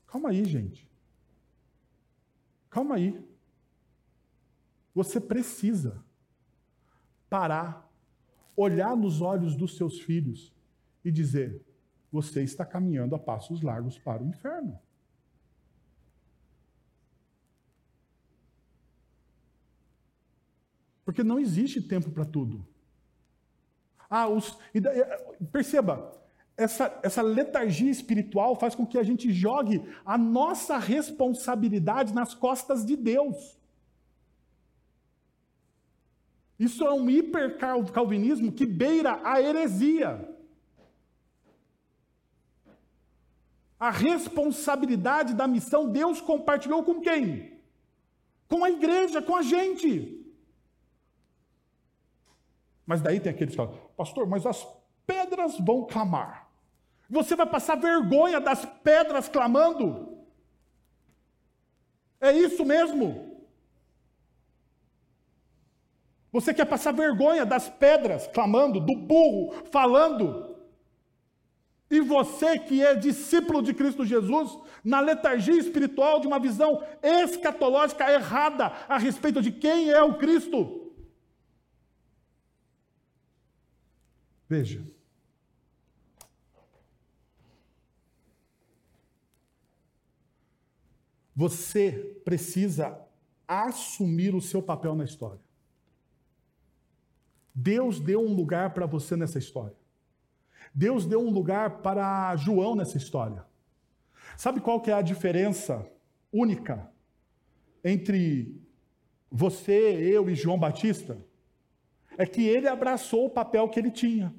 Calma 0.05 0.29
aí, 0.29 0.45
gente. 0.45 0.88
Calma 2.69 2.95
aí. 2.95 3.30
Você 4.93 5.19
precisa 5.19 6.03
parar, 7.29 7.89
olhar 8.55 8.95
nos 8.95 9.21
olhos 9.21 9.55
dos 9.55 9.77
seus 9.77 9.99
filhos 10.01 10.53
e 11.03 11.11
dizer: 11.11 11.65
você 12.11 12.43
está 12.43 12.65
caminhando 12.65 13.15
a 13.15 13.19
passos 13.19 13.61
largos 13.61 13.97
para 13.97 14.21
o 14.21 14.27
inferno. 14.27 14.77
Porque 21.05 21.23
não 21.23 21.39
existe 21.39 21.81
tempo 21.81 22.11
para 22.11 22.25
tudo. 22.25 22.65
Ah, 24.09 24.27
os, 24.27 24.57
perceba, 25.51 26.21
essa, 26.57 26.99
essa 27.01 27.21
letargia 27.21 27.89
espiritual 27.89 28.55
faz 28.55 28.75
com 28.75 28.85
que 28.85 28.97
a 28.97 29.03
gente 29.03 29.31
jogue 29.31 29.81
a 30.05 30.17
nossa 30.17 30.77
responsabilidade 30.77 32.13
nas 32.13 32.33
costas 32.33 32.85
de 32.85 32.95
Deus. 32.95 33.57
Isso 36.62 36.86
é 36.86 36.93
um 36.93 37.09
hipercalvinismo 37.09 38.51
que 38.51 38.68
beira 38.68 39.20
a 39.24 39.41
heresia. 39.41 40.30
A 43.80 43.89
responsabilidade 43.89 45.34
da 45.34 45.47
missão 45.47 45.91
Deus 45.91 46.22
compartilhou 46.22 46.84
com 46.84 47.01
quem? 47.01 47.59
Com 48.47 48.64
a 48.64 48.70
igreja, 48.70 49.24
com 49.24 49.36
a 49.36 49.41
gente. 49.41 50.24
Mas 52.86 53.01
daí 53.01 53.20
tem 53.20 53.32
aqueles 53.32 53.55
que 53.55 53.57
falam, 53.57 53.76
pastor, 53.97 54.28
mas 54.28 54.45
as 54.45 54.64
pedras 55.07 55.57
vão 55.57 55.88
clamar. 55.88 56.47
Você 57.09 57.36
vai 57.36 57.47
passar 57.47 57.74
vergonha 57.74 58.39
das 58.39 58.64
pedras 58.84 59.28
clamando? 59.28 60.16
É 62.20 62.32
isso 62.32 62.64
mesmo? 62.64 63.30
Você 66.32 66.53
quer 66.53 66.65
passar 66.65 66.93
vergonha 66.93 67.45
das 67.45 67.67
pedras 67.67 68.27
clamando, 68.27 68.79
do 68.79 68.95
burro 68.95 69.65
falando? 69.69 70.55
E 71.89 71.99
você 71.99 72.57
que 72.57 72.82
é 72.82 72.95
discípulo 72.95 73.61
de 73.61 73.73
Cristo 73.73 74.05
Jesus, 74.05 74.57
na 74.82 75.01
letargia 75.01 75.59
espiritual 75.59 76.21
de 76.21 76.27
uma 76.27 76.39
visão 76.39 76.82
escatológica 77.03 78.09
errada 78.09 78.67
a 78.88 78.97
respeito 78.97 79.41
de 79.41 79.51
quem 79.51 79.89
é 79.91 80.01
o 80.01 80.17
Cristo. 80.17 80.93
Veja. 84.47 84.82
Você 91.36 92.21
precisa 92.23 92.97
assumir 93.45 94.34
o 94.34 94.41
seu 94.41 94.61
papel 94.61 94.95
na 94.95 95.03
história. 95.03 95.51
Deus 97.54 97.99
deu 97.99 98.22
um 98.22 98.34
lugar 98.34 98.74
para 98.74 98.86
você 98.86 99.16
nessa 99.16 99.38
história. 99.38 99.76
Deus 100.74 101.06
deu 101.06 101.22
um 101.22 101.30
lugar 101.30 101.82
para 101.82 102.36
João 102.36 102.76
nessa 102.76 102.97
história. 102.97 103.45
Sabe 104.38 104.62
qual 104.62 104.80
que 104.80 104.89
é 104.89 104.93
a 104.93 105.02
diferença 105.02 105.86
única 106.32 106.89
entre 107.84 108.62
você, 109.30 109.74
eu 109.74 110.30
e 110.30 110.36
João 110.36 110.58
Batista? 110.58 111.18
É 112.18 112.26
que 112.26 112.45
ele 112.47 112.68
abraçou 112.68 113.26
o 113.26 113.30
papel 113.30 113.68
que 113.70 113.80
ele 113.80 113.91
tinha. 113.91 114.34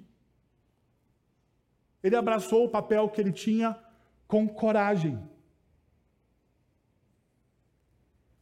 Ele 2.03 2.17
abraçou 2.17 2.65
o 2.65 2.69
papel 2.69 3.09
que 3.09 3.21
ele 3.21 3.33
tinha 3.33 3.79
com 4.27 4.49
coragem. 4.49 5.23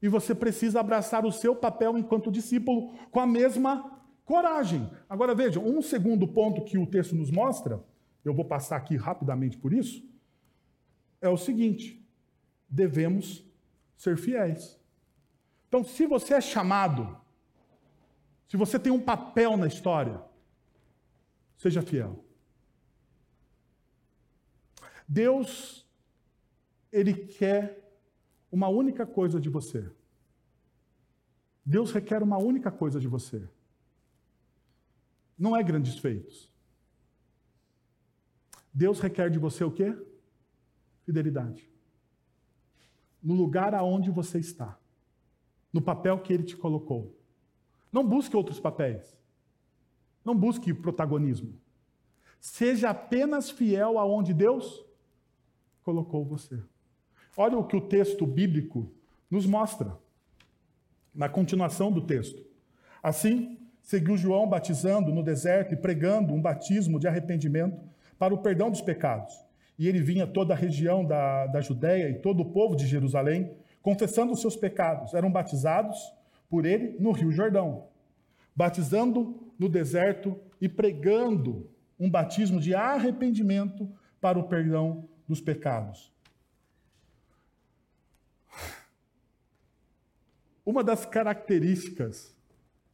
E 0.01 0.09
você 0.09 0.35
precisa 0.35 0.81
abraçar 0.81 1.27
o 1.27 1.33
seu 1.33 1.55
papel 1.55 1.99
enquanto 1.99 2.31
discípulo 2.31 2.95
com 3.11 3.21
a 3.21 3.27
mesma 3.27 3.99
coragem. 4.31 4.89
Agora 5.09 5.35
vejam, 5.35 5.66
um 5.66 5.83
segundo 5.83 6.28
ponto 6.28 6.64
que 6.64 6.78
o 6.78 6.87
texto 6.87 7.16
nos 7.16 7.33
mostra, 7.33 7.85
eu 8.24 8.33
vou 8.33 8.45
passar 8.45 8.76
aqui 8.76 8.95
rapidamente 8.95 9.59
por 9.59 9.72
isso, 9.72 10.09
é 11.20 11.28
o 11.28 11.37
seguinte: 11.37 12.01
devemos 12.68 13.45
ser 13.97 14.16
fiéis. 14.16 14.78
Então, 15.66 15.83
se 15.83 16.07
você 16.07 16.35
é 16.35 16.41
chamado, 16.41 17.20
se 18.47 18.57
você 18.57 18.78
tem 18.78 18.93
um 18.93 19.01
papel 19.01 19.57
na 19.57 19.66
história, 19.66 20.22
seja 21.57 21.83
fiel. 21.83 22.24
Deus, 25.09 25.85
Ele 26.93 27.14
quer 27.14 27.99
uma 28.51 28.68
única 28.68 29.05
coisa 29.05 29.41
de 29.41 29.49
você. 29.49 29.91
Deus 31.66 31.91
requer 31.91 32.22
uma 32.22 32.39
única 32.39 32.70
coisa 32.70 33.01
de 33.01 33.09
você. 33.09 33.49
Não 35.41 35.57
é 35.57 35.62
grandes 35.62 35.99
feitos. 35.99 36.53
Deus 38.74 39.01
requer 39.01 39.30
de 39.30 39.38
você 39.38 39.64
o 39.64 39.70
quê? 39.70 39.97
Fidelidade. 41.07 41.66
No 43.22 43.32
lugar 43.34 43.74
aonde 43.74 44.11
você 44.11 44.38
está. 44.38 44.78
No 45.72 45.80
papel 45.80 46.20
que 46.20 46.30
ele 46.30 46.43
te 46.43 46.59
colocou. 46.59 47.18
Não 47.91 48.07
busque 48.07 48.36
outros 48.36 48.61
papéis. 48.61 49.16
Não 50.22 50.36
busque 50.36 50.74
protagonismo. 50.74 51.59
Seja 52.38 52.91
apenas 52.91 53.51
fiel 53.51 53.99
aonde 53.99 54.34
Deus 54.34 54.84
colocou 55.82 56.22
você. 56.22 56.62
Olha 57.34 57.57
o 57.57 57.66
que 57.66 57.76
o 57.76 57.88
texto 57.88 58.26
bíblico 58.26 58.93
nos 59.30 59.47
mostra, 59.47 59.99
na 61.14 61.30
continuação 61.30 61.91
do 61.91 62.03
texto. 62.03 62.45
Assim, 63.03 63.59
seguiu 63.91 64.16
João 64.16 64.49
batizando 64.49 65.12
no 65.12 65.20
deserto 65.20 65.74
e 65.74 65.76
pregando 65.76 66.32
um 66.32 66.41
batismo 66.41 67.01
de 67.01 67.09
arrependimento 67.09 67.76
para 68.16 68.32
o 68.32 68.38
perdão 68.38 68.70
dos 68.70 68.80
pecados. 68.80 69.45
E 69.76 69.88
ele 69.88 70.01
vinha 70.01 70.28
toda 70.28 70.55
a 70.55 70.57
região 70.57 71.05
da, 71.05 71.49
da 71.49 71.61
Judéia 71.61 72.09
e 72.09 72.20
todo 72.20 72.38
o 72.41 72.53
povo 72.53 72.76
de 72.76 72.86
Jerusalém, 72.86 73.51
confessando 73.82 74.32
os 74.32 74.41
seus 74.41 74.55
pecados. 74.55 75.12
Eram 75.12 75.28
batizados 75.28 75.99
por 76.49 76.64
ele 76.64 76.97
no 77.01 77.11
Rio 77.11 77.32
Jordão, 77.32 77.88
batizando 78.55 79.51
no 79.59 79.68
deserto 79.68 80.38
e 80.61 80.68
pregando 80.68 81.68
um 81.99 82.09
batismo 82.09 82.61
de 82.61 82.72
arrependimento 82.72 83.91
para 84.20 84.38
o 84.38 84.45
perdão 84.45 85.09
dos 85.26 85.41
pecados. 85.41 86.12
Uma 90.64 90.84
das 90.84 91.05
características 91.05 92.38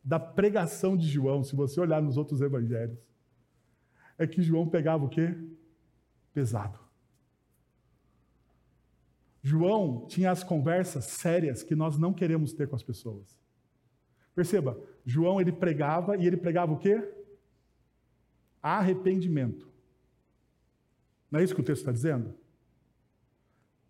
da 0.07 0.21
pregação 0.21 0.97
de 0.97 1.09
João, 1.09 1.43
se 1.43 1.57
você 1.57 1.81
olhar 1.81 2.01
nos 2.01 2.17
outros 2.17 2.41
evangelhos, 2.41 2.97
é 4.17 4.25
que 4.25 4.41
João 4.41 4.69
pegava 4.69 5.05
o 5.05 5.09
quê? 5.09 5.37
Pesado. 6.33 6.79
João 9.43 10.07
tinha 10.07 10.31
as 10.31 10.45
conversas 10.45 11.07
sérias 11.07 11.65
que 11.65 11.75
nós 11.75 11.99
não 11.99 12.15
queremos 12.15 12.53
ter 12.53 12.69
com 12.69 12.77
as 12.77 12.85
pessoas. 12.85 13.37
Perceba, 14.33 14.79
João 15.05 15.41
ele 15.41 15.51
pregava 15.51 16.17
e 16.17 16.25
ele 16.25 16.37
pregava 16.37 16.73
o 16.73 16.79
quê? 16.79 17.13
Arrependimento. 18.63 19.69
Não 21.29 21.41
é 21.41 21.43
isso 21.43 21.55
que 21.55 21.61
o 21.61 21.65
texto 21.65 21.81
está 21.81 21.91
dizendo? 21.91 22.33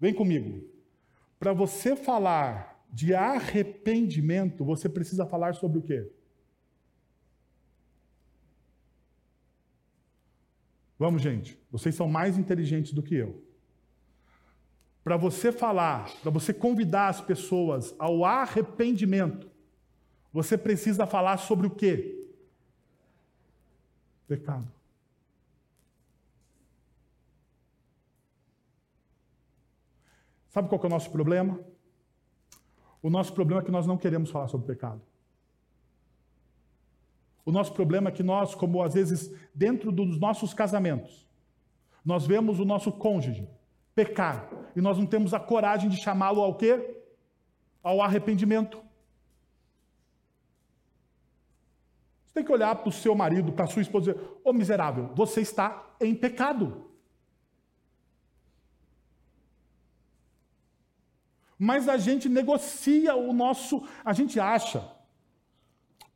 Vem 0.00 0.14
comigo. 0.14 0.66
Para 1.38 1.52
você 1.52 1.94
falar 1.94 2.75
de 2.96 3.14
arrependimento, 3.14 4.64
você 4.64 4.88
precisa 4.88 5.26
falar 5.26 5.54
sobre 5.54 5.78
o 5.78 5.82
quê? 5.82 6.10
Vamos, 10.98 11.20
gente, 11.20 11.60
vocês 11.70 11.94
são 11.94 12.08
mais 12.08 12.38
inteligentes 12.38 12.94
do 12.94 13.02
que 13.02 13.14
eu. 13.14 13.44
Para 15.04 15.18
você 15.18 15.52
falar, 15.52 16.10
para 16.22 16.30
você 16.30 16.54
convidar 16.54 17.08
as 17.08 17.20
pessoas 17.20 17.94
ao 17.98 18.24
arrependimento, 18.24 19.50
você 20.32 20.56
precisa 20.56 21.06
falar 21.06 21.36
sobre 21.36 21.66
o 21.66 21.70
quê? 21.70 22.26
Pecado. 24.26 24.72
Sabe 30.48 30.70
qual 30.70 30.80
é 30.82 30.86
o 30.86 30.88
nosso 30.88 31.10
problema? 31.10 31.75
O 33.06 33.10
nosso 33.10 33.32
problema 33.32 33.62
é 33.62 33.64
que 33.64 33.70
nós 33.70 33.86
não 33.86 33.96
queremos 33.96 34.32
falar 34.32 34.48
sobre 34.48 34.66
pecado. 34.66 35.00
O 37.44 37.52
nosso 37.52 37.72
problema 37.72 38.08
é 38.08 38.12
que 38.12 38.24
nós, 38.24 38.52
como 38.52 38.82
às 38.82 38.94
vezes 38.94 39.32
dentro 39.54 39.92
dos 39.92 40.18
nossos 40.18 40.52
casamentos, 40.52 41.24
nós 42.04 42.26
vemos 42.26 42.58
o 42.58 42.64
nosso 42.64 42.90
cônjuge 42.90 43.48
pecar 43.94 44.50
e 44.74 44.80
nós 44.80 44.98
não 44.98 45.06
temos 45.06 45.32
a 45.32 45.38
coragem 45.38 45.88
de 45.88 45.98
chamá-lo 45.98 46.40
ao 46.40 46.56
quê? 46.56 47.00
Ao 47.80 48.02
arrependimento. 48.02 48.82
Você 52.26 52.34
tem 52.34 52.44
que 52.44 52.50
olhar 52.50 52.74
para 52.74 52.88
o 52.88 52.92
seu 52.92 53.14
marido, 53.14 53.52
para 53.52 53.66
a 53.66 53.68
sua 53.68 53.82
esposa 53.82 54.10
e 54.10 54.14
dizer: 54.14 54.28
Ô 54.42 54.50
oh, 54.50 54.52
miserável, 54.52 55.12
você 55.14 55.42
está 55.42 55.94
em 56.00 56.12
pecado. 56.12 56.85
Mas 61.58 61.88
a 61.88 61.96
gente 61.96 62.28
negocia 62.28 63.14
o 63.14 63.32
nosso, 63.32 63.82
a 64.04 64.12
gente 64.12 64.38
acha, 64.38 64.86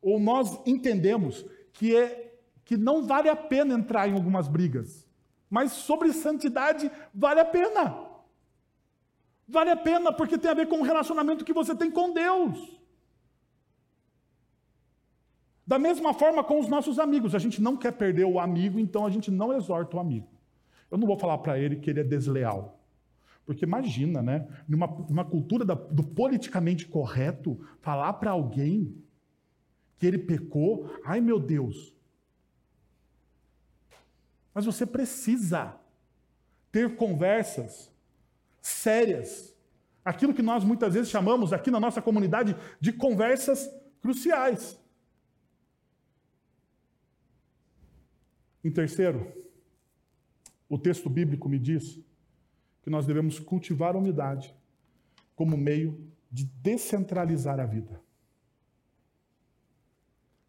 ou 0.01 0.19
nós 0.19 0.59
entendemos 0.65 1.45
que 1.73 1.95
é 1.95 2.39
que 2.63 2.77
não 2.77 3.05
vale 3.05 3.27
a 3.27 3.35
pena 3.35 3.73
entrar 3.73 4.07
em 4.07 4.13
algumas 4.13 4.47
brigas. 4.47 5.07
Mas 5.49 5.71
sobre 5.71 6.13
santidade 6.13 6.89
vale 7.13 7.39
a 7.39 7.45
pena. 7.45 8.07
Vale 9.47 9.69
a 9.69 9.75
pena 9.75 10.13
porque 10.13 10.37
tem 10.37 10.49
a 10.49 10.53
ver 10.53 10.67
com 10.67 10.79
o 10.79 10.83
relacionamento 10.83 11.43
que 11.43 11.53
você 11.53 11.75
tem 11.75 11.91
com 11.91 12.13
Deus. 12.13 12.79
Da 15.67 15.77
mesma 15.77 16.13
forma 16.13 16.43
com 16.43 16.59
os 16.59 16.67
nossos 16.67 16.99
amigos, 16.99 17.35
a 17.35 17.39
gente 17.39 17.61
não 17.61 17.77
quer 17.77 17.91
perder 17.91 18.25
o 18.25 18.39
amigo, 18.39 18.79
então 18.79 19.05
a 19.05 19.09
gente 19.09 19.29
não 19.29 19.53
exorta 19.53 19.97
o 19.97 19.99
amigo. 19.99 20.27
Eu 20.89 20.97
não 20.97 21.07
vou 21.07 21.17
falar 21.17 21.37
para 21.39 21.59
ele 21.59 21.77
que 21.77 21.89
ele 21.89 22.01
é 22.01 22.03
desleal. 22.03 22.80
Porque 23.51 23.65
imagina, 23.65 24.21
né? 24.21 24.47
Numa, 24.65 24.87
numa 24.87 25.25
cultura 25.25 25.65
da, 25.65 25.73
do 25.73 26.01
politicamente 26.01 26.87
correto, 26.87 27.59
falar 27.81 28.13
para 28.13 28.31
alguém 28.31 28.95
que 29.97 30.07
ele 30.07 30.17
pecou, 30.17 30.89
ai 31.03 31.19
meu 31.19 31.37
Deus. 31.37 31.93
Mas 34.53 34.63
você 34.63 34.85
precisa 34.85 35.77
ter 36.71 36.95
conversas 36.95 37.91
sérias. 38.61 39.53
Aquilo 40.05 40.33
que 40.33 40.41
nós 40.41 40.63
muitas 40.63 40.93
vezes 40.93 41.09
chamamos 41.09 41.51
aqui 41.51 41.69
na 41.69 41.79
nossa 41.79 42.01
comunidade 42.01 42.55
de 42.79 42.93
conversas 42.93 43.69
cruciais. 44.01 44.79
Em 48.63 48.71
terceiro, 48.71 49.29
o 50.69 50.77
texto 50.77 51.09
bíblico 51.09 51.49
me 51.49 51.59
diz 51.59 51.99
que 52.81 52.89
nós 52.89 53.05
devemos 53.05 53.39
cultivar 53.39 53.95
a 53.95 53.97
humildade 53.97 54.55
como 55.35 55.57
meio 55.57 56.11
de 56.31 56.45
descentralizar 56.45 57.59
a 57.59 57.65
vida. 57.65 58.01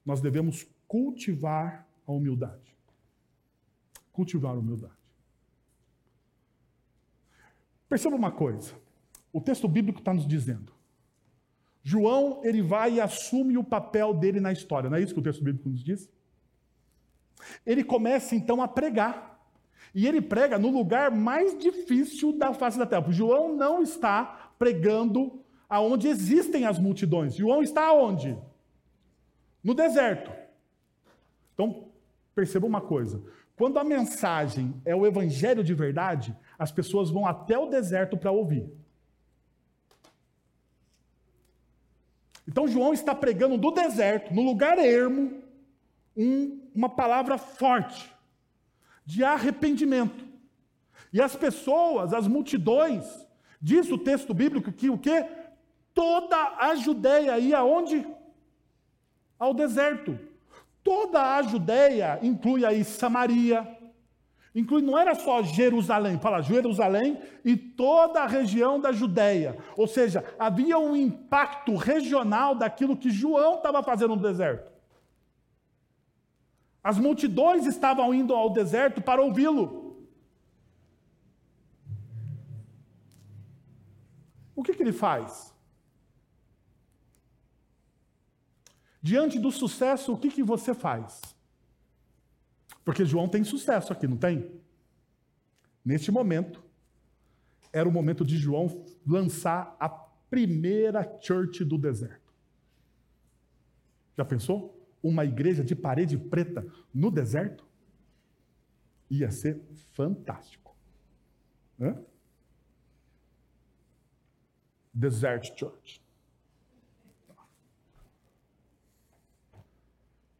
Nós 0.05 0.21
devemos 0.21 0.67
cultivar 0.87 1.87
a 2.07 2.13
humildade. 2.13 2.77
Cultivar 4.13 4.55
a 4.55 4.59
humildade. 4.59 4.93
Perceba 7.89 8.17
uma 8.17 8.33
coisa. 8.33 8.75
O 9.33 9.41
texto 9.41 9.69
bíblico 9.69 9.99
está 9.99 10.13
nos 10.13 10.27
dizendo. 10.27 10.73
João, 11.83 12.41
ele 12.45 12.63
vai 12.63 12.95
e 12.95 13.01
assume 13.01 13.59
o 13.59 13.65
papel 13.65 14.15
dele 14.15 14.41
na 14.41 14.53
história. 14.53 14.89
Não 14.89 14.97
é 14.97 15.03
isso 15.03 15.15
que 15.15 15.21
o 15.21 15.23
texto 15.23 15.43
bíblico 15.43 15.69
nos 15.69 15.83
diz? 15.83 16.09
Ele 17.67 17.83
começa 17.83 18.35
então 18.35 18.63
a 18.63 18.69
pregar. 18.69 19.32
E 19.95 20.07
ele 20.07 20.21
prega 20.21 20.59
no 20.59 20.71
lugar 20.71 21.11
mais 21.11 21.57
difícil 21.59 22.33
da 22.33 22.55
face 22.55 22.79
da 22.79 22.87
terra. 22.87 23.11
João 23.11 23.55
não 23.55 23.83
está 23.83 24.53
pregando 24.59 25.41
aonde 25.69 26.09
existem 26.09 26.67
as 26.67 26.79
multidões. 26.79 27.35
João 27.35 27.63
está 27.63 27.93
onde? 27.93 28.39
No 29.63 29.75
deserto. 29.75 30.31
Então, 31.55 31.89
perceba 32.35 32.67
uma 32.67 32.81
coisa. 32.81 33.23
Quando 33.57 33.79
a 33.79 33.85
mensagem 33.85 34.75
é 34.85 34.95
o 34.95 35.07
evangelho 35.07 35.63
de 35.63 35.75
verdade, 35.75 36.37
as 36.59 36.73
pessoas 36.73 37.11
vão 37.11 37.27
até 37.27 37.59
o 37.59 37.67
deserto 37.67 38.17
para 38.17 38.31
ouvir. 38.31 38.71
Então, 42.49 42.67
João 42.67 42.93
está 42.93 43.15
pregando 43.15 43.57
do 43.57 43.71
deserto, 43.71 44.35
no 44.35 44.43
lugar 44.43 44.79
ermo, 44.79 45.43
um, 46.17 46.61
uma 46.75 46.89
palavra 46.89 47.39
forte 47.39 48.13
de 49.05 49.25
arrependimento. 49.25 50.25
E 51.13 51.21
as 51.21 51.37
pessoas, 51.37 52.13
as 52.13 52.27
multidões, 52.27 53.05
diz 53.61 53.91
o 53.91 53.99
texto 53.99 54.33
bíblico 54.33 54.73
que 54.73 54.89
o 54.89 54.99
quê? 54.99 55.27
Toda 55.95 56.57
a 56.59 56.75
Judéia 56.75 57.39
ia 57.39 57.59
aonde? 57.59 58.07
Ao 59.39 59.53
deserto. 59.53 60.19
Toda 60.83 61.37
a 61.37 61.43
Judéia 61.43 62.19
inclui 62.23 62.65
aí 62.65 62.83
Samaria, 62.83 63.69
inclui 64.55 64.83
não 64.83 64.99
era 64.99 65.15
só 65.15 65.43
Jerusalém, 65.43 66.19
fala 66.19 66.43
Jerusalém 66.43 67.21
e 67.45 67.57
toda 67.57 68.21
a 68.21 68.27
região 68.27 68.81
da 68.81 68.91
Judéia. 68.91 69.57
Ou 69.77 69.87
seja, 69.87 70.25
havia 70.39 70.79
um 70.79 70.97
impacto 70.97 71.77
regional 71.77 72.55
daquilo 72.55 72.97
que 72.97 73.11
João 73.11 73.57
estava 73.57 73.83
fazendo 73.83 74.17
no 74.17 74.23
deserto. 74.23 74.72
As 76.83 76.99
multidões 76.99 77.67
estavam 77.67 78.13
indo 78.13 78.35
ao 78.35 78.51
deserto 78.51 79.01
para 79.01 79.23
ouvi-lo. 79.23 80.09
O 84.55 84.63
que, 84.63 84.75
que 84.75 84.83
ele 84.83 84.93
faz? 84.93 85.55
Diante 89.01 89.39
do 89.39 89.51
sucesso, 89.51 90.13
o 90.13 90.19
que, 90.19 90.31
que 90.31 90.43
você 90.43 90.75
faz? 90.75 91.21
Porque 92.85 93.05
João 93.05 93.29
tem 93.29 93.45
sucesso 93.45 93.93
aqui, 93.93 94.07
não 94.07 94.17
tem? 94.17 94.61
Neste 95.85 96.11
momento, 96.11 96.63
era 97.73 97.89
o 97.89 97.93
momento 97.93 98.25
de 98.25 98.37
João 98.37 98.85
lançar 99.07 99.77
a 99.79 99.89
primeira 99.89 101.19
church 101.21 101.65
do 101.65 101.79
deserto. 101.79 102.33
Já 104.17 104.25
pensou? 104.25 104.82
Uma 105.03 105.25
igreja 105.25 105.65
de 105.65 105.75
parede 105.75 106.17
preta 106.17 106.65
no 106.95 107.11
deserto? 107.11 107.67
Ia 109.11 109.31
ser 109.31 109.61
fantástico. 109.93 110.75
Hã? 111.81 112.01
Desert 114.95 115.59
Church. 115.59 116.01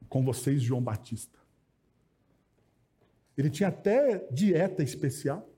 Com 0.09 0.25
vocês, 0.25 0.63
João 0.63 0.83
Batista. 0.83 1.39
Ele 3.37 3.51
tinha 3.51 3.71
até 3.71 4.27
dieta 4.31 4.83
especial. 4.83 5.49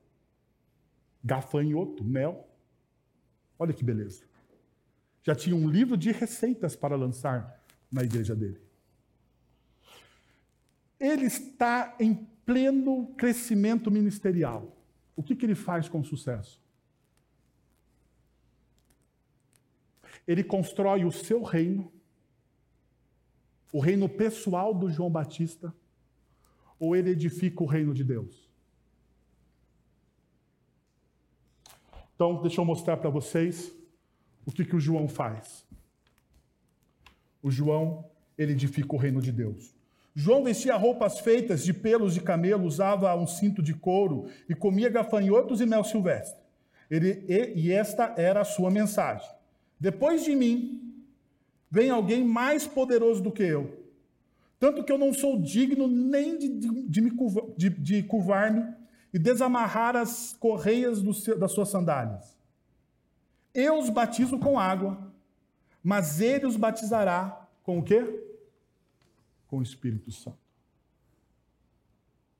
Gafanhoto, 1.22 2.04
mel. 2.04 2.48
Olha 3.58 3.72
que 3.72 3.84
beleza. 3.84 4.24
Já 5.22 5.34
tinha 5.34 5.56
um 5.56 5.68
livro 5.68 5.96
de 5.96 6.12
receitas 6.12 6.76
para 6.76 6.96
lançar 6.96 7.60
na 7.90 8.04
igreja 8.04 8.34
dele 8.34 8.63
ele 11.04 11.26
está 11.26 11.94
em 12.00 12.14
pleno 12.46 13.08
crescimento 13.14 13.90
ministerial. 13.90 14.74
O 15.14 15.22
que, 15.22 15.36
que 15.36 15.44
ele 15.44 15.54
faz 15.54 15.88
com 15.88 16.02
sucesso? 16.02 16.62
Ele 20.26 20.42
constrói 20.42 21.04
o 21.04 21.12
seu 21.12 21.42
reino, 21.42 21.92
o 23.70 23.80
reino 23.80 24.08
pessoal 24.08 24.72
do 24.72 24.90
João 24.90 25.10
Batista, 25.10 25.74
ou 26.78 26.96
ele 26.96 27.10
edifica 27.10 27.62
o 27.62 27.66
reino 27.66 27.92
de 27.92 28.02
Deus? 28.02 28.48
Então, 32.14 32.40
deixa 32.40 32.60
eu 32.60 32.64
mostrar 32.64 32.96
para 32.96 33.10
vocês 33.10 33.74
o 34.46 34.52
que, 34.52 34.64
que 34.64 34.74
o 34.74 34.80
João 34.80 35.06
faz. 35.06 35.66
O 37.42 37.50
João, 37.50 38.08
ele 38.38 38.52
edifica 38.52 38.94
o 38.94 38.98
reino 38.98 39.20
de 39.20 39.30
Deus. 39.30 39.74
João 40.14 40.44
vestia 40.44 40.76
roupas 40.76 41.18
feitas 41.18 41.64
de 41.64 41.74
pelos 41.74 42.14
de 42.14 42.20
camelo, 42.20 42.64
usava 42.64 43.14
um 43.16 43.26
cinto 43.26 43.60
de 43.60 43.74
couro 43.74 44.28
e 44.48 44.54
comia 44.54 44.88
gafanhotos 44.88 45.60
e 45.60 45.66
mel 45.66 45.82
silvestre. 45.82 46.40
Ele, 46.88 47.24
e, 47.28 47.66
e 47.66 47.72
esta 47.72 48.14
era 48.16 48.40
a 48.40 48.44
sua 48.44 48.70
mensagem: 48.70 49.28
Depois 49.80 50.24
de 50.24 50.36
mim, 50.36 51.02
vem 51.68 51.90
alguém 51.90 52.24
mais 52.24 52.64
poderoso 52.64 53.20
do 53.20 53.32
que 53.32 53.42
eu, 53.42 53.84
tanto 54.60 54.84
que 54.84 54.92
eu 54.92 54.98
não 54.98 55.12
sou 55.12 55.40
digno 55.40 55.88
nem 55.88 56.38
de, 56.38 56.48
de, 56.48 56.82
de, 56.88 57.00
me 57.00 57.10
curva, 57.10 57.42
de, 57.56 57.68
de 57.68 58.02
curvar-me 58.04 58.72
e 59.12 59.18
desamarrar 59.18 59.96
as 59.96 60.36
correias 60.38 61.00
seu, 61.22 61.36
das 61.36 61.50
suas 61.50 61.70
sandálias. 61.70 62.36
Eu 63.52 63.78
os 63.78 63.90
batizo 63.90 64.38
com 64.38 64.58
água, 64.58 65.12
mas 65.82 66.20
ele 66.20 66.46
os 66.46 66.56
batizará 66.56 67.48
com 67.64 67.78
o 67.78 67.82
quê? 67.82 68.33
Com 69.54 69.58
o 69.58 69.62
Espírito 69.62 70.10
Santo. 70.10 70.36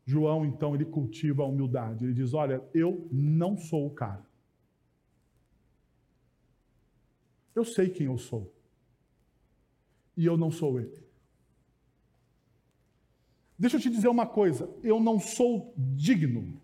João, 0.05 0.45
então, 0.45 0.75
ele 0.75 0.85
cultiva 0.85 1.45
a 1.45 1.47
humildade. 1.47 2.05
Ele 2.05 2.13
diz: 2.13 2.35
Olha, 2.35 2.61
eu 2.75 3.07
não 3.13 3.57
sou 3.57 3.87
o 3.87 3.91
cara. 3.91 4.27
Eu 7.55 7.65
sei 7.65 7.89
quem 7.89 8.07
eu 8.07 8.19
sou. 8.19 8.53
E 10.17 10.27
eu 10.27 10.37
não 10.37 10.51
sou 10.51 10.81
ele. 10.81 11.05
Deixa 13.57 13.77
eu 13.77 13.81
te 13.81 13.89
dizer 13.89 14.09
uma 14.09 14.27
coisa: 14.27 14.69
eu 14.83 14.99
não 14.99 15.21
sou 15.21 15.73
digno 15.77 16.61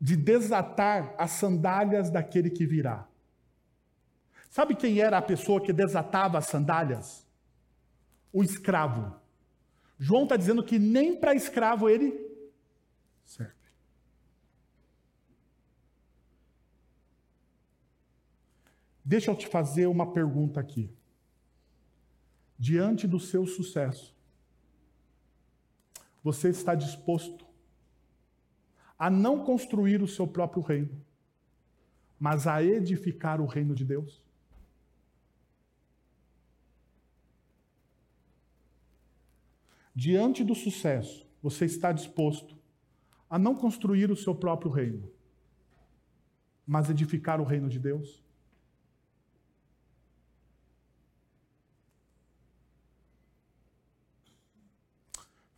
de 0.00 0.16
desatar 0.16 1.14
as 1.18 1.32
sandálias 1.32 2.08
daquele 2.08 2.48
que 2.48 2.64
virá. 2.64 3.06
Sabe 4.48 4.74
quem 4.74 5.00
era 5.00 5.18
a 5.18 5.22
pessoa 5.22 5.60
que 5.60 5.70
desatava 5.72 6.38
as 6.38 6.46
sandálias? 6.46 7.26
O 8.32 8.42
escravo. 8.42 9.19
João 10.02 10.22
está 10.22 10.34
dizendo 10.34 10.64
que 10.64 10.78
nem 10.78 11.14
para 11.14 11.34
escravo 11.34 11.86
ele 11.86 12.18
serve. 13.22 13.52
Deixa 19.04 19.30
eu 19.30 19.36
te 19.36 19.46
fazer 19.46 19.86
uma 19.86 20.10
pergunta 20.10 20.58
aqui. 20.58 20.90
Diante 22.58 23.06
do 23.06 23.20
seu 23.20 23.46
sucesso, 23.46 24.16
você 26.22 26.48
está 26.48 26.74
disposto 26.74 27.46
a 28.98 29.10
não 29.10 29.44
construir 29.44 30.02
o 30.02 30.08
seu 30.08 30.26
próprio 30.26 30.62
reino, 30.62 31.04
mas 32.18 32.46
a 32.46 32.62
edificar 32.62 33.38
o 33.38 33.46
reino 33.46 33.74
de 33.74 33.84
Deus? 33.84 34.22
Diante 39.94 40.44
do 40.44 40.54
sucesso, 40.54 41.26
você 41.42 41.64
está 41.64 41.92
disposto 41.92 42.58
a 43.28 43.38
não 43.38 43.54
construir 43.54 44.10
o 44.10 44.16
seu 44.16 44.34
próprio 44.34 44.70
reino, 44.70 45.10
mas 46.66 46.90
edificar 46.90 47.40
o 47.40 47.44
reino 47.44 47.68
de 47.68 47.78
Deus? 47.78 48.22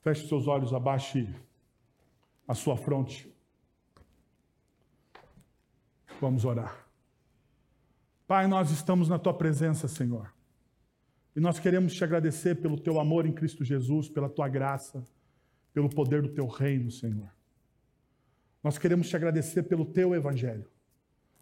Feche 0.02 0.26
seus 0.26 0.48
olhos, 0.48 0.74
abaixe 0.74 1.32
a 2.46 2.54
sua 2.54 2.76
fronte. 2.76 3.32
Vamos 6.20 6.44
orar. 6.44 6.86
Pai, 8.26 8.46
nós 8.46 8.70
estamos 8.70 9.08
na 9.08 9.18
tua 9.18 9.34
presença, 9.34 9.86
Senhor. 9.86 10.32
E 11.34 11.40
nós 11.40 11.58
queremos 11.58 11.94
te 11.94 12.04
agradecer 12.04 12.56
pelo 12.56 12.78
teu 12.78 13.00
amor 13.00 13.26
em 13.26 13.32
Cristo 13.32 13.64
Jesus, 13.64 14.08
pela 14.08 14.28
tua 14.28 14.48
graça, 14.48 15.02
pelo 15.72 15.88
poder 15.88 16.20
do 16.22 16.28
teu 16.28 16.46
reino, 16.46 16.90
Senhor. 16.90 17.30
Nós 18.62 18.78
queremos 18.78 19.08
te 19.08 19.16
agradecer 19.16 19.64
pelo 19.64 19.84
teu 19.84 20.14
evangelho. 20.14 20.68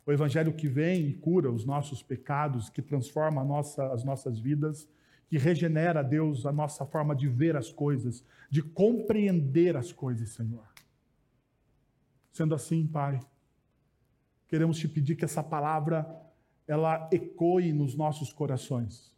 O 0.06 0.12
evangelho 0.12 0.54
que 0.54 0.68
vem 0.68 1.08
e 1.08 1.14
cura 1.14 1.50
os 1.50 1.64
nossos 1.64 2.02
pecados, 2.02 2.70
que 2.70 2.80
transforma 2.80 3.44
nossa, 3.44 3.92
as 3.92 4.04
nossas 4.04 4.38
vidas, 4.38 4.88
que 5.28 5.36
regenera, 5.36 6.02
Deus, 6.02 6.46
a 6.46 6.52
nossa 6.52 6.86
forma 6.86 7.14
de 7.14 7.28
ver 7.28 7.56
as 7.56 7.70
coisas, 7.70 8.24
de 8.48 8.62
compreender 8.62 9.76
as 9.76 9.92
coisas, 9.92 10.30
Senhor. 10.30 10.66
Sendo 12.32 12.54
assim, 12.54 12.86
Pai, 12.86 13.20
queremos 14.48 14.78
te 14.78 14.88
pedir 14.88 15.16
que 15.16 15.24
essa 15.24 15.42
palavra 15.42 16.08
ela 16.66 17.08
ecoe 17.12 17.72
nos 17.72 17.94
nossos 17.94 18.32
corações. 18.32 19.14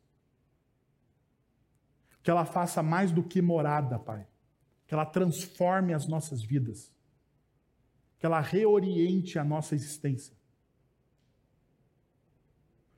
Que 2.22 2.30
ela 2.30 2.44
faça 2.44 2.82
mais 2.82 3.10
do 3.10 3.22
que 3.22 3.42
morada, 3.42 3.98
Pai. 3.98 4.26
Que 4.86 4.94
ela 4.94 5.06
transforme 5.06 5.92
as 5.92 6.06
nossas 6.06 6.42
vidas. 6.42 6.92
Que 8.18 8.26
ela 8.26 8.40
reoriente 8.40 9.38
a 9.38 9.44
nossa 9.44 9.74
existência. 9.74 10.34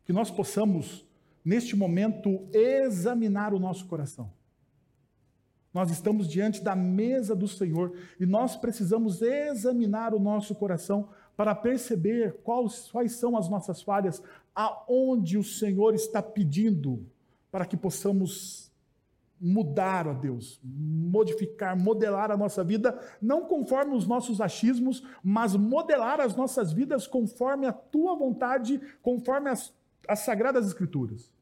Que 0.04 0.12
nós 0.12 0.30
possamos, 0.30 1.06
neste 1.44 1.74
momento, 1.74 2.46
examinar 2.52 3.54
o 3.54 3.58
nosso 3.58 3.86
coração 3.86 4.30
nós 5.74 5.90
estamos 5.90 6.28
diante 6.28 6.62
da 6.62 6.76
mesa 6.76 7.34
do 7.34 7.48
Senhor 7.48 7.98
e 8.20 8.24
nós 8.24 8.54
precisamos 8.54 9.20
examinar 9.20 10.14
o 10.14 10.20
nosso 10.20 10.54
coração 10.54 11.08
para 11.36 11.52
perceber 11.52 12.34
quais, 12.44 12.88
quais 12.92 13.14
são 13.14 13.36
as 13.36 13.48
nossas 13.48 13.82
falhas, 13.82 14.22
aonde 14.54 15.36
o 15.36 15.42
Senhor 15.42 15.92
está 15.92 16.22
pedindo 16.22 17.04
para 17.50 17.66
que 17.66 17.76
possamos 17.76 18.70
mudar, 19.46 20.08
ó 20.08 20.14
Deus, 20.14 20.60
modificar, 20.62 21.76
modelar 21.76 22.30
a 22.30 22.36
nossa 22.36 22.64
vida, 22.64 22.98
não 23.20 23.46
conforme 23.46 23.94
os 23.94 24.06
nossos 24.06 24.40
achismos, 24.40 25.02
mas 25.22 25.54
modelar 25.54 26.20
as 26.20 26.34
nossas 26.34 26.72
vidas 26.72 27.06
conforme 27.06 27.66
a 27.66 27.72
tua 27.72 28.16
vontade, 28.16 28.80
conforme 29.02 29.50
as, 29.50 29.74
as 30.08 30.20
sagradas 30.20 30.66
Escrituras. 30.66 31.32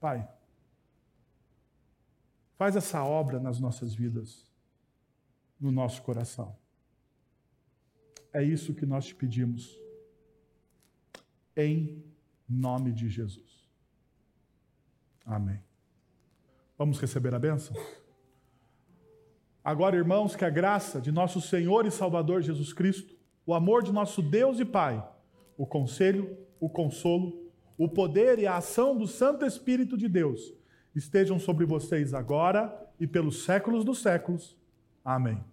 Pai, 0.00 0.28
Faz 2.58 2.74
essa 2.74 3.04
obra 3.04 3.38
nas 3.38 3.60
nossas 3.60 3.94
vidas, 3.94 4.44
no 5.60 5.70
nosso 5.70 6.02
coração. 6.02 6.58
É 8.32 8.42
isso 8.42 8.74
que 8.74 8.84
nós 8.84 9.06
te 9.06 9.14
pedimos. 9.14 9.78
Em 11.56 12.04
nome 12.48 12.92
de 12.92 13.08
Jesus. 13.08 13.47
Amém. 15.28 15.60
Vamos 16.78 16.98
receber 16.98 17.34
a 17.34 17.38
bênção? 17.38 17.76
Agora, 19.62 19.94
irmãos, 19.94 20.34
que 20.34 20.44
a 20.44 20.48
graça 20.48 21.02
de 21.02 21.12
nosso 21.12 21.38
Senhor 21.38 21.84
e 21.84 21.90
Salvador 21.90 22.40
Jesus 22.40 22.72
Cristo, 22.72 23.14
o 23.44 23.52
amor 23.52 23.82
de 23.82 23.92
nosso 23.92 24.22
Deus 24.22 24.58
e 24.58 24.64
Pai, 24.64 25.06
o 25.58 25.66
conselho, 25.66 26.34
o 26.58 26.70
consolo, 26.70 27.52
o 27.76 27.86
poder 27.86 28.38
e 28.38 28.46
a 28.46 28.56
ação 28.56 28.96
do 28.96 29.06
Santo 29.06 29.44
Espírito 29.44 29.98
de 29.98 30.08
Deus 30.08 30.54
estejam 30.94 31.38
sobre 31.38 31.66
vocês 31.66 32.14
agora 32.14 32.74
e 32.98 33.06
pelos 33.06 33.44
séculos 33.44 33.84
dos 33.84 34.00
séculos. 34.00 34.56
Amém. 35.04 35.44